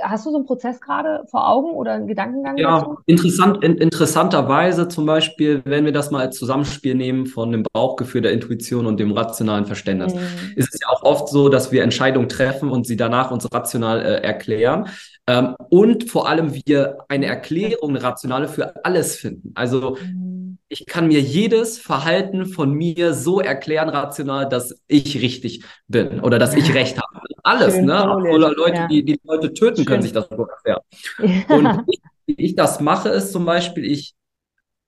Hast 0.03 0.27
du 0.27 0.31
so 0.31 0.37
einen 0.37 0.46
Prozess 0.46 0.81
gerade 0.81 1.24
vor 1.31 1.48
Augen 1.48 1.70
oder 1.70 1.92
einen 1.92 2.09
Gedankengang 2.09 2.57
ja, 2.57 2.81
dazu? 2.81 2.98
Interessant, 3.07 3.62
in, 3.62 3.77
interessanterweise 3.77 4.88
zum 4.88 5.07
Beispiel, 5.07 5.62
wenn 5.64 5.85
wir 5.85 5.92
das 5.92 6.11
mal 6.11 6.27
als 6.27 6.37
Zusammenspiel 6.37 6.96
nehmen 6.96 7.27
von 7.27 7.53
dem 7.53 7.62
Bauchgefühl 7.72 8.22
der 8.22 8.33
Intuition 8.33 8.87
und 8.87 8.98
dem 8.98 9.12
rationalen 9.12 9.64
Verständnis, 9.64 10.12
mhm. 10.12 10.20
ist 10.57 10.74
es 10.74 10.81
ja 10.81 10.88
auch 10.88 11.05
oft 11.05 11.29
so, 11.29 11.48
dass 11.48 11.70
wir 11.70 11.85
Entscheidungen 11.85 12.29
treffen 12.29 12.68
und 12.68 12.85
sie 12.85 12.96
danach 12.96 13.31
uns 13.31 13.46
rational 13.53 14.01
äh, 14.01 14.22
erklären. 14.22 14.88
Ähm, 15.28 15.54
und 15.68 16.10
vor 16.10 16.28
allem 16.28 16.54
wir 16.54 16.98
eine 17.08 17.26
Erklärung, 17.26 17.90
eine 17.90 18.02
rationale 18.02 18.48
für 18.48 18.84
alles 18.84 19.14
finden. 19.14 19.52
Also 19.54 19.96
mhm. 20.00 20.58
ich 20.68 20.86
kann 20.86 21.06
mir 21.06 21.20
jedes 21.20 21.78
Verhalten 21.78 22.46
von 22.46 22.72
mir 22.72 23.12
so 23.12 23.40
erklären 23.40 23.90
rational, 23.90 24.48
dass 24.48 24.82
ich 24.88 25.20
richtig 25.20 25.64
bin 25.86 26.20
oder 26.20 26.38
dass 26.38 26.54
ich 26.54 26.74
recht 26.74 26.96
habe 26.96 27.28
alles, 27.48 27.74
Schön 27.74 27.86
ne? 27.86 28.16
Oder 28.16 28.52
Leute, 28.52 28.76
ja. 28.76 28.86
die, 28.88 29.04
die 29.04 29.20
Leute 29.24 29.52
töten, 29.54 29.76
Schön. 29.76 29.86
können 29.86 30.02
sich 30.02 30.12
das 30.12 30.28
so 30.28 30.46
erklären. 30.46 30.80
Und 31.48 31.84
ich, 31.88 32.00
wie 32.26 32.34
ich 32.44 32.54
das 32.56 32.80
mache, 32.80 33.08
ist 33.08 33.32
zum 33.32 33.44
Beispiel, 33.44 33.84
ich 33.84 34.14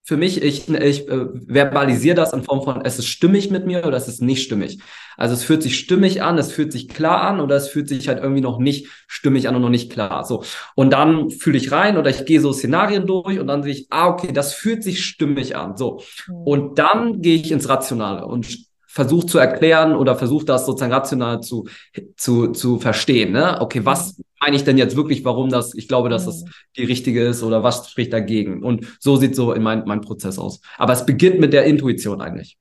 für 0.02 0.16
mich, 0.16 0.42
ich, 0.42 0.68
ich 0.68 1.08
äh, 1.08 1.26
verbalisiere 1.46 2.16
das 2.16 2.32
in 2.32 2.42
Form 2.42 2.62
von, 2.62 2.84
es 2.84 2.98
ist 2.98 3.06
stimmig 3.06 3.50
mit 3.50 3.66
mir 3.66 3.86
oder 3.86 3.96
es 3.96 4.08
ist 4.08 4.22
nicht 4.22 4.42
stimmig. 4.42 4.80
Also 5.16 5.34
es 5.34 5.44
fühlt 5.44 5.62
sich 5.62 5.78
stimmig 5.78 6.22
an, 6.22 6.38
es 6.38 6.50
fühlt 6.50 6.72
sich 6.72 6.88
klar 6.88 7.20
an 7.22 7.40
oder 7.40 7.56
es 7.56 7.68
fühlt 7.68 7.88
sich 7.88 8.08
halt 8.08 8.22
irgendwie 8.22 8.40
noch 8.40 8.58
nicht 8.58 8.88
stimmig 9.06 9.48
an 9.48 9.56
und 9.56 9.62
noch 9.62 9.68
nicht 9.68 9.92
klar. 9.92 10.24
So. 10.24 10.42
Und 10.74 10.90
dann 10.92 11.30
fühle 11.30 11.58
ich 11.58 11.70
rein 11.70 11.98
oder 11.98 12.08
ich 12.08 12.24
gehe 12.24 12.40
so 12.40 12.52
Szenarien 12.52 13.06
durch 13.06 13.38
und 13.38 13.46
dann 13.46 13.62
sehe 13.62 13.72
ich, 13.72 13.86
ah, 13.90 14.08
okay, 14.08 14.32
das 14.32 14.54
fühlt 14.54 14.82
sich 14.82 15.04
stimmig 15.04 15.56
an. 15.56 15.76
So. 15.76 16.02
Mhm. 16.26 16.34
Und 16.34 16.78
dann 16.78 17.20
gehe 17.20 17.36
ich 17.36 17.52
ins 17.52 17.68
Rationale 17.68 18.24
und 18.24 18.69
versucht 18.92 19.30
zu 19.30 19.38
erklären 19.38 19.94
oder 19.94 20.16
versucht 20.16 20.48
das 20.48 20.66
sozusagen 20.66 20.92
rational 20.92 21.40
zu, 21.40 21.68
zu, 22.16 22.48
zu 22.48 22.80
verstehen. 22.80 23.30
Ne? 23.32 23.60
Okay, 23.60 23.84
was 23.84 24.20
meine 24.40 24.56
ich 24.56 24.64
denn 24.64 24.78
jetzt 24.78 24.96
wirklich, 24.96 25.24
warum 25.24 25.48
das, 25.48 25.74
ich 25.74 25.86
glaube, 25.86 26.08
dass 26.08 26.24
das 26.24 26.42
mhm. 26.42 26.50
die 26.76 26.84
richtige 26.84 27.22
ist 27.22 27.44
oder 27.44 27.62
was 27.62 27.88
spricht 27.88 28.12
dagegen? 28.12 28.64
Und 28.64 28.96
so 28.98 29.14
sieht 29.14 29.36
so 29.36 29.52
in 29.52 29.62
mein, 29.62 29.84
mein 29.86 30.00
Prozess 30.00 30.40
aus. 30.40 30.60
Aber 30.76 30.92
es 30.92 31.06
beginnt 31.06 31.38
mit 31.38 31.52
der 31.52 31.64
Intuition 31.66 32.20
eigentlich. 32.20 32.58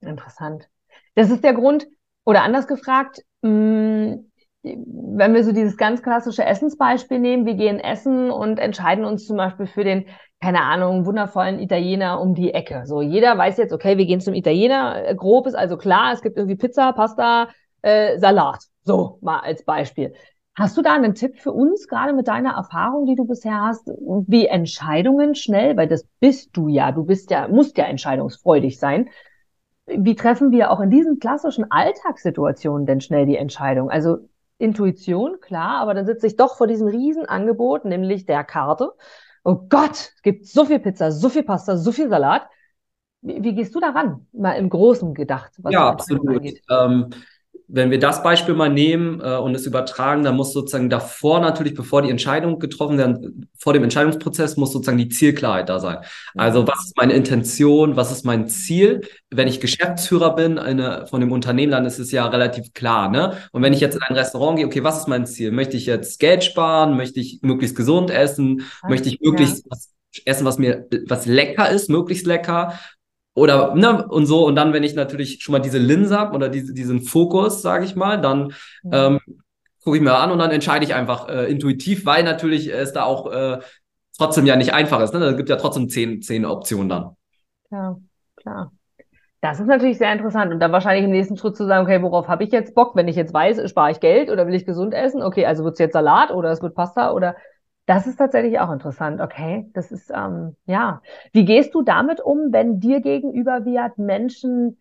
Interessant. 0.00 0.68
Das 1.14 1.30
ist 1.30 1.44
der 1.44 1.54
Grund, 1.54 1.86
oder 2.24 2.42
anders 2.42 2.66
gefragt, 2.66 3.22
mh, 3.42 3.50
mm, 3.50 4.30
wenn 4.64 5.34
wir 5.34 5.44
so 5.44 5.52
dieses 5.52 5.76
ganz 5.76 6.02
klassische 6.02 6.44
Essensbeispiel 6.44 7.20
nehmen, 7.20 7.46
wir 7.46 7.54
gehen 7.54 7.78
essen 7.78 8.30
und 8.30 8.58
entscheiden 8.58 9.04
uns 9.04 9.26
zum 9.26 9.36
Beispiel 9.36 9.66
für 9.66 9.84
den, 9.84 10.06
keine 10.44 10.62
Ahnung, 10.62 11.06
wundervollen 11.06 11.58
Italiener 11.58 12.20
um 12.20 12.34
die 12.34 12.52
Ecke. 12.52 12.82
So, 12.84 13.00
jeder 13.00 13.38
weiß 13.38 13.56
jetzt, 13.56 13.72
okay, 13.72 13.96
wir 13.96 14.04
gehen 14.04 14.20
zum 14.20 14.34
Italiener. 14.34 15.06
Äh, 15.06 15.14
grob 15.14 15.46
ist 15.46 15.54
also 15.54 15.78
klar, 15.78 16.12
es 16.12 16.20
gibt 16.20 16.36
irgendwie 16.36 16.56
Pizza, 16.56 16.92
Pasta, 16.92 17.48
äh, 17.80 18.18
Salat. 18.18 18.64
So, 18.82 19.18
mal 19.22 19.40
als 19.40 19.64
Beispiel. 19.64 20.12
Hast 20.54 20.76
du 20.76 20.82
da 20.82 20.92
einen 20.92 21.14
Tipp 21.14 21.38
für 21.38 21.50
uns, 21.50 21.88
gerade 21.88 22.12
mit 22.12 22.28
deiner 22.28 22.52
Erfahrung, 22.56 23.06
die 23.06 23.14
du 23.14 23.24
bisher 23.24 23.62
hast, 23.62 23.88
wie 23.88 24.46
Entscheidungen 24.46 25.34
schnell, 25.34 25.78
weil 25.78 25.88
das 25.88 26.06
bist 26.20 26.50
du 26.52 26.68
ja, 26.68 26.92
du 26.92 27.04
bist 27.04 27.30
ja, 27.30 27.48
musst 27.48 27.78
ja 27.78 27.84
entscheidungsfreudig 27.84 28.78
sein. 28.78 29.08
Wie 29.86 30.14
treffen 30.14 30.50
wir 30.50 30.70
auch 30.70 30.80
in 30.80 30.90
diesen 30.90 31.20
klassischen 31.20 31.70
Alltagssituationen 31.70 32.84
denn 32.84 33.00
schnell 33.00 33.24
die 33.24 33.38
Entscheidung? 33.38 33.88
Also 33.88 34.18
Intuition, 34.58 35.40
klar, 35.40 35.78
aber 35.78 35.94
dann 35.94 36.04
sitze 36.04 36.26
ich 36.26 36.36
doch 36.36 36.58
vor 36.58 36.66
diesem 36.66 36.86
Riesenangebot, 36.86 37.86
nämlich 37.86 38.26
der 38.26 38.44
Karte. 38.44 38.92
Oh 39.44 39.56
Gott, 39.68 39.92
es 40.16 40.22
gibt 40.22 40.46
so 40.46 40.64
viel 40.64 40.78
Pizza, 40.80 41.12
so 41.12 41.28
viel 41.28 41.42
Pasta, 41.42 41.76
so 41.76 41.92
viel 41.92 42.08
Salat. 42.08 42.48
Wie, 43.20 43.42
wie 43.42 43.54
gehst 43.54 43.74
du 43.74 43.80
daran? 43.80 44.26
Mal 44.32 44.54
im 44.54 44.70
Großen 44.70 45.14
gedacht. 45.14 45.52
ja, 45.68 45.88
absolut. 45.90 46.44
Ähm, 46.70 47.10
wenn 47.66 47.90
wir 47.90 47.98
das 47.98 48.22
Beispiel 48.22 48.54
mal 48.54 48.68
nehmen 48.68 49.20
äh, 49.20 49.36
und 49.36 49.54
es 49.54 49.66
übertragen, 49.66 50.22
dann 50.22 50.36
muss 50.36 50.52
sozusagen 50.52 50.90
davor 50.90 51.40
natürlich, 51.40 51.74
bevor 51.74 52.02
die 52.02 52.10
Entscheidung 52.10 52.58
getroffen 52.58 52.98
werden, 52.98 53.48
vor 53.58 53.72
dem 53.72 53.82
Entscheidungsprozess 53.82 54.56
muss 54.56 54.72
sozusagen 54.72 54.98
die 54.98 55.08
Zielklarheit 55.08 55.68
da 55.68 55.80
sein. 55.80 55.98
Also 56.34 56.66
was 56.66 56.86
ist 56.86 56.96
meine 56.96 57.14
Intention, 57.14 57.96
was 57.96 58.12
ist 58.12 58.24
mein 58.24 58.48
Ziel? 58.48 59.00
Wenn 59.30 59.48
ich 59.48 59.60
Geschäftsführer 59.60 60.34
bin 60.34 60.58
eine, 60.58 61.06
von 61.06 61.20
dem 61.20 61.32
Unternehmen, 61.32 61.72
dann 61.72 61.86
ist 61.86 61.98
es 61.98 62.10
ja 62.12 62.26
relativ 62.26 62.74
klar. 62.74 63.08
Ne? 63.08 63.38
Und 63.52 63.62
wenn 63.62 63.72
ich 63.72 63.80
jetzt 63.80 63.96
in 63.96 64.02
ein 64.02 64.14
Restaurant 64.14 64.58
gehe, 64.58 64.66
okay, 64.66 64.84
was 64.84 64.98
ist 64.98 65.08
mein 65.08 65.26
Ziel? 65.26 65.50
Möchte 65.50 65.76
ich 65.76 65.86
jetzt 65.86 66.20
Geld 66.20 66.44
sparen? 66.44 66.96
Möchte 66.96 67.20
ich 67.20 67.40
möglichst 67.42 67.76
gesund 67.76 68.10
essen? 68.10 68.62
Möchte 68.88 69.08
ich 69.08 69.20
möglichst 69.20 69.64
ja. 69.64 69.70
was 69.70 69.94
essen, 70.24 70.44
was 70.44 70.58
mir 70.58 70.86
was 71.08 71.26
lecker 71.26 71.70
ist, 71.70 71.90
möglichst 71.90 72.26
lecker? 72.26 72.78
Oder, 73.34 73.74
ne, 73.74 74.06
und 74.06 74.26
so, 74.26 74.46
und 74.46 74.54
dann, 74.54 74.72
wenn 74.72 74.84
ich 74.84 74.94
natürlich 74.94 75.42
schon 75.42 75.52
mal 75.52 75.58
diese 75.58 75.78
Linse 75.78 76.16
habe 76.16 76.34
oder 76.36 76.48
diese, 76.48 76.72
diesen 76.72 77.02
Fokus, 77.02 77.62
sage 77.62 77.84
ich 77.84 77.96
mal, 77.96 78.20
dann 78.20 78.54
ähm, 78.90 79.18
gucke 79.82 79.96
ich 79.96 80.02
mir 80.02 80.14
an 80.14 80.30
und 80.30 80.38
dann 80.38 80.52
entscheide 80.52 80.84
ich 80.84 80.94
einfach 80.94 81.28
äh, 81.28 81.50
intuitiv, 81.50 82.06
weil 82.06 82.22
natürlich 82.22 82.72
es 82.72 82.92
da 82.92 83.02
auch 83.04 83.30
äh, 83.32 83.58
trotzdem 84.16 84.46
ja 84.46 84.56
nicht 84.56 84.72
einfach 84.72 85.00
ist. 85.00 85.12
Ne? 85.12 85.20
Da 85.20 85.32
gibt 85.32 85.48
ja 85.48 85.56
trotzdem 85.56 85.88
zehn, 85.88 86.22
zehn 86.22 86.44
Optionen 86.44 86.88
dann. 86.88 87.16
Ja, 87.70 87.96
klar. 88.36 88.72
Das 89.40 89.60
ist 89.60 89.66
natürlich 89.66 89.98
sehr 89.98 90.12
interessant. 90.12 90.54
Und 90.54 90.60
dann 90.60 90.72
wahrscheinlich 90.72 91.04
im 91.04 91.10
nächsten 91.10 91.36
Schritt 91.36 91.54
zu 91.54 91.66
sagen, 91.66 91.84
okay, 91.84 92.00
worauf 92.00 92.28
habe 92.28 92.44
ich 92.44 92.50
jetzt 92.50 92.74
Bock? 92.74 92.96
Wenn 92.96 93.08
ich 93.08 93.16
jetzt 93.16 93.34
weiß, 93.34 93.68
spare 93.68 93.90
ich 93.90 94.00
Geld 94.00 94.30
oder 94.30 94.46
will 94.46 94.54
ich 94.54 94.64
gesund 94.64 94.94
essen? 94.94 95.22
Okay, 95.22 95.44
also 95.44 95.64
wird 95.64 95.74
es 95.74 95.80
jetzt 95.80 95.92
Salat 95.92 96.30
oder 96.30 96.50
es 96.50 96.62
wird 96.62 96.74
Pasta 96.74 97.12
oder 97.12 97.36
das 97.86 98.06
ist 98.06 98.16
tatsächlich 98.16 98.58
auch 98.60 98.72
interessant. 98.72 99.20
Okay, 99.20 99.70
das 99.74 99.92
ist, 99.92 100.10
ähm, 100.14 100.56
ja. 100.66 101.02
Wie 101.32 101.44
gehst 101.44 101.74
du 101.74 101.82
damit 101.82 102.20
um, 102.20 102.52
wenn 102.52 102.80
dir 102.80 103.00
gegenüber 103.00 103.64
wird 103.64 103.98
Menschen, 103.98 104.78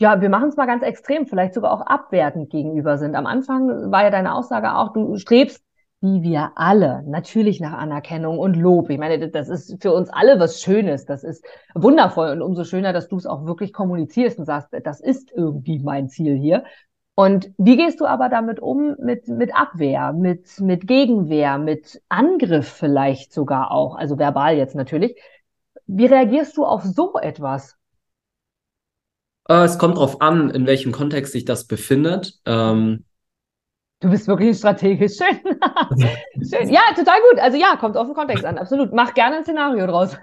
ja, 0.00 0.20
wir 0.20 0.28
machen 0.28 0.48
es 0.48 0.56
mal 0.56 0.66
ganz 0.66 0.82
extrem, 0.82 1.26
vielleicht 1.26 1.54
sogar 1.54 1.72
auch 1.72 1.86
abwertend 1.86 2.50
gegenüber 2.50 2.98
sind. 2.98 3.14
Am 3.14 3.26
Anfang 3.26 3.92
war 3.92 4.02
ja 4.02 4.10
deine 4.10 4.34
Aussage 4.34 4.74
auch, 4.74 4.92
du 4.92 5.16
strebst, 5.16 5.64
wie 6.00 6.22
wir 6.22 6.52
alle, 6.56 7.02
natürlich 7.06 7.60
nach 7.60 7.72
Anerkennung 7.72 8.38
und 8.38 8.56
Lob. 8.56 8.90
Ich 8.90 8.98
meine, 8.98 9.30
das 9.30 9.48
ist 9.48 9.80
für 9.80 9.92
uns 9.92 10.10
alle 10.10 10.38
was 10.38 10.60
Schönes. 10.60 11.06
Das 11.06 11.24
ist 11.24 11.44
wundervoll 11.74 12.30
und 12.30 12.42
umso 12.42 12.64
schöner, 12.64 12.92
dass 12.92 13.08
du 13.08 13.16
es 13.16 13.24
auch 13.24 13.46
wirklich 13.46 13.72
kommunizierst 13.72 14.38
und 14.38 14.44
sagst, 14.44 14.68
das 14.84 15.00
ist 15.00 15.32
irgendwie 15.32 15.78
mein 15.78 16.08
Ziel 16.08 16.36
hier. 16.36 16.64
Und 17.16 17.52
wie 17.58 17.76
gehst 17.76 18.00
du 18.00 18.06
aber 18.06 18.28
damit 18.28 18.58
um 18.58 18.96
mit, 18.98 19.28
mit 19.28 19.54
Abwehr, 19.54 20.12
mit, 20.12 20.60
mit 20.60 20.88
Gegenwehr, 20.88 21.58
mit 21.58 22.02
Angriff 22.08 22.68
vielleicht 22.68 23.32
sogar 23.32 23.70
auch, 23.70 23.94
also 23.94 24.18
verbal 24.18 24.56
jetzt 24.56 24.74
natürlich. 24.74 25.16
Wie 25.86 26.06
reagierst 26.06 26.56
du 26.56 26.64
auf 26.64 26.82
so 26.82 27.14
etwas? 27.18 27.76
Äh, 29.48 29.64
es 29.64 29.78
kommt 29.78 29.96
darauf 29.96 30.20
an, 30.20 30.50
in 30.50 30.66
welchem 30.66 30.90
Kontext 30.90 31.32
sich 31.32 31.44
das 31.44 31.66
befindet. 31.66 32.40
Ähm, 32.46 33.04
du 34.00 34.10
bist 34.10 34.28
wirklich 34.28 34.56
strategisch. 34.56 35.16
Schön. 35.16 35.38
Schön. 36.48 36.68
Ja, 36.68 36.82
total 36.94 37.18
gut. 37.30 37.40
Also 37.40 37.56
ja, 37.56 37.76
kommt 37.76 37.96
auf 37.96 38.06
den 38.06 38.14
Kontext 38.14 38.44
an. 38.44 38.58
Absolut. 38.58 38.92
Mach 38.92 39.14
gerne 39.14 39.36
ein 39.36 39.44
Szenario 39.44 39.86
draus. 39.86 40.16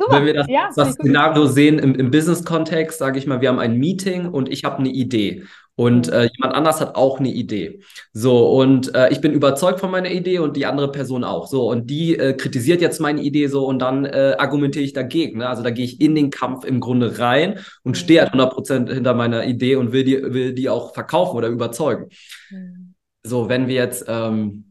Super. 0.00 0.16
Wenn 0.16 0.26
wir 0.26 0.34
das, 0.34 0.48
ja, 0.48 0.70
das 0.74 0.92
Szenario 0.92 1.46
sehen 1.46 1.78
im, 1.78 1.94
im 1.94 2.10
Business-Kontext, 2.10 2.98
sage 2.98 3.18
ich 3.18 3.26
mal, 3.26 3.42
wir 3.42 3.50
haben 3.50 3.58
ein 3.58 3.76
Meeting 3.76 4.28
und 4.30 4.48
ich 4.48 4.64
habe 4.64 4.78
eine 4.78 4.88
Idee. 4.88 5.44
Und 5.76 6.08
mhm. 6.08 6.12
äh, 6.12 6.28
jemand 6.36 6.54
anders 6.54 6.80
hat 6.80 6.94
auch 6.94 7.18
eine 7.18 7.30
Idee. 7.30 7.80
So, 8.12 8.48
und 8.60 8.94
äh, 8.94 9.10
ich 9.10 9.20
bin 9.20 9.32
überzeugt 9.32 9.80
von 9.80 9.90
meiner 9.90 10.10
Idee 10.10 10.38
und 10.38 10.56
die 10.56 10.66
andere 10.66 10.92
Person 10.92 11.24
auch. 11.24 11.46
So, 11.46 11.70
und 11.70 11.88
die 11.88 12.18
äh, 12.18 12.34
kritisiert 12.34 12.80
jetzt 12.80 13.00
meine 13.00 13.22
Idee 13.22 13.46
so 13.46 13.66
und 13.66 13.80
dann 13.80 14.04
äh, 14.04 14.36
argumentiere 14.38 14.84
ich 14.84 14.92
dagegen. 14.92 15.38
Ne? 15.38 15.48
Also 15.48 15.62
da 15.62 15.70
gehe 15.70 15.84
ich 15.84 16.00
in 16.00 16.14
den 16.14 16.30
Kampf 16.30 16.64
im 16.64 16.80
Grunde 16.80 17.18
rein 17.18 17.60
und 17.82 17.92
mhm. 17.92 17.94
stehe 17.94 18.20
halt 18.20 18.34
100% 18.34 18.92
hinter 18.92 19.14
meiner 19.14 19.44
Idee 19.46 19.76
und 19.76 19.92
will 19.92 20.04
die, 20.04 20.22
will 20.22 20.52
die 20.52 20.68
auch 20.68 20.92
verkaufen 20.92 21.36
oder 21.36 21.48
überzeugen. 21.48 22.08
Mhm. 22.50 22.94
So, 23.22 23.48
wenn 23.48 23.68
wir 23.68 23.74
jetzt 23.74 24.04
ähm, 24.08 24.70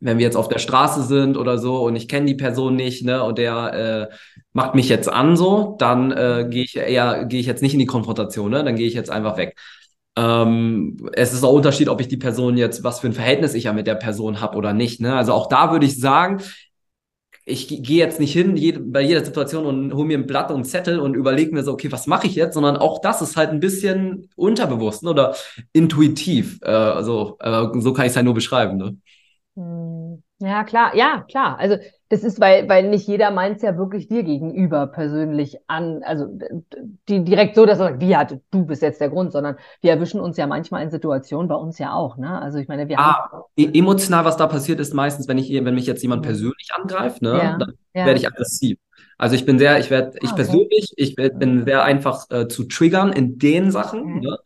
wenn 0.00 0.18
wir 0.18 0.24
jetzt 0.24 0.36
auf 0.36 0.48
der 0.48 0.58
Straße 0.58 1.02
sind 1.02 1.36
oder 1.36 1.58
so 1.58 1.82
und 1.82 1.96
ich 1.96 2.08
kenne 2.08 2.26
die 2.26 2.34
Person 2.34 2.76
nicht, 2.76 3.04
ne, 3.04 3.22
und 3.22 3.38
der 3.38 4.10
äh, 4.10 4.14
macht 4.52 4.74
mich 4.74 4.88
jetzt 4.88 5.08
an 5.08 5.36
so, 5.36 5.76
dann 5.78 6.12
äh, 6.12 6.46
gehe 6.50 6.64
ich 6.64 6.76
eher, 6.76 7.24
gehe 7.24 7.40
ich 7.40 7.46
jetzt 7.46 7.62
nicht 7.62 7.72
in 7.72 7.78
die 7.78 7.86
Konfrontation, 7.86 8.50
ne? 8.50 8.62
Dann 8.62 8.76
gehe 8.76 8.86
ich 8.86 8.94
jetzt 8.94 9.10
einfach 9.10 9.36
weg. 9.36 9.56
Ähm, 10.16 10.96
es 11.12 11.32
ist 11.32 11.44
auch 11.44 11.52
Unterschied, 11.52 11.88
ob 11.88 12.00
ich 12.00 12.08
die 12.08 12.16
Person 12.16 12.56
jetzt, 12.56 12.82
was 12.82 13.00
für 13.00 13.06
ein 13.08 13.12
Verhältnis 13.12 13.54
ich 13.54 13.64
ja 13.64 13.72
mit 13.72 13.86
der 13.86 13.96
Person 13.96 14.40
habe 14.40 14.56
oder 14.56 14.72
nicht. 14.72 15.00
Ne? 15.00 15.14
Also 15.14 15.32
auch 15.32 15.48
da 15.48 15.72
würde 15.72 15.86
ich 15.86 16.00
sagen, 16.00 16.42
ich 17.44 17.68
gehe 17.68 17.98
jetzt 17.98 18.18
nicht 18.18 18.32
hin 18.32 18.56
jede, 18.56 18.80
bei 18.80 19.02
jeder 19.02 19.24
Situation 19.24 19.66
und 19.66 19.94
hole 19.94 20.06
mir 20.06 20.18
ein 20.18 20.26
Blatt 20.26 20.50
und 20.50 20.56
einen 20.56 20.64
Zettel 20.64 20.98
und 20.98 21.14
überlege 21.14 21.52
mir 21.52 21.62
so, 21.62 21.72
okay, 21.72 21.92
was 21.92 22.06
mache 22.08 22.26
ich 22.26 22.34
jetzt, 22.34 22.54
sondern 22.54 22.76
auch 22.76 23.00
das 23.00 23.22
ist 23.22 23.36
halt 23.36 23.50
ein 23.50 23.60
bisschen 23.60 24.28
unterbewusst 24.34 25.04
ne? 25.04 25.10
oder 25.10 25.36
intuitiv. 25.72 26.58
Äh, 26.62 26.70
also 26.70 27.36
äh, 27.40 27.66
so 27.80 27.92
kann 27.92 28.06
ich 28.06 28.10
es 28.10 28.16
halt 28.16 28.24
nur 28.24 28.34
beschreiben. 28.34 28.76
Ne? 28.78 28.96
Hm. 29.54 29.95
Ja, 30.38 30.64
klar, 30.64 30.94
ja, 30.94 31.24
klar. 31.28 31.58
Also 31.58 31.76
das 32.10 32.22
ist, 32.22 32.40
weil, 32.40 32.68
weil 32.68 32.88
nicht 32.90 33.08
jeder 33.08 33.30
meint 33.30 33.56
es 33.56 33.62
ja 33.62 33.78
wirklich 33.78 34.06
dir 34.08 34.22
gegenüber 34.22 34.86
persönlich 34.86 35.56
an, 35.66 36.02
also 36.04 36.26
die, 37.08 37.24
direkt 37.24 37.56
so, 37.56 37.64
dass 37.64 37.78
er 37.78 37.86
sagt, 37.86 38.00
wie 38.00 38.14
hat, 38.16 38.38
du 38.50 38.66
bist 38.66 38.82
jetzt 38.82 39.00
der 39.00 39.08
Grund, 39.08 39.32
sondern 39.32 39.56
wir 39.80 39.92
erwischen 39.92 40.20
uns 40.20 40.36
ja 40.36 40.46
manchmal 40.46 40.82
in 40.82 40.90
Situationen 40.90 41.48
bei 41.48 41.54
uns 41.54 41.78
ja 41.78 41.94
auch, 41.94 42.18
ne? 42.18 42.40
Also 42.40 42.58
ich 42.58 42.68
meine, 42.68 42.86
wir 42.88 42.98
ah, 42.98 43.30
haben. 43.30 43.42
E-, 43.56 43.78
emotional, 43.78 44.24
was 44.26 44.36
da 44.36 44.46
passiert 44.46 44.78
ist, 44.78 44.92
meistens, 44.92 45.26
wenn 45.26 45.38
ich, 45.38 45.50
wenn 45.50 45.74
mich 45.74 45.86
jetzt 45.86 46.02
jemand 46.02 46.22
persönlich 46.22 46.68
angreift, 46.74 47.22
ne, 47.22 47.30
ja, 47.30 47.56
dann 47.58 47.72
ja. 47.94 48.04
werde 48.04 48.20
ich 48.20 48.26
aggressiv. 48.26 48.78
Also 49.18 49.34
ich 49.34 49.46
bin 49.46 49.58
sehr, 49.58 49.78
ich 49.78 49.90
werde, 49.90 50.18
ich 50.20 50.28
ah, 50.28 50.32
okay. 50.32 50.44
persönlich, 50.44 50.92
ich 50.96 51.16
werd, 51.16 51.38
bin 51.38 51.64
sehr 51.64 51.82
einfach 51.82 52.26
äh, 52.30 52.46
zu 52.46 52.64
triggern 52.64 53.12
in 53.12 53.38
den 53.38 53.70
Sachen, 53.70 54.00
okay. 54.00 54.20
ne? 54.20 54.38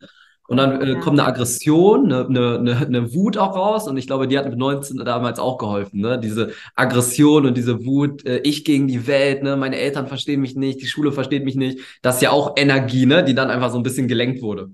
Und 0.51 0.57
dann 0.57 0.81
äh, 0.81 0.95
kommt 0.95 1.17
eine 1.17 1.29
Aggression, 1.29 2.11
eine, 2.11 2.57
eine, 2.57 2.77
eine, 2.85 3.13
Wut 3.13 3.37
auch 3.37 3.55
raus. 3.55 3.87
Und 3.87 3.95
ich 3.95 4.05
glaube, 4.05 4.27
die 4.27 4.37
hat 4.37 4.49
mit 4.49 4.57
19 4.57 4.97
damals 4.97 5.39
auch 5.39 5.57
geholfen. 5.57 6.01
Ne? 6.01 6.19
Diese 6.19 6.51
Aggression 6.75 7.45
und 7.45 7.55
diese 7.55 7.85
Wut, 7.85 8.25
äh, 8.25 8.39
ich 8.39 8.65
gegen 8.65 8.85
die 8.89 9.07
Welt, 9.07 9.43
ne? 9.43 9.55
meine 9.55 9.77
Eltern 9.77 10.07
verstehen 10.07 10.41
mich 10.41 10.57
nicht, 10.57 10.81
die 10.81 10.87
Schule 10.87 11.13
versteht 11.13 11.45
mich 11.45 11.55
nicht. 11.55 11.79
Das 12.01 12.15
ist 12.15 12.21
ja 12.21 12.31
auch 12.31 12.55
Energie, 12.57 13.05
ne? 13.05 13.23
die 13.23 13.33
dann 13.33 13.49
einfach 13.49 13.69
so 13.69 13.77
ein 13.77 13.83
bisschen 13.83 14.09
gelenkt 14.09 14.41
wurde. 14.41 14.71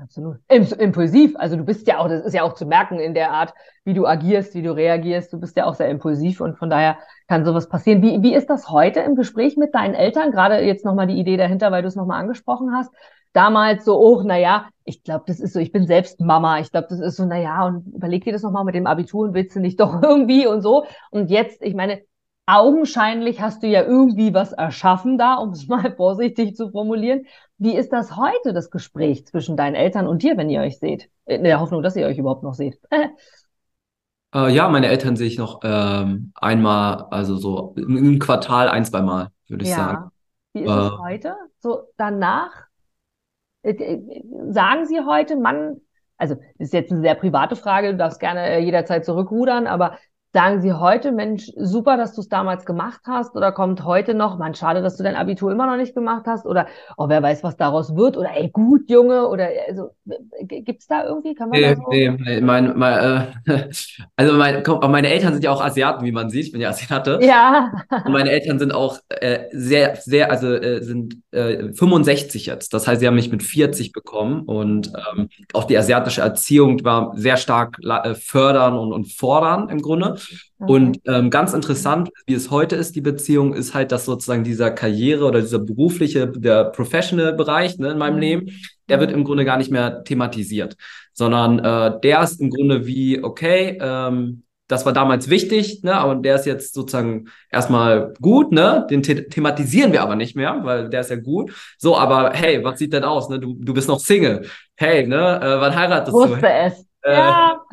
Absolut. 0.00 0.36
Impulsiv. 0.48 1.34
Also 1.36 1.56
du 1.56 1.64
bist 1.64 1.88
ja 1.88 1.98
auch, 1.98 2.06
das 2.06 2.24
ist 2.24 2.34
ja 2.34 2.44
auch 2.44 2.54
zu 2.54 2.64
merken 2.64 3.00
in 3.00 3.12
der 3.12 3.32
Art, 3.32 3.52
wie 3.84 3.94
du 3.94 4.06
agierst, 4.06 4.54
wie 4.54 4.62
du 4.62 4.76
reagierst. 4.76 5.32
Du 5.32 5.40
bist 5.40 5.56
ja 5.56 5.64
auch 5.64 5.74
sehr 5.74 5.88
impulsiv 5.88 6.40
und 6.40 6.56
von 6.56 6.70
daher 6.70 6.98
kann 7.26 7.44
sowas 7.44 7.68
passieren. 7.68 8.00
Wie, 8.00 8.22
wie 8.22 8.36
ist 8.36 8.48
das 8.48 8.70
heute 8.70 9.00
im 9.00 9.16
Gespräch 9.16 9.56
mit 9.56 9.74
deinen 9.74 9.94
Eltern? 9.94 10.30
Gerade 10.30 10.60
jetzt 10.60 10.84
nochmal 10.84 11.08
die 11.08 11.18
Idee 11.18 11.36
dahinter, 11.36 11.72
weil 11.72 11.82
du 11.82 11.88
es 11.88 11.96
nochmal 11.96 12.20
angesprochen 12.20 12.70
hast 12.72 12.92
damals 13.36 13.84
so, 13.84 13.98
oh, 13.98 14.22
naja, 14.22 14.68
ich 14.84 15.02
glaube, 15.02 15.24
das 15.26 15.40
ist 15.40 15.52
so, 15.52 15.60
ich 15.60 15.72
bin 15.72 15.86
selbst 15.86 16.20
Mama, 16.20 16.60
ich 16.60 16.70
glaube, 16.70 16.86
das 16.88 17.00
ist 17.00 17.16
so, 17.16 17.26
naja, 17.26 17.66
und 17.66 17.86
überleg 17.94 18.24
dir 18.24 18.32
das 18.32 18.42
nochmal 18.42 18.64
mit 18.64 18.74
dem 18.74 18.86
Abitur 18.86 19.26
und 19.26 19.34
willst 19.34 19.54
du 19.54 19.60
nicht 19.60 19.78
doch 19.80 20.02
irgendwie 20.02 20.46
und 20.46 20.62
so. 20.62 20.86
Und 21.10 21.30
jetzt, 21.30 21.60
ich 21.62 21.74
meine, 21.74 22.00
augenscheinlich 22.46 23.40
hast 23.40 23.62
du 23.62 23.66
ja 23.66 23.82
irgendwie 23.82 24.32
was 24.32 24.52
erschaffen 24.52 25.18
da, 25.18 25.34
um 25.34 25.50
es 25.50 25.68
mal 25.68 25.94
vorsichtig 25.94 26.56
zu 26.56 26.70
formulieren. 26.70 27.26
Wie 27.58 27.76
ist 27.76 27.92
das 27.92 28.16
heute, 28.16 28.52
das 28.52 28.70
Gespräch 28.70 29.26
zwischen 29.26 29.56
deinen 29.56 29.74
Eltern 29.74 30.06
und 30.06 30.22
dir, 30.22 30.36
wenn 30.36 30.50
ihr 30.50 30.60
euch 30.60 30.78
seht? 30.78 31.10
In 31.26 31.44
der 31.44 31.60
Hoffnung, 31.60 31.82
dass 31.82 31.96
ihr 31.96 32.06
euch 32.06 32.18
überhaupt 32.18 32.42
noch 32.42 32.54
seht. 32.54 32.78
Äh, 34.34 34.52
ja, 34.52 34.68
meine 34.68 34.88
Eltern 34.88 35.16
sehe 35.16 35.28
ich 35.28 35.38
noch 35.38 35.60
ähm, 35.62 36.32
einmal, 36.34 37.06
also 37.10 37.36
so 37.36 37.74
im 37.76 38.18
Quartal 38.18 38.68
ein, 38.68 38.84
zwei 38.84 39.00
Mal, 39.00 39.28
würde 39.48 39.64
ich 39.64 39.70
ja. 39.70 39.76
sagen. 39.76 40.10
Wie 40.52 40.62
ist 40.62 40.70
äh, 40.70 40.74
es 40.74 40.98
heute? 40.98 41.36
So 41.60 41.84
danach? 41.96 42.65
Äh, 43.66 43.72
äh, 43.72 44.22
sagen 44.52 44.86
Sie 44.86 45.00
heute, 45.00 45.36
Mann, 45.36 45.80
also 46.16 46.36
das 46.58 46.68
ist 46.68 46.72
jetzt 46.72 46.92
eine 46.92 47.00
sehr 47.00 47.14
private 47.16 47.56
Frage, 47.56 47.90
du 47.90 47.96
darfst 47.96 48.20
gerne 48.20 48.48
äh, 48.48 48.58
jederzeit 48.60 49.04
zurückrudern, 49.04 49.66
aber 49.66 49.98
Sagen 50.36 50.60
Sie 50.60 50.74
heute, 50.74 51.12
Mensch, 51.12 51.50
super, 51.56 51.96
dass 51.96 52.14
du 52.14 52.20
es 52.20 52.28
damals 52.28 52.66
gemacht 52.66 53.00
hast? 53.06 53.34
Oder 53.36 53.52
kommt 53.52 53.84
heute 53.84 54.12
noch, 54.12 54.36
man, 54.36 54.54
schade, 54.54 54.82
dass 54.82 54.98
du 54.98 55.02
dein 55.02 55.16
Abitur 55.16 55.50
immer 55.50 55.66
noch 55.66 55.78
nicht 55.78 55.94
gemacht 55.94 56.24
hast? 56.26 56.44
Oder, 56.44 56.66
oh, 56.98 57.08
wer 57.08 57.22
weiß, 57.22 57.42
was 57.42 57.56
daraus 57.56 57.96
wird? 57.96 58.18
Oder, 58.18 58.36
ey, 58.36 58.50
gut, 58.50 58.90
Junge? 58.90 59.28
Oder, 59.28 59.48
also, 59.66 59.92
gibt's 60.42 60.88
da 60.88 61.06
irgendwie? 61.06 61.34
Kann 61.34 61.48
man 61.48 61.58
nee, 61.58 61.74
da 61.74 61.76
so? 61.76 61.88
nee, 61.88 62.40
mein, 62.42 62.76
mein, 62.76 63.26
äh, 63.46 63.70
also 64.16 64.34
mein, 64.34 64.62
meine 64.90 65.08
Eltern 65.08 65.32
sind 65.32 65.42
ja 65.42 65.52
auch 65.52 65.64
Asiaten, 65.64 66.04
wie 66.04 66.12
man 66.12 66.28
sieht. 66.28 66.44
Ich 66.44 66.52
bin 66.52 66.60
ja 66.60 66.68
Asiate. 66.68 67.18
Ja. 67.22 67.72
Und 68.04 68.12
meine 68.12 68.28
Eltern 68.30 68.58
sind 68.58 68.74
auch 68.74 68.98
äh, 69.08 69.44
sehr, 69.52 69.96
sehr, 69.96 70.30
also 70.30 70.52
äh, 70.52 70.82
sind 70.82 71.16
äh, 71.30 71.72
65 71.72 72.44
jetzt. 72.44 72.74
Das 72.74 72.86
heißt, 72.86 73.00
sie 73.00 73.06
haben 73.06 73.14
mich 73.14 73.32
mit 73.32 73.42
40 73.42 73.92
bekommen. 73.92 74.42
Und 74.42 74.92
ähm, 75.14 75.30
auch 75.54 75.64
die 75.64 75.78
asiatische 75.78 76.20
Erziehung 76.20 76.84
war 76.84 77.16
sehr 77.16 77.38
stark 77.38 77.78
äh, 77.82 78.14
fördern 78.14 78.76
und, 78.76 78.92
und 78.92 79.10
fordern 79.10 79.70
im 79.70 79.80
Grunde. 79.80 80.18
Okay. 80.58 80.72
Und 80.72 81.00
ähm, 81.06 81.30
ganz 81.30 81.52
interessant, 81.52 82.10
wie 82.26 82.34
es 82.34 82.50
heute 82.50 82.76
ist, 82.76 82.96
die 82.96 83.00
Beziehung, 83.00 83.54
ist 83.54 83.74
halt, 83.74 83.92
dass 83.92 84.04
sozusagen 84.04 84.44
dieser 84.44 84.70
Karriere 84.70 85.24
oder 85.24 85.40
dieser 85.40 85.58
berufliche, 85.58 86.28
der 86.28 86.64
Professional-Bereich 86.64 87.78
ne, 87.78 87.90
in 87.90 87.98
meinem 87.98 88.16
mhm. 88.16 88.20
Leben, 88.20 88.50
der 88.88 89.00
wird 89.00 89.12
im 89.12 89.24
Grunde 89.24 89.44
gar 89.44 89.58
nicht 89.58 89.70
mehr 89.70 90.04
thematisiert, 90.04 90.76
sondern 91.12 91.58
äh, 91.58 92.00
der 92.00 92.22
ist 92.22 92.40
im 92.40 92.50
Grunde 92.50 92.86
wie, 92.86 93.22
okay, 93.22 93.78
ähm, 93.80 94.42
das 94.68 94.84
war 94.84 94.92
damals 94.92 95.30
wichtig, 95.30 95.82
ne, 95.84 95.94
aber 95.94 96.16
der 96.16 96.36
ist 96.36 96.46
jetzt 96.46 96.74
sozusagen 96.74 97.26
erstmal 97.50 98.12
gut, 98.20 98.52
ne? 98.52 98.86
Den 98.90 99.04
the 99.04 99.28
thematisieren 99.28 99.92
wir 99.92 100.02
aber 100.02 100.16
nicht 100.16 100.34
mehr, 100.34 100.60
weil 100.62 100.90
der 100.90 101.02
ist 101.02 101.10
ja 101.10 101.16
gut. 101.16 101.52
So, 101.78 101.96
aber 101.96 102.32
hey, 102.32 102.64
was 102.64 102.78
sieht 102.78 102.92
denn 102.92 103.04
aus, 103.04 103.28
ne? 103.28 103.38
Du, 103.38 103.54
du 103.54 103.74
bist 103.74 103.88
noch 103.88 104.00
Single. 104.00 104.46
Hey, 104.74 105.06
ne? 105.06 105.40
Äh, 105.40 105.60
wann 105.60 105.74
heiratest 105.74 106.12
Wusste 106.12 106.40
du? 106.40 106.48
es. 106.48 106.84
Äh, 107.06 107.12
ja. 107.12 107.64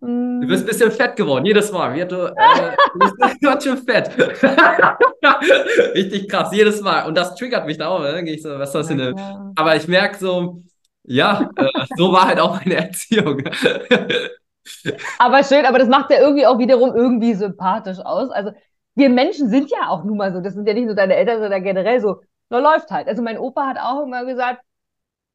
Du 0.00 0.46
bist 0.48 0.64
ein 0.64 0.66
bisschen 0.66 0.90
fett 0.90 1.14
geworden, 1.14 1.46
jedes 1.46 1.70
Mal. 1.70 1.94
Wie, 1.94 2.04
du, 2.04 2.26
äh, 2.26 2.76
du 2.92 2.98
bist 2.98 3.14
ganz 3.40 3.62
schön 3.62 3.78
fett. 3.78 4.10
Richtig 5.94 6.28
krass, 6.28 6.50
jedes 6.52 6.80
Mal. 6.80 7.06
Und 7.06 7.16
das 7.16 7.36
triggert 7.36 7.66
mich 7.66 7.78
da 7.78 7.88
auch. 7.88 8.00
Ne? 8.00 8.28
Ich 8.28 8.42
so, 8.42 8.58
was 8.58 8.70
ist 8.70 8.74
das 8.74 8.88
denn? 8.88 8.98
Ja, 8.98 9.52
aber 9.54 9.76
ich 9.76 9.86
merke 9.86 10.18
so, 10.18 10.62
ja, 11.04 11.48
äh, 11.54 11.68
so 11.96 12.12
war 12.12 12.26
halt 12.26 12.40
auch 12.40 12.58
meine 12.64 12.86
Erziehung. 12.86 13.44
aber 15.18 15.44
schön, 15.44 15.66
aber 15.66 15.78
das 15.78 15.88
macht 15.88 16.10
ja 16.10 16.18
irgendwie 16.18 16.46
auch 16.46 16.58
wiederum 16.58 16.92
irgendwie 16.92 17.34
sympathisch 17.34 18.00
aus. 18.00 18.30
Also 18.30 18.50
wir 18.96 19.08
Menschen 19.08 19.48
sind 19.50 19.70
ja 19.70 19.88
auch 19.88 20.02
nun 20.02 20.16
mal 20.16 20.32
so, 20.32 20.40
das 20.40 20.54
sind 20.54 20.66
ja 20.66 20.74
nicht 20.74 20.86
nur 20.86 20.96
deine 20.96 21.14
Eltern, 21.14 21.40
sondern 21.40 21.62
generell 21.62 22.00
so, 22.00 22.22
na 22.48 22.58
läuft 22.58 22.90
halt. 22.90 23.06
Also 23.06 23.22
mein 23.22 23.38
Opa 23.38 23.68
hat 23.68 23.78
auch 23.78 24.02
immer 24.02 24.24
gesagt, 24.24 24.64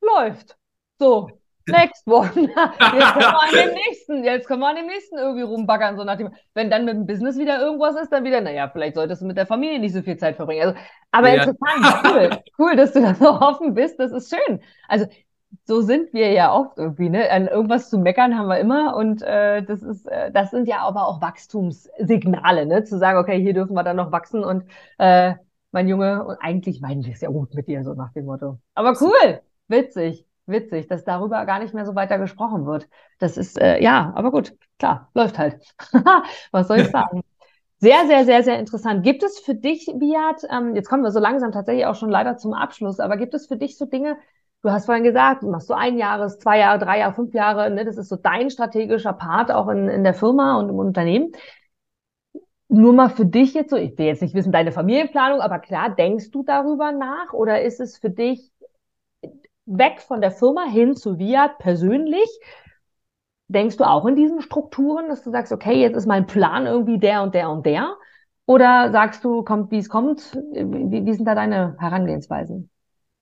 läuft. 0.02 0.58
So, 1.00 1.30
Next 1.68 2.08
one. 2.08 2.32
Jetzt 2.36 3.14
können 3.14 3.18
wir 3.18 3.42
an 3.42 3.54
dem 3.54 3.74
nächsten, 3.74 4.24
jetzt 4.24 4.48
können 4.48 4.60
wir 4.60 4.68
an 4.68 4.76
dem 4.76 4.86
nächsten 4.88 5.18
irgendwie 5.18 5.42
rumbaggern, 5.42 5.98
so 5.98 6.04
nach 6.04 6.18
dem, 6.18 6.30
wenn 6.54 6.70
dann 6.70 6.86
mit 6.86 6.96
dem 6.96 7.06
Business 7.08 7.38
wieder 7.38 7.60
irgendwas 7.60 7.96
ist, 7.96 8.12
dann 8.12 8.24
wieder, 8.24 8.42
naja, 8.42 8.70
vielleicht 8.70 8.96
solltest 8.96 9.22
du 9.22 9.26
mit 9.26 9.38
der 9.38 9.48
Familie 9.48 9.80
nicht 9.80 9.94
so 9.94 10.02
viel 10.02 10.18
Zeit 10.18 10.36
verbringen. 10.36 10.62
Also, 10.62 10.80
aber 11.12 11.30
ja. 11.30 11.44
interessant, 11.44 12.06
cool, 12.06 12.30
cool, 12.60 12.76
dass 12.76 12.94
du 12.94 13.02
da 13.02 13.16
so 13.16 13.30
offen 13.30 13.74
bist, 13.74 14.00
das 14.00 14.12
ist 14.12 14.34
schön. 14.34 14.62
Also, 14.88 15.08
so 15.64 15.82
sind 15.82 16.14
wir 16.14 16.32
ja 16.32 16.54
oft 16.54 16.78
irgendwie, 16.78 17.10
ne? 17.10 17.32
An 17.32 17.48
irgendwas 17.48 17.90
zu 17.90 17.98
meckern 17.98 18.38
haben 18.38 18.48
wir 18.48 18.60
immer 18.60 18.96
und 18.96 19.22
äh, 19.22 19.64
das 19.64 19.82
ist, 19.82 20.06
äh, 20.08 20.32
das 20.32 20.52
sind 20.52 20.68
ja 20.68 20.80
aber 20.80 21.08
auch 21.08 21.22
Wachstumssignale, 21.22 22.66
ne? 22.66 22.84
Zu 22.84 23.00
sagen, 23.00 23.18
okay, 23.18 23.42
hier 23.42 23.54
dürfen 23.54 23.74
wir 23.74 23.84
dann 23.84 23.96
noch 23.96 24.12
wachsen 24.12 24.44
und 24.44 24.66
äh, 24.98 25.34
mein 25.72 25.88
Junge, 25.88 26.24
und 26.26 26.38
eigentlich 26.42 26.82
meinen 26.82 27.04
wir 27.06 27.14
es 27.14 27.22
ja 27.22 27.30
gut 27.30 27.54
mit 27.54 27.68
dir, 27.68 27.84
so 27.84 27.94
nach 27.94 28.14
dem 28.14 28.26
Motto. 28.26 28.60
Aber 28.76 28.96
cool, 29.02 29.42
witzig 29.68 30.26
witzig, 30.48 30.88
dass 30.88 31.04
darüber 31.04 31.46
gar 31.46 31.60
nicht 31.60 31.74
mehr 31.74 31.86
so 31.86 31.96
weiter 31.96 32.18
gesprochen 32.20 32.66
wird. 32.66 32.88
Das 33.20 33.38
ist, 33.38 33.60
äh, 33.60 33.82
ja, 33.82 34.14
aber 34.16 34.32
gut, 34.32 34.54
klar, 34.80 35.10
läuft 35.14 35.38
halt. 35.38 35.62
Was 36.52 36.68
soll 36.68 36.80
ich 36.80 36.90
sagen? 36.90 37.22
Sehr, 37.80 38.08
sehr, 38.08 38.26
sehr, 38.26 38.44
sehr 38.44 38.60
interessant. 38.60 39.04
Gibt 39.04 39.22
es 39.22 39.40
für 39.40 39.54
dich, 39.54 39.86
Biat, 39.96 40.44
ähm, 40.50 40.76
jetzt 40.76 40.90
kommen 40.90 41.04
wir 41.04 41.12
so 41.12 41.20
langsam 41.20 41.52
tatsächlich 41.52 41.86
auch 41.86 41.96
schon 41.96 42.10
leider 42.10 42.38
zum 42.38 42.54
Abschluss, 42.54 43.00
aber 43.00 43.18
gibt 43.18 43.34
es 43.34 43.48
für 43.48 43.58
dich 43.58 43.78
so 43.78 43.86
Dinge, 43.86 44.18
du 44.64 44.72
hast 44.72 44.86
vorhin 44.86 45.04
gesagt, 45.04 45.44
du 45.44 45.50
machst 45.52 45.68
so 45.68 45.74
ein 45.74 45.98
Jahres, 45.98 46.40
zwei 46.40 46.58
Jahre, 46.58 46.80
drei 46.80 47.00
Jahre, 47.00 47.14
fünf 47.14 47.34
Jahre, 47.34 47.70
ne, 47.70 47.86
das 47.86 47.98
ist 47.98 48.10
so 48.10 48.16
dein 48.16 48.50
strategischer 48.50 49.14
Part 49.14 49.52
auch 49.52 49.68
in, 49.68 49.90
in 49.90 50.04
der 50.04 50.14
Firma 50.14 50.58
und 50.58 50.70
im 50.70 50.80
Unternehmen. 50.80 51.34
Nur 52.68 52.94
mal 52.94 53.10
für 53.10 53.26
dich 53.26 53.54
jetzt 53.54 53.70
so, 53.70 53.76
ich 53.78 53.98
will 53.98 54.08
jetzt 54.08 54.22
nicht 54.24 54.34
wissen, 54.34 54.52
deine 54.52 54.72
Familienplanung, 54.72 55.40
aber 55.40 55.60
klar, 55.60 55.94
denkst 55.94 56.32
du 56.32 56.44
darüber 56.44 56.92
nach 56.92 57.34
oder 57.34 57.62
ist 57.62 57.80
es 57.80 57.98
für 57.98 58.10
dich 58.10 58.52
weg 59.66 60.02
von 60.02 60.22
der 60.22 60.32
Firma 60.32 60.66
hin 60.66 60.96
zu 60.96 61.18
Viat 61.18 61.58
persönlich. 61.58 62.30
Denkst 63.48 63.78
du 63.78 63.84
auch 63.84 64.06
in 64.06 64.16
diesen 64.16 64.42
Strukturen, 64.42 65.08
dass 65.08 65.24
du 65.24 65.32
sagst, 65.32 65.52
okay, 65.52 65.80
jetzt 65.80 65.96
ist 65.96 66.08
mein 66.08 66.26
Plan 66.26 66.66
irgendwie 66.66 66.98
der 66.98 67.22
und 67.22 67.36
der 67.36 67.50
und 67.50 67.66
der? 67.66 67.96
Oder 68.48 68.92
sagst 68.92 69.24
du, 69.24 69.44
kommt, 69.44 69.72
wie 69.72 69.78
es 69.78 69.90
kommt? 69.90 70.36
Wie, 70.54 71.06
wie 71.06 71.14
sind 71.14 71.26
da 71.26 71.36
deine 71.36 71.76
Herangehensweisen? 71.80 72.70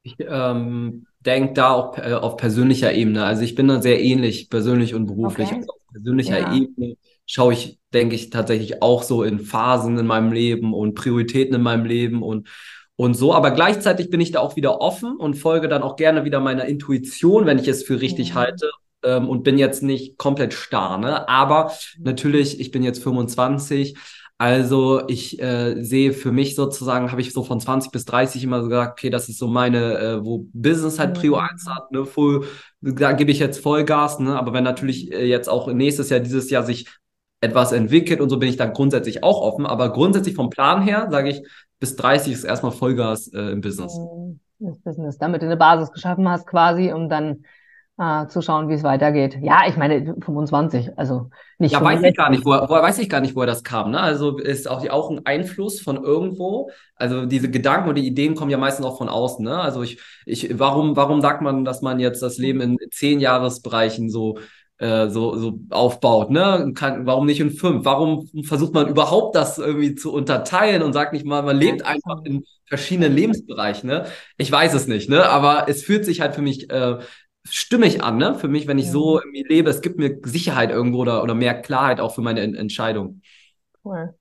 Ich 0.03 0.15
ähm, 0.19 1.07
denke 1.21 1.53
da 1.53 1.71
auch 1.71 1.97
äh, 1.97 2.13
auf 2.13 2.37
persönlicher 2.37 2.93
Ebene. 2.93 3.23
Also 3.23 3.43
ich 3.43 3.55
bin 3.55 3.67
da 3.67 3.81
sehr 3.81 4.01
ähnlich, 4.01 4.49
persönlich 4.49 4.93
und 4.95 5.05
beruflich. 5.05 5.47
Okay. 5.47 5.57
Also 5.59 5.73
auf 5.73 5.87
persönlicher 5.91 6.39
Ja. 6.39 6.53
Ebene 6.53 6.97
schaue 7.25 7.53
ich, 7.53 7.79
denke 7.93 8.15
ich, 8.15 8.29
tatsächlich 8.29 8.81
auch 8.81 9.03
so 9.03 9.23
in 9.23 9.39
Phasen 9.39 9.97
in 9.97 10.05
meinem 10.05 10.33
Leben 10.33 10.73
und 10.73 10.95
Prioritäten 10.95 11.55
in 11.55 11.61
meinem 11.61 11.85
Leben 11.85 12.21
und, 12.21 12.49
und 12.95 13.15
so. 13.15 13.33
Aber 13.33 13.51
gleichzeitig 13.51 14.09
bin 14.09 14.21
ich 14.21 14.31
da 14.31 14.39
auch 14.39 14.55
wieder 14.55 14.81
offen 14.81 15.15
und 15.17 15.35
folge 15.35 15.67
dann 15.67 15.83
auch 15.83 15.95
gerne 15.95 16.25
wieder 16.25 16.39
meiner 16.39 16.65
Intuition, 16.65 17.45
wenn 17.45 17.59
ich 17.59 17.67
es 17.67 17.83
für 17.83 18.01
richtig 18.01 18.33
Mhm. 18.33 18.35
halte. 18.35 18.71
Ähm, 19.05 19.27
und 19.29 19.43
bin 19.43 19.57
jetzt 19.57 19.83
nicht 19.83 20.17
komplett 20.17 20.53
starr, 20.53 20.97
ne? 20.97 21.27
Aber 21.27 21.73
natürlich, 21.99 22.59
ich 22.61 22.71
bin 22.71 22.83
jetzt 22.83 23.03
25. 23.03 23.97
Also 24.37 25.03
ich 25.07 25.39
äh, 25.41 25.81
sehe 25.83 26.11
für 26.13 26.31
mich 26.31 26.55
sozusagen, 26.55 27.11
habe 27.11 27.21
ich 27.21 27.33
so 27.33 27.43
von 27.43 27.59
20 27.59 27.91
bis 27.91 28.05
30 28.05 28.43
immer 28.43 28.61
so 28.61 28.69
gesagt, 28.69 28.93
okay, 28.93 29.09
das 29.09 29.29
ist 29.29 29.37
so 29.39 29.47
meine, 29.47 29.97
äh, 29.99 30.25
wo 30.25 30.47
Business 30.53 30.99
halt 30.99 31.13
Prio 31.15 31.35
1 31.35 31.65
Mhm. 31.65 31.75
hat, 31.75 31.91
ne, 31.91 32.05
voll, 32.05 32.45
da 32.81 33.11
gebe 33.13 33.31
ich 33.31 33.39
jetzt 33.39 33.59
Vollgas, 33.61 34.19
ne, 34.19 34.37
aber 34.37 34.53
wenn 34.53 34.63
natürlich 34.63 35.11
äh, 35.11 35.25
jetzt 35.25 35.49
auch 35.49 35.67
nächstes 35.71 36.09
Jahr, 36.09 36.19
dieses 36.19 36.49
Jahr 36.49 36.63
sich 36.63 36.87
etwas 37.41 37.73
entwickelt 37.73 38.21
und 38.21 38.29
so 38.29 38.37
bin 38.39 38.49
ich 38.49 38.57
dann 38.57 38.73
grundsätzlich 38.73 39.23
auch 39.23 39.41
offen, 39.41 39.65
aber 39.65 39.91
grundsätzlich 39.91 40.35
vom 40.35 40.49
Plan 40.49 40.81
her 40.81 41.07
sage 41.11 41.29
ich, 41.29 41.41
bis 41.83 41.97
30 41.97 42.31
ist 42.31 42.43
erstmal 42.45 42.71
Vollgas 42.71 43.27
äh, 43.33 43.51
im 43.51 43.59
Business. 43.59 43.99
Das 44.59 44.79
Business, 44.79 45.17
damit 45.17 45.41
du 45.41 45.47
eine 45.47 45.57
Basis 45.57 45.91
geschaffen 45.91 46.29
hast 46.29 46.47
quasi, 46.47 46.93
um 46.93 47.09
dann 47.09 47.43
äh, 47.97 48.25
zu 48.27 48.41
schauen, 48.41 48.69
wie 48.69 48.75
es 48.75 48.83
weitergeht. 48.83 49.37
Ja, 49.41 49.63
ich 49.67 49.75
meine 49.75 50.15
25, 50.21 50.97
also 50.97 51.29
nicht 51.59 51.73
Ja, 51.73 51.83
weiß 51.83 52.01
ich 52.03 52.15
gar 52.15 52.29
65. 52.29 52.29
nicht, 52.29 52.45
woher, 52.45 52.69
woher 52.69 52.83
weiß 52.83 52.99
ich 52.99 53.09
gar 53.09 53.19
nicht, 53.19 53.35
woher 53.35 53.47
das 53.47 53.65
kam, 53.65 53.91
ne? 53.91 53.99
Also 53.99 54.37
ist 54.37 54.69
auch, 54.69 54.87
auch 54.91 55.11
ein 55.11 55.25
Einfluss 55.25 55.81
von 55.81 56.01
irgendwo. 56.01 56.71
Also 56.95 57.25
diese 57.25 57.51
Gedanken 57.51 57.89
und 57.89 57.95
die 57.95 58.07
Ideen 58.07 58.35
kommen 58.35 58.49
ja 58.49 58.57
meistens 58.57 58.85
auch 58.85 58.97
von 58.97 59.09
außen, 59.09 59.43
ne? 59.43 59.59
Also 59.59 59.83
ich, 59.83 59.99
ich, 60.25 60.57
warum, 60.57 60.95
warum 60.95 61.19
sagt 61.19 61.41
man, 61.41 61.65
dass 61.65 61.81
man 61.81 61.99
jetzt 61.99 62.21
das 62.23 62.37
Leben 62.37 62.61
in 62.61 62.77
zehn 62.91 63.19
Jahresbereichen 63.19 64.09
so, 64.09 64.39
äh, 64.79 65.09
so, 65.09 65.35
so 65.37 65.59
aufbaut, 65.69 66.29
ne? 66.31 66.71
Kann, 66.75 67.05
warum 67.05 67.25
nicht 67.25 67.39
in 67.39 67.51
fünf? 67.51 67.85
Warum 67.85 68.27
versucht 68.43 68.73
man 68.73 68.87
überhaupt 68.89 69.35
das 69.35 69.57
irgendwie 69.57 69.95
zu 69.95 70.11
unterteilen 70.13 70.81
und 70.83 70.93
sagt 70.93 71.13
nicht 71.13 71.25
mal, 71.25 71.43
man 71.43 71.57
Ja, 71.59 71.77
lebt 71.77 71.85
einfach 71.85 72.23
in 72.25 72.43
verschiedenen 72.67 73.13
Lebensbereichen, 73.13 73.87
ne? 73.89 74.05
Ich 74.37 74.51
weiß 74.51 74.73
es 74.73 74.87
nicht, 74.87 75.09
ne? 75.09 75.29
Aber 75.29 75.67
es 75.69 75.83
fühlt 75.83 76.05
sich 76.05 76.21
halt 76.21 76.35
für 76.35 76.41
mich 76.41 76.69
äh, 76.71 76.99
stimmig 77.45 78.03
an, 78.03 78.17
ne? 78.17 78.35
Für 78.35 78.47
mich, 78.47 78.67
wenn 78.67 78.79
ich 78.79 78.89
so 78.91 79.19
Mhm. 79.19 79.19
irgendwie 79.19 79.43
lebe, 79.47 79.69
es 79.69 79.81
gibt 79.81 79.97
mir 79.99 80.19
Sicherheit 80.23 80.71
irgendwo 80.71 80.99
oder, 80.99 81.23
oder 81.23 81.35
mehr 81.35 81.61
Klarheit 81.61 81.99
auch 81.99 82.13
für 82.15 82.21
meine 82.21 82.41
En- 82.41 82.55
Entscheidung. 82.55 83.21
Cool. 83.83 84.13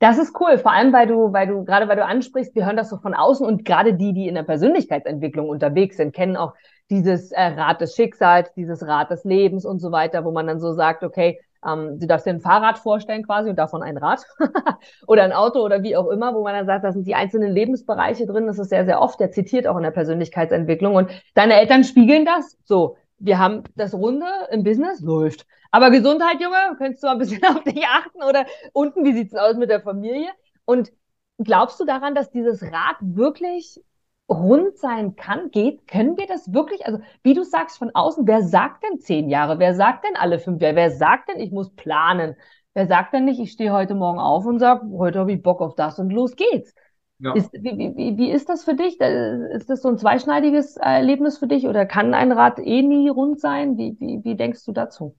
Das 0.00 0.18
ist 0.18 0.34
cool, 0.40 0.58
vor 0.58 0.72
allem 0.72 0.92
weil 0.92 1.06
du, 1.08 1.32
weil 1.32 1.46
du, 1.48 1.64
gerade 1.64 1.88
weil 1.88 1.96
du 1.96 2.04
ansprichst, 2.04 2.54
wir 2.54 2.66
hören 2.66 2.76
das 2.76 2.90
so 2.90 2.98
von 2.98 3.14
außen 3.14 3.46
und 3.46 3.64
gerade 3.64 3.94
die, 3.94 4.14
die 4.14 4.28
in 4.28 4.34
der 4.36 4.44
Persönlichkeitsentwicklung 4.44 5.48
unterwegs 5.48 5.96
sind, 5.98 6.14
kennen 6.14 6.36
auch 6.36 6.54
dieses 6.90 7.32
äh, 7.32 7.42
Rad 7.42 7.80
des 7.80 7.94
Schicksals, 7.94 8.52
dieses 8.54 8.86
Rad 8.86 9.10
des 9.10 9.24
Lebens 9.24 9.64
und 9.64 9.80
so 9.80 9.92
weiter, 9.92 10.24
wo 10.24 10.30
man 10.30 10.46
dann 10.46 10.60
so 10.60 10.72
sagt, 10.72 11.04
okay, 11.04 11.40
ähm, 11.66 11.98
du 11.98 12.06
darfst 12.06 12.26
dir 12.26 12.30
ein 12.30 12.40
Fahrrad 12.40 12.78
vorstellen 12.78 13.24
quasi 13.24 13.50
und 13.50 13.56
davon 13.56 13.82
ein 13.82 13.96
Rad 13.96 14.24
oder 15.06 15.24
ein 15.24 15.32
Auto 15.32 15.60
oder 15.60 15.82
wie 15.82 15.96
auch 15.96 16.08
immer, 16.08 16.34
wo 16.34 16.42
man 16.42 16.54
dann 16.54 16.66
sagt, 16.66 16.84
das 16.84 16.94
sind 16.94 17.06
die 17.06 17.14
einzelnen 17.14 17.52
Lebensbereiche 17.52 18.26
drin, 18.26 18.46
das 18.46 18.58
ist 18.58 18.70
sehr, 18.70 18.84
sehr 18.84 19.00
oft, 19.00 19.18
der 19.20 19.32
zitiert 19.32 19.66
auch 19.66 19.76
in 19.76 19.82
der 19.82 19.90
Persönlichkeitsentwicklung 19.90 20.94
und 20.94 21.10
deine 21.34 21.54
Eltern 21.54 21.84
spiegeln 21.84 22.24
das 22.24 22.56
so. 22.64 22.96
Wir 23.18 23.38
haben 23.38 23.64
das 23.74 23.94
Runde 23.94 24.26
im 24.52 24.62
Business, 24.62 25.00
läuft. 25.00 25.44
Aber 25.72 25.90
Gesundheit, 25.90 26.40
Junge, 26.40 26.76
könntest 26.78 27.02
du 27.02 27.08
mal 27.08 27.14
ein 27.14 27.18
bisschen 27.18 27.44
auf 27.44 27.64
dich 27.64 27.84
achten 27.84 28.22
oder 28.22 28.46
unten, 28.72 29.04
wie 29.04 29.12
sieht's 29.12 29.34
aus 29.34 29.56
mit 29.56 29.70
der 29.70 29.80
Familie? 29.80 30.28
Und 30.64 30.92
glaubst 31.38 31.80
du 31.80 31.84
daran, 31.84 32.14
dass 32.14 32.30
dieses 32.30 32.62
Rad 32.62 32.96
wirklich 33.00 33.80
rund 34.28 34.76
sein 34.78 35.16
kann? 35.16 35.50
Geht, 35.50 35.86
können 35.88 36.16
wir 36.16 36.26
das 36.26 36.52
wirklich? 36.52 36.86
Also, 36.86 37.00
wie 37.22 37.34
du 37.34 37.44
sagst 37.44 37.78
von 37.78 37.90
außen, 37.94 38.26
wer 38.26 38.42
sagt 38.42 38.84
denn 38.84 39.00
zehn 39.00 39.28
Jahre? 39.30 39.58
Wer 39.58 39.74
sagt 39.74 40.04
denn 40.04 40.16
alle 40.16 40.38
fünf 40.38 40.60
Jahre? 40.62 40.76
Wer 40.76 40.90
sagt 40.90 41.28
denn, 41.30 41.40
ich 41.40 41.50
muss 41.52 41.70
planen? 41.74 42.36
Wer 42.74 42.86
sagt 42.86 43.14
denn 43.14 43.24
nicht, 43.24 43.40
ich 43.40 43.52
stehe 43.52 43.72
heute 43.72 43.94
Morgen 43.94 44.18
auf 44.20 44.46
und 44.46 44.58
sage, 44.58 44.86
heute 44.96 45.18
habe 45.20 45.32
ich 45.32 45.42
Bock 45.42 45.60
auf 45.60 45.74
das 45.74 45.98
und 45.98 46.10
los 46.10 46.36
geht's? 46.36 46.74
Ja. 47.18 47.34
Ist, 47.34 47.52
wie, 47.52 47.78
wie, 47.96 48.16
wie 48.18 48.30
ist 48.30 48.48
das 48.48 48.64
für 48.64 48.74
dich? 48.74 49.00
Ist 49.00 49.68
das 49.70 49.82
so 49.82 49.88
ein 49.88 49.98
zweischneidiges 49.98 50.76
Erlebnis 50.78 51.38
für 51.38 51.46
dich 51.46 51.66
oder 51.66 51.84
kann 51.86 52.14
ein 52.14 52.32
Rad 52.32 52.58
eh 52.58 52.82
nie 52.82 53.08
rund 53.10 53.40
sein? 53.40 53.76
Wie, 53.78 53.96
wie, 54.00 54.24
wie 54.24 54.36
denkst 54.36 54.64
du 54.64 54.72
dazu? 54.72 55.14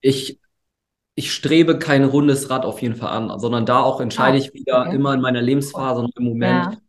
Ich, 0.00 0.40
ich 1.16 1.32
strebe 1.34 1.78
kein 1.78 2.04
rundes 2.04 2.50
Rad 2.50 2.64
auf 2.66 2.82
jeden 2.82 2.96
Fall 2.96 3.10
an, 3.10 3.38
sondern 3.40 3.66
da 3.66 3.82
auch 3.82 4.00
entscheide 4.00 4.36
Ah, 4.36 4.38
ich 4.38 4.54
wieder 4.54 4.90
okay. 4.90 4.92
immer 4.92 5.14
in 5.14 5.20
meiner 5.22 5.42
Lebensphase 5.42 6.02
und 6.02 6.16
im 6.16 6.24
Moment, 6.24 6.68
Ja. 6.68 6.80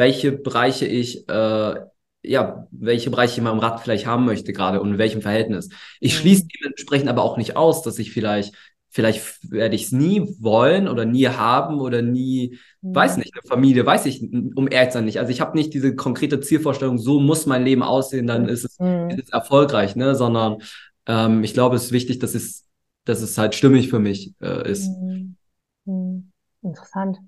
Welche 0.00 0.32
Bereiche 0.32 0.86
ich, 0.86 1.28
äh, 1.28 1.74
ja, 2.22 2.66
welche 2.70 3.10
Bereiche 3.10 3.32
ich 3.32 3.38
in 3.38 3.44
meinem 3.44 3.58
Rad 3.58 3.80
vielleicht 3.80 4.06
haben 4.06 4.24
möchte 4.24 4.54
gerade 4.54 4.80
und 4.80 4.92
in 4.92 4.98
welchem 4.98 5.20
Verhältnis. 5.20 5.68
Ich 6.00 6.16
schließe 6.16 6.42
Hm. 6.42 6.48
dementsprechend 6.58 7.10
aber 7.10 7.22
auch 7.22 7.36
nicht 7.36 7.54
aus, 7.54 7.82
dass 7.82 7.98
ich 7.98 8.10
vielleicht, 8.10 8.54
vielleicht 8.88 9.50
werde 9.50 9.76
ich 9.76 9.84
es 9.84 9.92
nie 9.92 10.26
wollen 10.40 10.88
oder 10.88 11.04
nie 11.04 11.28
haben 11.28 11.80
oder 11.80 12.00
nie, 12.00 12.58
weiß 12.80 13.16
Hm. 13.16 13.20
nicht, 13.20 13.34
eine 13.34 13.46
Familie, 13.46 13.84
weiß 13.84 14.06
ich, 14.06 14.22
um 14.22 14.68
ehrlich 14.70 14.88
zu 14.90 14.94
sein 14.94 15.04
nicht. 15.04 15.18
Also 15.20 15.32
ich 15.32 15.42
habe 15.42 15.54
nicht 15.54 15.74
diese 15.74 15.94
konkrete 15.94 16.40
Zielvorstellung, 16.40 16.96
so 16.96 17.20
muss 17.20 17.44
mein 17.44 17.62
Leben 17.62 17.82
aussehen, 17.82 18.26
dann 18.26 18.48
ist 18.48 18.64
es, 18.64 18.72
ist 18.72 18.78
Hm. 18.80 19.20
es 19.22 19.28
erfolgreich, 19.30 19.96
ne? 19.96 20.14
Sondern 20.14 20.62
ähm, 21.04 21.44
ich 21.44 21.52
glaube, 21.52 21.76
es 21.76 21.84
ist 21.84 21.92
wichtig, 21.92 22.20
dass 22.20 22.34
es, 22.34 22.64
dass 23.04 23.20
es 23.20 23.36
halt 23.36 23.54
stimmig 23.54 23.90
für 23.90 23.98
mich 23.98 24.32
äh, 24.40 24.70
ist. 24.70 24.86
Hm. 24.86 25.36
Hm. 25.84 26.32
Interessant. 26.62 27.18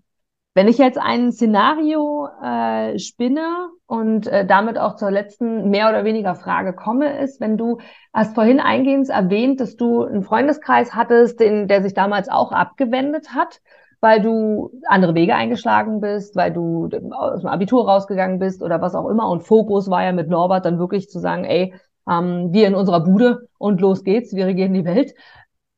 Wenn 0.55 0.69
ich 0.69 0.77
jetzt 0.77 0.99
ein 0.99 1.33
Szenario 1.33 2.29
äh, 2.43 2.99
spinne 2.99 3.69
und 3.87 4.27
äh, 4.27 4.47
damit 4.47 4.77
auch 4.77 4.97
zur 4.97 5.11
letzten 5.11 5.71
mehr 5.71 5.89
oder 5.89 6.05
weniger 6.05 6.35
Frage 6.35 6.75
komme, 6.75 7.19
ist, 7.21 7.41
wenn 7.41 7.57
du 7.57 7.79
hast 8.13 8.35
vorhin 8.35 8.61
eingehend 8.61 9.09
erwähnt, 9.09 9.61
dass 9.61 9.77
du 9.77 10.03
einen 10.03 10.23
Freundeskreis 10.23 10.95
hattest, 10.95 11.41
den, 11.41 11.69
der 11.69 11.83
sich 11.83 11.95
damals 11.95 12.29
auch 12.29 12.53
abgewendet 12.53 13.35
hat, 13.35 13.63
weil 14.03 14.21
du 14.21 14.71
andere 14.89 15.15
Wege 15.15 15.35
eingeschlagen 15.35 16.01
bist, 16.01 16.37
weil 16.37 16.53
du 16.53 16.91
aus 17.13 17.41
dem 17.41 17.49
Abitur 17.49 17.89
rausgegangen 17.89 18.39
bist 18.39 18.63
oder 18.63 18.83
was 18.83 18.95
auch 18.95 19.09
immer. 19.09 19.31
Und 19.31 19.45
Fokus 19.45 19.89
war 19.89 20.05
ja 20.05 20.13
mit 20.13 20.29
Norbert 20.29 20.67
dann 20.67 20.79
wirklich 20.79 21.09
zu 21.09 21.19
sagen, 21.19 21.45
ey, 21.45 21.73
ähm, 22.07 22.53
wir 22.53 22.67
in 22.67 22.75
unserer 22.75 23.01
Bude 23.01 23.49
und 23.57 23.81
los 23.81 24.05
geht's, 24.05 24.35
wir 24.35 24.47
regieren 24.47 24.75
die 24.75 24.85
Welt. 24.85 25.15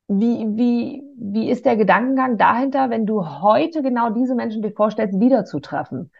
Wie, 0.07 0.45
wie, 0.57 1.03
wie 1.17 1.49
ist 1.49 1.65
der 1.65 1.77
Gedankengang 1.77 2.37
dahinter, 2.37 2.89
wenn 2.89 3.05
du 3.05 3.23
heute 3.41 3.81
genau 3.81 4.09
diese 4.11 4.35
Menschen 4.35 4.61
dir 4.61 4.71
vorstellst, 4.71 5.19
wiederzutreffen? 5.19 6.11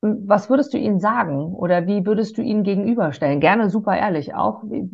Was 0.00 0.50
würdest 0.50 0.74
du 0.74 0.78
ihnen 0.78 0.98
sagen 1.00 1.54
oder 1.54 1.86
wie 1.86 2.04
würdest 2.06 2.36
du 2.38 2.42
ihnen 2.42 2.64
gegenüberstellen? 2.64 3.40
Gerne 3.40 3.70
super 3.70 3.96
ehrlich 3.96 4.34
auch. 4.34 4.62
Wie, 4.64 4.88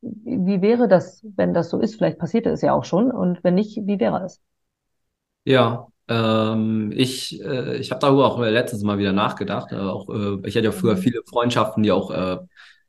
wie, 0.00 0.62
wäre 0.62 0.88
das, 0.88 1.24
wenn 1.36 1.54
das 1.54 1.70
so 1.70 1.80
ist? 1.80 1.96
Vielleicht 1.96 2.18
passierte 2.18 2.50
es 2.50 2.62
ja 2.62 2.72
auch 2.74 2.84
schon 2.84 3.10
und 3.10 3.44
wenn 3.44 3.54
nicht, 3.54 3.78
wie 3.86 4.00
wäre 4.00 4.24
es? 4.24 4.42
Ja, 5.44 5.88
ähm, 6.08 6.92
ich, 6.94 7.40
äh, 7.42 7.76
ich 7.78 7.90
habe 7.90 8.00
darüber 8.00 8.26
auch 8.26 8.38
letztens 8.38 8.82
mal 8.84 8.98
wieder 8.98 9.12
nachgedacht. 9.12 9.72
Äh, 9.72 9.76
auch, 9.76 10.08
äh, 10.08 10.38
ich 10.48 10.54
hatte 10.56 10.66
ja 10.66 10.72
früher 10.72 10.96
Mhm. 10.96 11.02
viele 11.02 11.22
Freundschaften, 11.28 11.82
die 11.82 11.90
auch 11.92 12.10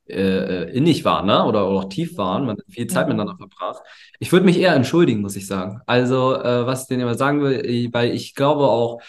äh, 0.07 0.63
äh, 0.65 0.71
innig 0.77 1.05
waren, 1.05 1.25
ne? 1.27 1.43
Oder, 1.45 1.67
oder 1.69 1.79
auch 1.79 1.89
tief 1.89 2.17
waren. 2.17 2.45
Man 2.45 2.57
hat 2.57 2.65
viel 2.69 2.87
Zeit 2.87 3.07
Mhm. 3.07 3.13
miteinander 3.15 3.37
verbracht. 3.37 3.81
Ich 4.19 4.31
würde 4.31 4.45
mich 4.45 4.59
eher 4.59 4.75
entschuldigen, 4.75 5.21
muss 5.21 5.35
ich 5.35 5.47
sagen. 5.47 5.81
Also, 5.85 6.35
äh, 6.35 6.65
was 6.65 6.83
ich 6.83 6.87
denen 6.89 7.01
immer 7.03 7.15
sagen 7.15 7.41
will, 7.41 7.65
ich- 7.65 7.93
weil 7.93 8.11
ich 8.13 8.35
glaube 8.35 8.63
auch, 8.67 9.01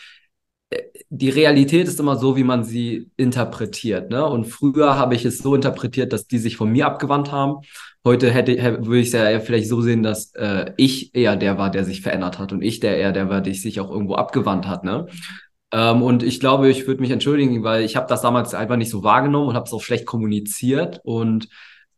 äh, 0.71 0.83
die 1.11 1.31
Realität 1.31 1.89
ist 1.89 2.01
immer 2.01 2.17
so, 2.17 2.37
wie 2.37 2.45
man 2.45 2.65
sie 2.65 3.11
interpretiert, 3.17 4.11
ne? 4.11 4.25
Und 4.27 4.47
früher 4.47 4.97
habe 4.97 5.15
ich 5.15 5.25
es 5.25 5.39
so 5.39 5.55
interpretiert, 5.55 6.13
dass 6.13 6.27
die 6.27 6.39
sich 6.39 6.57
von 6.57 6.71
mir 6.71 6.87
abgewandt 6.87 7.33
haben. 7.33 7.59
Heute 8.05 8.31
hätte, 8.31 8.53
hä- 8.53 8.79
würde 8.87 8.99
ich 9.01 9.09
es 9.09 9.13
ja 9.15 9.41
vielleicht 9.41 9.69
so 9.69 9.81
sehen, 9.81 10.03
dass 10.03 10.33
äh, 10.35 10.73
ich 10.77 11.15
eher 11.15 11.37
der 11.37 11.59
war, 11.59 11.71
der 11.71 11.85
sich 11.85 12.03
verändert 12.03 12.39
hat 12.39 12.53
und 12.53 12.63
ich 12.63 12.81
der 12.81 12.97
eher 12.99 13.13
der 13.13 13.29
war, 13.31 13.41
der 13.41 13.55
sich 13.55 13.81
auch 13.81 13.91
irgendwo 13.91 14.15
abgewandt 14.17 14.67
hat, 14.69 14.85
ne? 14.85 15.07
Ähm, 15.75 16.03
und 16.03 16.23
ich 16.23 16.39
glaube, 16.41 16.69
ich 16.71 16.87
würde 16.87 17.01
mich 17.01 17.11
entschuldigen, 17.11 17.65
weil 17.65 17.83
ich 17.85 17.97
habe 17.97 18.07
das 18.09 18.23
damals 18.23 18.55
einfach 18.55 18.77
nicht 18.77 18.91
so 18.91 19.03
wahrgenommen 19.03 19.49
und 19.49 19.55
habe 19.57 19.67
es 19.67 19.73
auch 19.73 19.83
schlecht 19.83 20.07
kommuniziert 20.07 21.01
und 21.05 21.49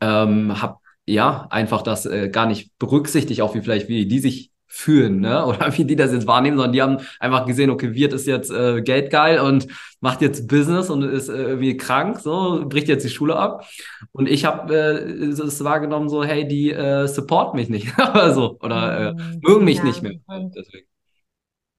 ähm, 0.00 0.62
habe 0.62 0.78
ja 1.04 1.46
einfach 1.50 1.82
das 1.82 2.06
äh, 2.06 2.30
gar 2.30 2.46
nicht 2.46 2.72
berücksichtigt, 2.78 3.42
auch 3.42 3.54
wie 3.54 3.60
vielleicht 3.60 3.88
wie 3.88 4.06
die 4.06 4.18
sich 4.18 4.50
fühlen, 4.66 5.20
ne? 5.20 5.44
Oder 5.46 5.76
wie 5.76 5.84
die 5.84 5.96
das 5.96 6.12
jetzt 6.12 6.26
wahrnehmen, 6.26 6.56
sondern 6.56 6.72
die 6.72 6.82
haben 6.82 6.98
einfach 7.20 7.46
gesehen, 7.46 7.70
okay, 7.70 7.94
Wirt 7.94 8.14
ist 8.14 8.26
jetzt 8.26 8.50
äh, 8.50 8.82
geldgeil 8.82 9.40
und 9.40 9.68
macht 10.00 10.22
jetzt 10.22 10.48
Business 10.48 10.90
und 10.90 11.02
ist 11.02 11.28
äh, 11.28 11.34
irgendwie 11.34 11.76
krank, 11.76 12.18
so 12.20 12.64
bricht 12.68 12.88
jetzt 12.88 13.04
die 13.04 13.10
Schule 13.10 13.36
ab. 13.36 13.66
Und 14.12 14.28
ich 14.28 14.44
habe 14.44 14.74
äh, 14.74 15.24
es 15.26 15.64
wahrgenommen, 15.64 16.08
so 16.08 16.24
hey, 16.24 16.48
die 16.48 16.72
äh, 16.72 17.06
support 17.08 17.54
mich 17.54 17.68
nicht, 17.68 17.92
oder 17.98 18.32
so 18.34 18.58
oder 18.62 19.10
äh, 19.10 19.12
Mhm. 19.14 19.40
mögen 19.42 19.64
mich 19.64 19.78
Ja, 19.78 19.84
nicht 19.84 20.02
mehr. 20.02 20.14
Deswegen. 20.56 20.86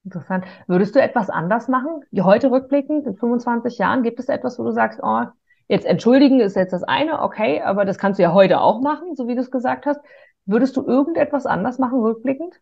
Interessant. 0.07 0.45
Würdest 0.67 0.95
du 0.95 1.01
etwas 1.01 1.29
anders 1.29 1.67
machen? 1.67 2.01
Heute 2.17 2.49
rückblickend, 2.49 3.05
in 3.05 3.17
25 3.17 3.77
Jahren, 3.77 4.03
gibt 4.03 4.21
es 4.21 4.29
etwas, 4.29 4.57
wo 4.57 4.63
du 4.63 4.71
sagst, 4.71 5.01
oh, 5.03 5.23
jetzt 5.67 5.85
entschuldigen 5.85 6.39
ist 6.39 6.55
jetzt 6.55 6.71
das 6.71 6.83
eine, 6.83 7.21
okay, 7.21 7.61
aber 7.61 7.83
das 7.83 7.97
kannst 7.97 8.17
du 8.17 8.23
ja 8.23 8.31
heute 8.31 8.61
auch 8.61 8.79
machen, 8.79 9.17
so 9.17 9.27
wie 9.27 9.35
du 9.35 9.41
es 9.41 9.51
gesagt 9.51 9.85
hast. 9.85 9.99
Würdest 10.45 10.77
du 10.77 10.87
irgendetwas 10.87 11.45
anders 11.45 11.77
machen, 11.77 11.99
rückblickend? 11.99 12.55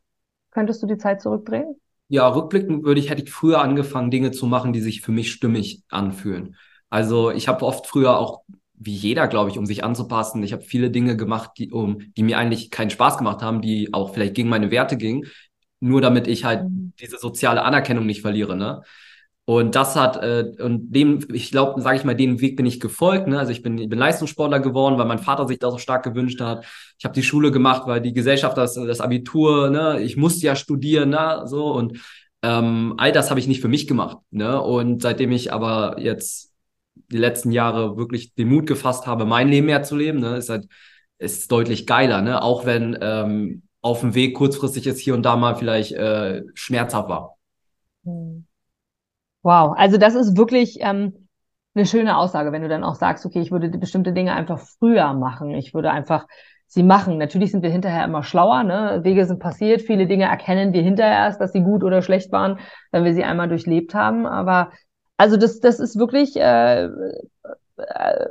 Könntest 0.49 0.81
du 0.81 0.87
die 0.87 0.97
Zeit 0.97 1.21
zurückdrehen? 1.21 1.75
Ja, 2.07 2.27
rückblickend 2.27 2.83
würde 2.83 2.99
ich, 2.99 3.11
hätte 3.11 3.21
ich 3.21 3.31
früher 3.31 3.61
angefangen, 3.61 4.09
Dinge 4.09 4.31
zu 4.31 4.47
machen, 4.47 4.73
die 4.73 4.81
sich 4.81 5.01
für 5.01 5.11
mich 5.11 5.31
stimmig 5.31 5.83
anfühlen. 5.89 6.55
Also 6.89 7.29
ich 7.29 7.47
habe 7.47 7.63
oft 7.63 7.85
früher 7.85 8.17
auch, 8.17 8.41
wie 8.73 8.95
jeder, 8.95 9.27
glaube 9.27 9.51
ich, 9.51 9.59
um 9.59 9.67
sich 9.67 9.83
anzupassen, 9.83 10.41
ich 10.41 10.51
habe 10.51 10.63
viele 10.63 10.89
Dinge 10.89 11.15
gemacht, 11.15 11.51
die, 11.59 11.71
um, 11.71 11.99
die 12.17 12.23
mir 12.23 12.39
eigentlich 12.39 12.71
keinen 12.71 12.89
Spaß 12.89 13.19
gemacht 13.19 13.43
haben, 13.43 13.61
die 13.61 13.93
auch 13.93 14.15
vielleicht 14.15 14.33
gegen 14.33 14.49
meine 14.49 14.71
Werte 14.71 14.97
gingen, 14.97 15.27
nur 15.85 16.01
damit 16.01 16.27
ich 16.27 16.45
halt 16.45 16.63
mhm. 16.63 16.93
diese 16.99 17.17
soziale 17.17 17.63
Anerkennung 17.63 18.05
nicht 18.05 18.21
verliere, 18.21 18.55
ne? 18.55 18.81
Und 19.47 19.75
das 19.75 19.95
hat, 19.95 20.17
äh, 20.23 20.53
und 20.59 20.91
dem, 20.91 21.19
ich 21.31 21.51
glaube, 21.51 21.79
sage 21.79 21.97
ich 21.97 22.03
mal, 22.03 22.15
den 22.15 22.41
Weg 22.41 22.55
bin 22.55 22.65
ich 22.65 22.79
gefolgt. 22.79 23.27
Ne? 23.27 23.37
Also 23.37 23.51
ich 23.51 23.61
bin, 23.61 23.77
ich 23.77 23.87
bin 23.87 23.99
Leistungssportler 23.99 24.59
geworden, 24.59 24.97
weil 24.97 25.05
mein 25.05 25.19
Vater 25.19 25.47
sich 25.47 25.59
das 25.59 25.71
so 25.71 25.77
stark 25.77 26.03
gewünscht 26.03 26.41
hat. 26.41 26.65
Ich 26.97 27.05
habe 27.05 27.13
die 27.13 27.21
Schule 27.21 27.51
gemacht, 27.51 27.83
weil 27.85 28.01
die 28.01 28.13
Gesellschaft, 28.13 28.57
das, 28.57 28.73
das 28.73 29.01
Abitur, 29.01 29.69
ne, 29.69 30.01
ich 30.01 30.17
musste 30.17 30.47
ja 30.47 30.55
studieren, 30.55 31.09
ne, 31.09 31.43
so 31.45 31.71
und 31.71 31.99
ähm, 32.41 32.95
all 32.97 33.11
das 33.11 33.29
habe 33.29 33.39
ich 33.39 33.47
nicht 33.47 33.61
für 33.61 33.67
mich 33.67 33.85
gemacht. 33.85 34.17
Ne? 34.31 34.59
Und 34.59 35.03
seitdem 35.03 35.31
ich 35.31 35.53
aber 35.53 35.97
jetzt 35.99 36.51
die 37.11 37.17
letzten 37.17 37.51
Jahre 37.51 37.97
wirklich 37.97 38.33
den 38.33 38.49
Mut 38.49 38.65
gefasst 38.65 39.05
habe, 39.05 39.25
mein 39.25 39.49
Leben 39.49 39.67
mehr 39.67 39.83
zu 39.83 39.95
leben, 39.95 40.21
ne, 40.21 40.37
ist 40.37 40.49
halt 40.49 40.65
ist 41.19 41.51
deutlich 41.51 41.85
geiler, 41.87 42.21
ne? 42.21 42.41
Auch 42.41 42.65
wenn 42.65 42.97
ähm, 43.01 43.63
auf 43.85 43.99
dem 43.99 44.15
Weg 44.15 44.33
kurzfristig 44.33 44.87
es 44.87 44.97
hier 44.97 45.13
und 45.13 45.23
da 45.23 45.35
mal 45.35 45.55
vielleicht 45.55 45.91
äh, 45.91 46.41
schmerzhaft 46.55 47.07
war. 47.07 47.37
Hm. 48.03 48.47
Wow, 49.43 49.75
also 49.77 49.97
das 49.97 50.15
ist 50.15 50.35
wirklich 50.35 50.77
ähm, 50.79 51.27
eine 51.75 51.85
schöne 51.85 52.17
Aussage, 52.17 52.51
wenn 52.51 52.63
du 52.63 52.67
dann 52.67 52.83
auch 52.83 52.95
sagst, 52.95 53.27
okay, 53.27 53.41
ich 53.41 53.51
würde 53.51 53.69
bestimmte 53.69 54.11
Dinge 54.11 54.33
einfach 54.33 54.59
früher 54.59 55.13
machen. 55.13 55.51
Ich 55.51 55.75
würde 55.75 55.91
einfach 55.91 56.25
sie 56.65 56.81
machen. 56.81 57.19
Natürlich 57.19 57.51
sind 57.51 57.61
wir 57.61 57.69
hinterher 57.69 58.05
immer 58.05 58.23
schlauer, 58.23 58.63
ne? 58.63 59.01
Wege 59.03 59.23
sind 59.27 59.37
passiert, 59.37 59.83
viele 59.83 60.07
Dinge 60.07 60.25
erkennen 60.25 60.73
wir 60.73 60.81
hinterher 60.81 61.13
erst, 61.13 61.39
dass 61.39 61.51
sie 61.51 61.61
gut 61.61 61.83
oder 61.83 62.01
schlecht 62.01 62.31
waren, 62.31 62.57
wenn 62.91 63.03
wir 63.03 63.13
sie 63.13 63.23
einmal 63.23 63.49
durchlebt 63.49 63.93
haben. 63.93 64.25
Aber 64.25 64.71
also 65.15 65.37
das, 65.37 65.59
das 65.59 65.79
ist 65.79 65.99
wirklich, 65.99 66.35
äh, 66.37 66.89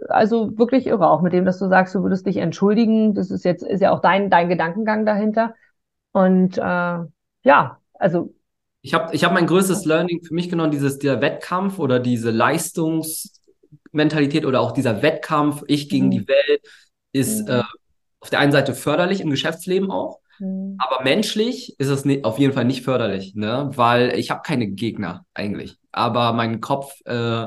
also 0.09 0.59
wirklich 0.59 0.87
irre, 0.87 1.09
auch 1.09 1.23
mit 1.23 1.33
dem, 1.33 1.45
dass 1.45 1.59
du 1.59 1.69
sagst, 1.69 1.95
du 1.95 2.03
würdest 2.03 2.27
dich 2.27 2.39
entschuldigen. 2.39 3.15
Das 3.15 3.31
ist 3.31 3.45
jetzt, 3.45 3.63
ist 3.63 3.81
ja 3.81 3.93
auch 3.93 4.01
dein, 4.01 4.31
dein 4.31 4.49
Gedankengang 4.49 5.07
dahinter. 5.07 5.55
Und 6.13 6.59
äh, 6.59 6.99
ja, 7.43 7.79
also 7.95 8.35
ich 8.85 8.95
habe 8.95 9.15
ich 9.15 9.25
hab 9.25 9.33
mein 9.33 9.47
größtes 9.47 9.87
Learning 9.87 10.23
für 10.23 10.35
mich 10.35 10.51
genommen, 10.51 10.71
dieses 10.71 10.99
der 10.99 11.23
Wettkampf 11.23 11.79
oder 11.79 11.99
diese 11.99 12.31
Leistungsmentalität 12.31 14.45
oder 14.45 14.61
auch 14.61 14.73
dieser 14.73 15.01
Wettkampf, 15.01 15.63
ich 15.69 15.89
gegen 15.89 16.05
mhm. 16.07 16.11
die 16.11 16.29
Welt, 16.29 16.61
ist 17.13 17.49
mhm. 17.49 17.55
äh, 17.55 17.63
auf 18.21 18.29
der 18.29 18.41
einen 18.41 18.53
Seite 18.53 18.75
förderlich 18.75 19.23
im 19.23 19.31
Geschäftsleben 19.31 19.91
auch, 19.91 20.19
mhm. 20.39 20.77
aber 20.79 21.03
menschlich 21.03 21.75
ist 21.79 21.89
es 21.89 22.05
auf 22.25 22.39
jeden 22.39 22.53
Fall 22.53 22.67
nicht 22.67 22.83
förderlich, 22.83 23.35
ne? 23.35 23.71
weil 23.73 24.19
ich 24.19 24.31
habe 24.31 24.43
keine 24.43 24.67
Gegner 24.67 25.25
eigentlich. 25.33 25.79
Aber 25.91 26.35
mein 26.35 26.61
Kopf 26.61 26.93
äh, 27.07 27.47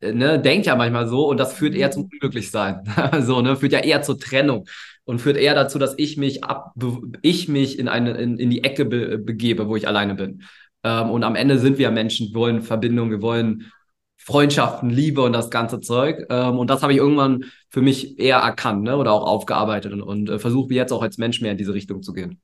ne, 0.00 0.40
denkt 0.40 0.66
ja 0.66 0.76
manchmal 0.76 1.06
so 1.06 1.28
und 1.28 1.38
das 1.38 1.52
führt 1.52 1.74
eher 1.74 1.90
zum 1.90 2.04
mhm. 2.04 2.10
Unglücklichsein. 2.12 2.82
so, 3.20 3.40
ne, 3.40 3.56
führt 3.56 3.72
ja 3.72 3.80
eher 3.80 4.02
zur 4.02 4.18
Trennung 4.18 4.66
und 5.04 5.20
führt 5.20 5.36
eher 5.36 5.54
dazu, 5.54 5.78
dass 5.78 5.94
ich 5.96 6.16
mich 6.16 6.44
ab, 6.44 6.74
ich 7.22 7.48
mich 7.48 7.78
in 7.78 7.88
eine, 7.88 8.12
in, 8.12 8.38
in 8.38 8.50
die 8.50 8.64
Ecke 8.64 8.84
be, 8.84 9.18
begebe, 9.18 9.68
wo 9.68 9.76
ich 9.76 9.88
alleine 9.88 10.14
bin. 10.14 10.42
Ähm, 10.84 11.10
und 11.10 11.24
am 11.24 11.36
Ende 11.36 11.58
sind 11.58 11.78
wir 11.78 11.90
Menschen, 11.90 12.28
wir 12.28 12.34
wollen 12.34 12.62
Verbindung, 12.62 13.10
wir 13.10 13.22
wollen 13.22 13.72
Freundschaften, 14.18 14.88
Liebe 14.90 15.22
und 15.22 15.32
das 15.32 15.50
ganze 15.50 15.80
Zeug. 15.80 16.26
Ähm, 16.30 16.58
und 16.58 16.70
das 16.70 16.82
habe 16.82 16.92
ich 16.92 16.98
irgendwann 16.98 17.44
für 17.70 17.82
mich 17.82 18.18
eher 18.18 18.38
erkannt, 18.38 18.84
ne, 18.84 18.96
oder 18.96 19.12
auch 19.12 19.26
aufgearbeitet 19.26 19.92
und, 19.92 20.02
und 20.02 20.28
äh, 20.30 20.38
versuche 20.38 20.74
jetzt 20.74 20.92
auch 20.92 21.02
als 21.02 21.18
Mensch 21.18 21.40
mehr 21.40 21.52
in 21.52 21.58
diese 21.58 21.74
Richtung 21.74 22.02
zu 22.02 22.12
gehen. 22.12 22.40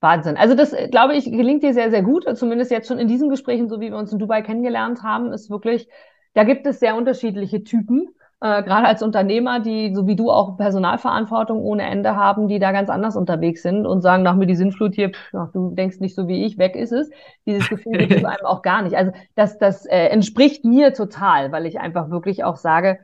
Wahnsinn. 0.00 0.36
Also 0.36 0.54
das, 0.54 0.74
glaube 0.90 1.16
ich, 1.16 1.24
gelingt 1.24 1.62
dir 1.62 1.74
sehr, 1.74 1.90
sehr 1.90 2.02
gut. 2.02 2.24
Zumindest 2.36 2.70
jetzt 2.70 2.88
schon 2.88 2.98
in 2.98 3.08
diesen 3.08 3.30
Gesprächen, 3.30 3.68
so 3.68 3.80
wie 3.80 3.90
wir 3.90 3.96
uns 3.96 4.12
in 4.12 4.18
Dubai 4.18 4.42
kennengelernt 4.42 5.02
haben, 5.02 5.32
ist 5.32 5.50
wirklich, 5.50 5.88
da 6.34 6.44
gibt 6.44 6.66
es 6.66 6.78
sehr 6.78 6.96
unterschiedliche 6.96 7.64
Typen 7.64 8.08
äh, 8.40 8.62
gerade 8.62 8.86
als 8.86 9.02
Unternehmer, 9.02 9.58
die 9.60 9.92
so 9.94 10.06
wie 10.06 10.14
du 10.14 10.30
auch 10.30 10.56
Personalverantwortung 10.56 11.60
ohne 11.60 11.82
Ende 11.82 12.14
haben, 12.14 12.46
die 12.46 12.60
da 12.60 12.70
ganz 12.70 12.88
anders 12.88 13.16
unterwegs 13.16 13.62
sind 13.62 13.84
und 13.84 14.00
sagen, 14.00 14.22
nach 14.22 14.36
mir 14.36 14.46
die 14.46 14.54
Sinnflut 14.54 14.94
hier, 14.94 15.10
pff, 15.10 15.32
du 15.52 15.74
denkst 15.74 15.98
nicht 15.98 16.14
so 16.14 16.28
wie 16.28 16.44
ich, 16.44 16.56
weg 16.56 16.76
ist 16.76 16.92
es. 16.92 17.10
Dieses 17.46 17.68
Gefühl 17.68 17.98
gibt 17.98 18.12
es 18.12 18.24
einem 18.24 18.46
auch 18.46 18.62
gar 18.62 18.82
nicht. 18.82 18.96
Also 18.96 19.10
das, 19.34 19.58
das 19.58 19.86
äh, 19.86 20.06
entspricht 20.06 20.64
mir 20.64 20.94
total, 20.94 21.50
weil 21.50 21.66
ich 21.66 21.80
einfach 21.80 22.10
wirklich 22.10 22.44
auch 22.44 22.56
sage, 22.56 23.00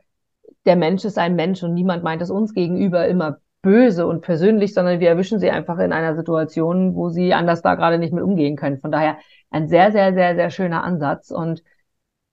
der 0.65 0.77
Mensch 0.77 1.03
ist 1.03 1.17
ein 1.17 1.35
Mensch 1.35 1.61
und 1.63 1.73
niemand 1.73 2.03
meint 2.03 2.21
es 2.21 2.31
uns 2.31 2.53
gegenüber 2.53 3.05
immer 3.07 3.37
böse 3.65 4.05
und 4.05 4.21
persönlich, 4.21 4.75
sondern 4.75 4.99
wir 4.99 5.09
erwischen 5.09 5.39
sie 5.39 5.49
einfach 5.49 5.79
in 5.79 5.91
einer 5.91 6.15
Situation, 6.15 6.93
wo 6.93 7.09
sie 7.09 7.33
anders 7.33 7.63
da 7.63 7.73
gerade 7.73 7.97
nicht 7.97 8.13
mit 8.13 8.23
umgehen 8.23 8.55
können. 8.55 8.79
Von 8.79 8.91
daher 8.91 9.17
ein 9.49 9.67
sehr, 9.67 9.91
sehr, 9.91 10.13
sehr, 10.13 10.35
sehr 10.35 10.51
schöner 10.51 10.83
Ansatz 10.83 11.31
und 11.31 11.63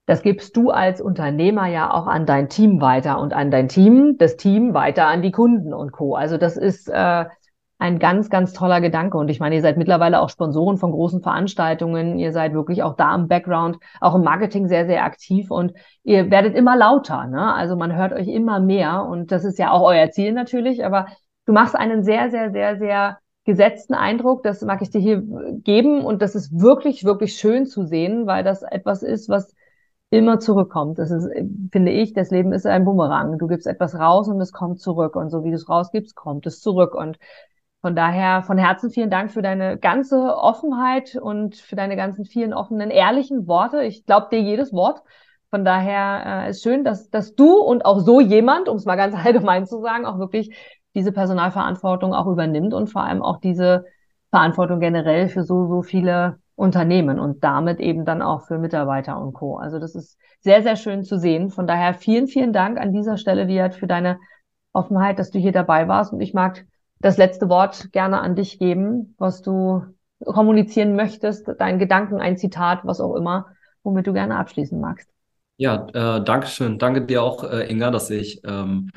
das 0.04 0.22
gibst 0.22 0.56
du 0.58 0.70
als 0.70 1.00
Unternehmer 1.00 1.68
ja 1.68 1.90
auch 1.90 2.06
an 2.06 2.26
dein 2.26 2.50
Team 2.50 2.82
weiter 2.82 3.18
und 3.18 3.32
an 3.32 3.50
dein 3.50 3.68
Team, 3.68 4.16
das 4.18 4.36
Team 4.36 4.74
weiter 4.74 5.06
an 5.06 5.22
die 5.22 5.30
Kunden 5.30 5.72
und 5.72 5.92
Co. 5.92 6.16
Also 6.16 6.36
das 6.36 6.58
ist 6.58 6.88
äh, 6.88 7.24
ein 7.82 7.98
ganz, 7.98 8.30
ganz 8.30 8.52
toller 8.52 8.80
Gedanke. 8.80 9.18
Und 9.18 9.28
ich 9.28 9.40
meine, 9.40 9.56
ihr 9.56 9.60
seid 9.60 9.76
mittlerweile 9.76 10.20
auch 10.20 10.28
Sponsoren 10.28 10.76
von 10.76 10.92
großen 10.92 11.20
Veranstaltungen. 11.20 12.18
Ihr 12.18 12.32
seid 12.32 12.52
wirklich 12.52 12.82
auch 12.82 12.94
da 12.94 13.12
im 13.14 13.26
Background, 13.26 13.78
auch 14.00 14.14
im 14.14 14.22
Marketing 14.22 14.68
sehr, 14.68 14.86
sehr 14.86 15.04
aktiv 15.04 15.50
und 15.50 15.72
ihr 16.04 16.30
werdet 16.30 16.54
immer 16.54 16.76
lauter. 16.76 17.26
Ne? 17.26 17.52
Also 17.54 17.74
man 17.74 17.96
hört 17.96 18.12
euch 18.12 18.28
immer 18.28 18.60
mehr 18.60 19.04
und 19.04 19.32
das 19.32 19.44
ist 19.44 19.58
ja 19.58 19.72
auch 19.72 19.82
euer 19.82 20.10
Ziel 20.10 20.32
natürlich. 20.32 20.84
Aber 20.84 21.06
du 21.46 21.52
machst 21.52 21.76
einen 21.76 22.04
sehr, 22.04 22.30
sehr, 22.30 22.50
sehr, 22.50 22.78
sehr 22.78 23.18
gesetzten 23.44 23.94
Eindruck. 23.94 24.42
Das 24.42 24.62
mag 24.62 24.82
ich 24.82 24.90
dir 24.90 25.00
hier 25.00 25.22
geben 25.64 26.04
und 26.04 26.22
das 26.22 26.34
ist 26.34 26.58
wirklich, 26.60 27.04
wirklich 27.04 27.34
schön 27.34 27.66
zu 27.66 27.84
sehen, 27.84 28.26
weil 28.26 28.44
das 28.44 28.62
etwas 28.62 29.02
ist, 29.02 29.28
was 29.28 29.54
immer 30.10 30.38
zurückkommt. 30.38 30.98
Das 30.98 31.10
ist, 31.10 31.26
finde 31.72 31.90
ich, 31.90 32.12
das 32.12 32.30
Leben 32.30 32.52
ist 32.52 32.66
ein 32.66 32.84
Bumerang. 32.84 33.38
Du 33.38 33.46
gibst 33.46 33.66
etwas 33.66 33.98
raus 33.98 34.28
und 34.28 34.40
es 34.40 34.52
kommt 34.52 34.80
zurück. 34.80 35.16
Und 35.16 35.30
so 35.30 35.42
wie 35.42 35.50
du 35.50 35.56
es 35.56 35.68
rausgibst, 35.68 36.14
kommt 36.14 36.46
es 36.46 36.60
zurück. 36.60 36.94
Und 36.94 37.18
von 37.80 37.96
daher 37.96 38.42
von 38.42 38.58
Herzen 38.58 38.90
vielen 38.90 39.10
Dank 39.10 39.32
für 39.32 39.42
deine 39.42 39.78
ganze 39.78 40.36
Offenheit 40.36 41.16
und 41.16 41.56
für 41.56 41.76
deine 41.76 41.96
ganzen 41.96 42.26
vielen 42.26 42.52
offenen, 42.52 42.90
ehrlichen 42.90 43.48
Worte. 43.48 43.82
Ich 43.82 44.04
glaube 44.04 44.28
dir 44.30 44.40
jedes 44.40 44.72
Wort. 44.72 45.02
Von 45.50 45.64
daher 45.64 46.44
äh, 46.46 46.50
ist 46.50 46.62
schön, 46.62 46.84
dass, 46.84 47.10
dass 47.10 47.34
du 47.34 47.56
und 47.56 47.84
auch 47.84 47.98
so 47.98 48.20
jemand, 48.20 48.68
um 48.68 48.76
es 48.76 48.84
mal 48.84 48.96
ganz 48.96 49.14
allgemein 49.24 49.66
zu 49.66 49.80
sagen, 49.80 50.04
auch 50.04 50.18
wirklich 50.18 50.54
diese 50.94 51.12
Personalverantwortung 51.12 52.14
auch 52.14 52.26
übernimmt 52.26 52.74
und 52.74 52.88
vor 52.88 53.02
allem 53.02 53.22
auch 53.22 53.38
diese 53.38 53.84
Verantwortung 54.30 54.80
generell 54.80 55.28
für 55.28 55.44
so, 55.44 55.66
so 55.66 55.82
viele 55.82 56.38
Unternehmen 56.54 57.18
und 57.18 57.42
damit 57.44 57.80
eben 57.80 58.04
dann 58.04 58.22
auch 58.22 58.42
für 58.46 58.58
Mitarbeiter 58.58 59.20
und 59.20 59.32
Co. 59.32 59.56
Also 59.56 59.78
das 59.78 59.94
ist 59.94 60.18
sehr, 60.40 60.62
sehr 60.62 60.76
schön 60.76 61.02
zu 61.02 61.18
sehen. 61.18 61.50
Von 61.50 61.66
daher 61.66 61.94
vielen, 61.94 62.28
vielen 62.28 62.52
Dank 62.52 62.78
an 62.78 62.92
dieser 62.92 63.16
Stelle, 63.16 63.48
Viat, 63.48 63.74
für 63.74 63.86
deine 63.86 64.18
Offenheit, 64.72 65.18
dass 65.18 65.30
du 65.30 65.38
hier 65.38 65.52
dabei 65.52 65.88
warst. 65.88 66.12
Und 66.12 66.20
ich 66.20 66.34
mag 66.34 66.64
das 67.00 67.16
letzte 67.16 67.48
Wort 67.48 67.92
gerne 67.92 68.20
an 68.20 68.36
dich 68.36 68.58
geben, 68.58 69.14
was 69.18 69.42
du 69.42 69.82
kommunizieren 70.24 70.94
möchtest, 70.94 71.48
deinen 71.58 71.78
Gedanken, 71.78 72.20
ein 72.20 72.36
Zitat, 72.36 72.80
was 72.84 73.00
auch 73.00 73.14
immer, 73.16 73.46
womit 73.82 74.06
du 74.06 74.12
gerne 74.12 74.36
abschließen 74.36 74.80
magst. 74.80 75.10
Ja, 75.56 75.86
äh, 75.92 76.24
danke 76.24 76.46
schön. 76.46 76.78
Danke 76.78 77.04
dir 77.04 77.22
auch, 77.22 77.44
äh, 77.44 77.70
Inga, 77.70 77.90
dass 77.90 78.10
ich 78.10 78.40
ähm, 78.44 78.90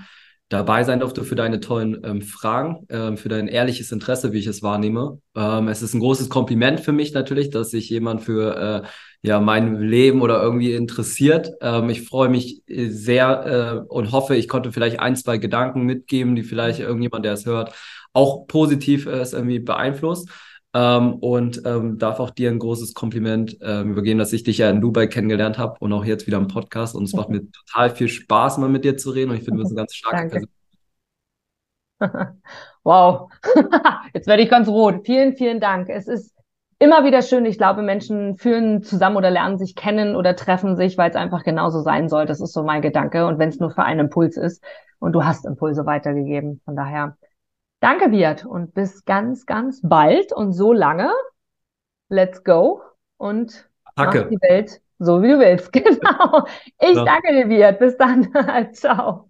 dabei 0.55 0.83
sein 0.83 0.99
durfte 0.99 1.23
für 1.23 1.35
deine 1.35 1.59
tollen 1.59 2.01
ähm, 2.03 2.21
Fragen, 2.21 2.85
ähm, 2.89 3.17
für 3.17 3.29
dein 3.29 3.47
ehrliches 3.47 3.91
Interesse, 3.91 4.31
wie 4.31 4.39
ich 4.39 4.47
es 4.47 4.63
wahrnehme. 4.63 5.19
Ähm, 5.35 5.67
es 5.67 5.81
ist 5.81 5.93
ein 5.93 5.99
großes 5.99 6.29
Kompliment 6.29 6.79
für 6.79 6.91
mich 6.91 7.13
natürlich, 7.13 7.49
dass 7.49 7.71
sich 7.71 7.89
jemand 7.89 8.21
für 8.21 8.83
äh, 8.83 8.87
ja 9.21 9.39
mein 9.39 9.79
Leben 9.81 10.21
oder 10.21 10.41
irgendwie 10.41 10.73
interessiert. 10.73 11.51
Ähm, 11.61 11.89
ich 11.89 12.03
freue 12.03 12.29
mich 12.29 12.63
äh, 12.67 12.87
sehr 12.87 13.83
äh, 13.87 13.93
und 13.93 14.11
hoffe, 14.11 14.35
ich 14.35 14.47
konnte 14.47 14.71
vielleicht 14.71 14.99
ein, 14.99 15.15
zwei 15.15 15.37
Gedanken 15.37 15.83
mitgeben, 15.83 16.35
die 16.35 16.43
vielleicht 16.43 16.79
irgendjemand, 16.79 17.25
der 17.25 17.33
es 17.33 17.45
hört, 17.45 17.73
auch 18.13 18.47
positiv 18.47 19.05
äh, 19.05 19.19
es 19.19 19.33
irgendwie 19.33 19.59
beeinflusst. 19.59 20.29
Ähm, 20.75 21.13
und 21.15 21.61
ähm, 21.65 21.97
darf 21.99 22.19
auch 22.19 22.31
dir 22.31 22.51
ein 22.51 22.59
großes 22.59 22.93
Kompliment 22.93 23.57
ähm, 23.61 23.91
übergeben, 23.91 24.19
dass 24.19 24.33
ich 24.33 24.43
dich 24.43 24.57
ja 24.57 24.69
in 24.69 24.81
Dubai 24.81 25.07
kennengelernt 25.07 25.57
habe 25.57 25.77
und 25.79 25.93
auch 25.93 26.03
jetzt 26.03 26.27
wieder 26.27 26.37
im 26.37 26.49
Podcast. 26.49 26.95
Und 26.95 27.05
es 27.05 27.13
macht 27.13 27.29
mir 27.29 27.49
total 27.49 27.91
viel 27.91 28.09
Spaß, 28.09 28.57
mal 28.57 28.67
mit 28.67 28.83
dir 28.83 28.97
zu 28.97 29.11
reden. 29.11 29.31
Und 29.31 29.37
ich 29.37 29.43
finde, 29.43 29.59
du 29.59 29.63
bist 29.63 29.71
eine 29.71 29.77
ganz 29.77 29.93
starke 29.95 30.27
Person. 30.27 30.49
wow, 32.83 33.31
jetzt 34.13 34.27
werde 34.27 34.43
ich 34.43 34.49
ganz 34.49 34.67
rot. 34.67 35.05
Vielen, 35.05 35.37
vielen 35.37 35.61
Dank. 35.61 35.87
Es 35.87 36.09
ist 36.09 36.35
immer 36.77 37.05
wieder 37.05 37.21
schön. 37.21 37.45
Ich 37.45 37.57
glaube, 37.57 37.81
Menschen 37.81 38.35
fühlen 38.35 38.83
zusammen 38.83 39.15
oder 39.15 39.31
lernen 39.31 39.57
sich 39.57 39.75
kennen 39.75 40.17
oder 40.17 40.35
treffen 40.35 40.75
sich, 40.75 40.97
weil 40.97 41.09
es 41.09 41.15
einfach 41.15 41.45
genauso 41.45 41.83
sein 41.83 42.09
soll. 42.09 42.25
Das 42.25 42.41
ist 42.41 42.51
so 42.51 42.63
mein 42.63 42.81
Gedanke. 42.81 43.27
Und 43.27 43.39
wenn 43.39 43.47
es 43.47 43.61
nur 43.61 43.71
für 43.71 43.83
einen 43.83 44.01
Impuls 44.01 44.35
ist 44.35 44.61
und 44.99 45.13
du 45.13 45.23
hast 45.23 45.45
Impulse 45.45 45.85
weitergegeben. 45.85 46.59
Von 46.65 46.75
daher 46.75 47.15
Danke, 47.85 48.09
Biat, 48.09 48.45
und 48.47 48.73
bis 48.73 49.05
ganz, 49.05 49.45
ganz 49.45 49.79
bald 49.83 50.33
und 50.33 50.53
so 50.53 50.73
lange. 50.73 51.13
Let's 52.09 52.43
go 52.43 52.81
und 53.17 53.69
Danke. 53.95 54.21
mach 54.21 54.29
die 54.29 54.41
Welt 54.41 54.81
so, 54.97 55.21
wie 55.21 55.27
du 55.27 55.37
willst. 55.37 55.71
Genau. 55.71 56.47
Ich 56.79 56.95
ja. 56.95 57.05
danke 57.05 57.31
dir, 57.31 57.45
Biat. 57.45 57.77
Bis 57.77 57.95
dann. 57.95 58.27
Ciao. 58.73 59.29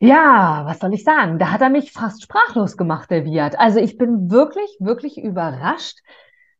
Ja, 0.00 0.62
was 0.66 0.80
soll 0.80 0.92
ich 0.92 1.04
sagen? 1.04 1.38
Da 1.38 1.52
hat 1.52 1.60
er 1.60 1.70
mich 1.70 1.92
fast 1.92 2.20
sprachlos 2.24 2.76
gemacht, 2.76 3.08
der 3.12 3.24
Viat. 3.24 3.56
Also 3.56 3.78
ich 3.78 3.96
bin 3.96 4.32
wirklich, 4.32 4.76
wirklich 4.80 5.22
überrascht, 5.22 6.00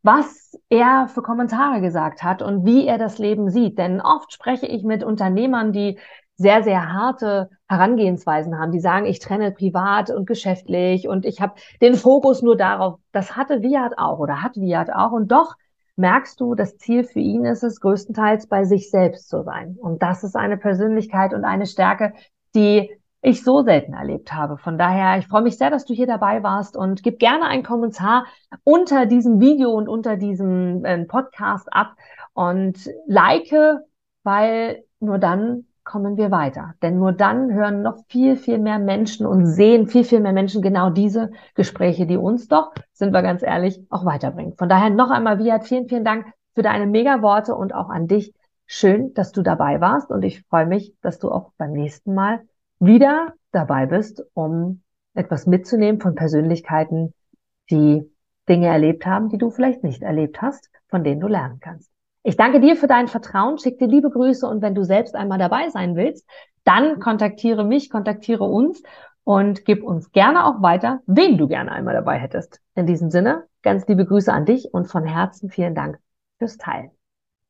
was 0.03 0.57
er 0.69 1.09
für 1.09 1.23
Kommentare 1.23 1.81
gesagt 1.81 2.23
hat 2.23 2.41
und 2.41 2.65
wie 2.65 2.87
er 2.87 2.99
das 2.99 3.19
Leben 3.19 3.51
sieht. 3.51 3.79
Denn 3.79 4.01
oft 4.01 4.33
spreche 4.33 4.67
ich 4.67 4.85
mit 4.85 5.03
Unternehmern, 5.03 5.73
die 5.73 5.99
sehr, 6.37 6.63
sehr 6.65 6.93
harte 6.93 7.51
Herangehensweisen 7.69 8.59
haben. 8.59 8.73
Die 8.73 8.81
sagen, 8.81 9.07
ich 9.07 9.21
trenne 9.21 9.53
privat 9.53 10.11
und 10.11 10.27
geschäftlich 10.27 11.09
und 11.09 11.25
ich 11.25 11.41
habe 11.41 11.55
den 11.81 11.95
Fokus 11.95 12.43
nur 12.43 12.57
darauf. 12.57 12.99
Das 13.13 13.37
hatte 13.37 13.63
Viat 13.63 13.99
auch 13.99 14.19
oder 14.19 14.43
hat 14.43 14.57
Viat 14.57 14.93
auch. 14.93 15.13
Und 15.13 15.31
doch 15.31 15.55
merkst 15.97 16.41
du, 16.41 16.55
das 16.55 16.77
Ziel 16.79 17.05
für 17.05 17.21
ihn 17.21 17.45
ist 17.45 17.63
es, 17.63 17.81
größtenteils 17.81 18.49
bei 18.49 18.65
sich 18.65 18.91
selbst 18.91 19.29
zu 19.29 19.43
sein. 19.43 19.77
Und 19.81 20.03
das 20.03 20.25
ist 20.25 20.37
eine 20.37 20.57
Persönlichkeit 20.57 21.35
und 21.35 21.45
eine 21.45 21.67
Stärke, 21.67 22.15
die 22.55 22.91
ich 23.23 23.43
so 23.43 23.63
selten 23.63 23.95
erlebt 23.95 24.35
habe. 24.35 24.59
Von 24.59 24.77
daher, 24.77 25.19
ich 25.19 25.27
freue 25.27 25.43
mich 25.43 25.57
sehr, 25.57 25.71
dass 25.71 25.87
du 25.87 25.95
hier 25.95 26.07
dabei 26.07 26.43
warst 26.43 26.77
und 26.77 27.03
gib 27.03 27.19
gerne 27.19 27.47
einen 27.47 27.63
Kommentar 27.63 28.27
unter 28.65 29.07
diesem 29.07 29.41
Video 29.41 29.71
und 29.71 29.89
unter 29.89 30.17
diesem 30.17 30.85
äh, 30.85 31.05
Podcast 31.05 31.73
ab 31.73 31.95
und 32.35 32.91
like, 33.07 33.55
weil 34.25 34.85
nur 35.01 35.19
dann 35.19 35.67
kommen 35.85 36.17
wir 36.17 36.31
weiter. 36.31 36.75
Denn 36.83 36.99
nur 36.99 37.13
dann 37.13 37.53
hören 37.53 37.83
noch 37.83 37.99
viel, 38.09 38.37
viel 38.37 38.59
mehr 38.59 38.79
Menschen 38.79 39.27
und 39.27 39.47
sehen 39.47 39.87
viel, 39.87 40.05
viel 40.05 40.21
mehr 40.21 40.33
Menschen 40.33 40.63
genau 40.63 40.91
diese 40.91 41.31
Gespräche, 41.55 42.07
die 42.07 42.17
uns 42.17 42.49
doch, 42.49 42.73
sind 42.93 43.13
wir 43.13 43.23
ganz 43.23 43.43
ehrlich, 43.43 43.81
auch 43.91 44.05
weiterbringen. 44.05 44.55
Von 44.57 44.69
daher 44.69 44.91
noch 44.91 45.11
einmal, 45.11 45.39
Viat, 45.39 45.65
vielen, 45.65 45.89
vielen 45.89 46.05
Dank 46.05 46.27
für 46.55 46.63
deine 46.63 46.87
Mega-Worte 46.87 47.55
und 47.55 47.75
auch 47.75 47.91
an 47.91 48.09
dich. 48.09 48.33
Schön, 48.67 49.13
dass 49.13 49.33
du 49.33 49.43
dabei 49.43 49.81
warst 49.81 50.11
und 50.11 50.25
ich 50.25 50.43
freue 50.49 50.67
mich, 50.67 50.95
dass 51.03 51.19
du 51.19 51.31
auch 51.31 51.53
beim 51.59 51.73
nächsten 51.73 52.15
Mal 52.15 52.41
wieder 52.79 53.35
dabei 53.53 53.87
bist, 53.87 54.25
um 54.33 54.83
etwas 55.15 55.47
mitzunehmen 55.47 56.01
von 56.01 56.15
Persönlichkeiten, 56.15 57.13
die 57.71 58.11
Dinge 58.49 58.67
erlebt 58.69 59.07
haben, 59.07 59.29
die 59.29 59.39
du 59.39 59.51
vielleicht 59.51 59.85
nicht 59.85 60.03
erlebt 60.03 60.43
hast, 60.43 60.71
von 60.89 61.05
denen 61.05 61.21
du 61.21 61.29
lernen 61.29 61.61
kannst. 61.61 61.94
Ich 62.27 62.39
danke 62.39 62.59
dir 62.59 62.75
für 62.75 62.87
dein 62.87 63.07
Vertrauen, 63.07 63.59
schick 63.59 63.79
dir 63.79 63.87
liebe 63.87 64.09
Grüße 64.09 64.49
und 64.49 64.63
wenn 64.63 64.75
du 64.75 64.83
selbst 64.83 65.15
einmal 65.15 65.39
dabei 65.39 65.69
sein 65.69 65.95
willst, 65.95 66.27
dann 66.65 66.99
kontaktiere 66.99 67.65
mich, 67.65 67.91
kontaktiere 67.91 68.45
uns 68.45 68.83
und 69.25 69.67
gib 69.67 69.85
uns 69.85 70.11
gerne 70.11 70.47
auch 70.47 70.63
weiter, 70.63 71.01
wen 71.07 71.37
du 71.37 71.47
gerne 71.49 71.71
einmal 71.71 71.93
dabei 71.93 72.17
hättest. 72.17 72.63
In 72.75 72.87
diesem 72.87 73.11
Sinne, 73.11 73.45
ganz 73.63 73.87
liebe 73.89 74.07
Grüße 74.07 74.33
an 74.33 74.47
dich 74.47 74.73
und 74.73 74.87
von 74.87 75.05
Herzen 75.05 75.51
vielen 75.51 75.75
Dank 75.75 75.99
fürs 76.39 76.57
Teilen. 76.57 76.94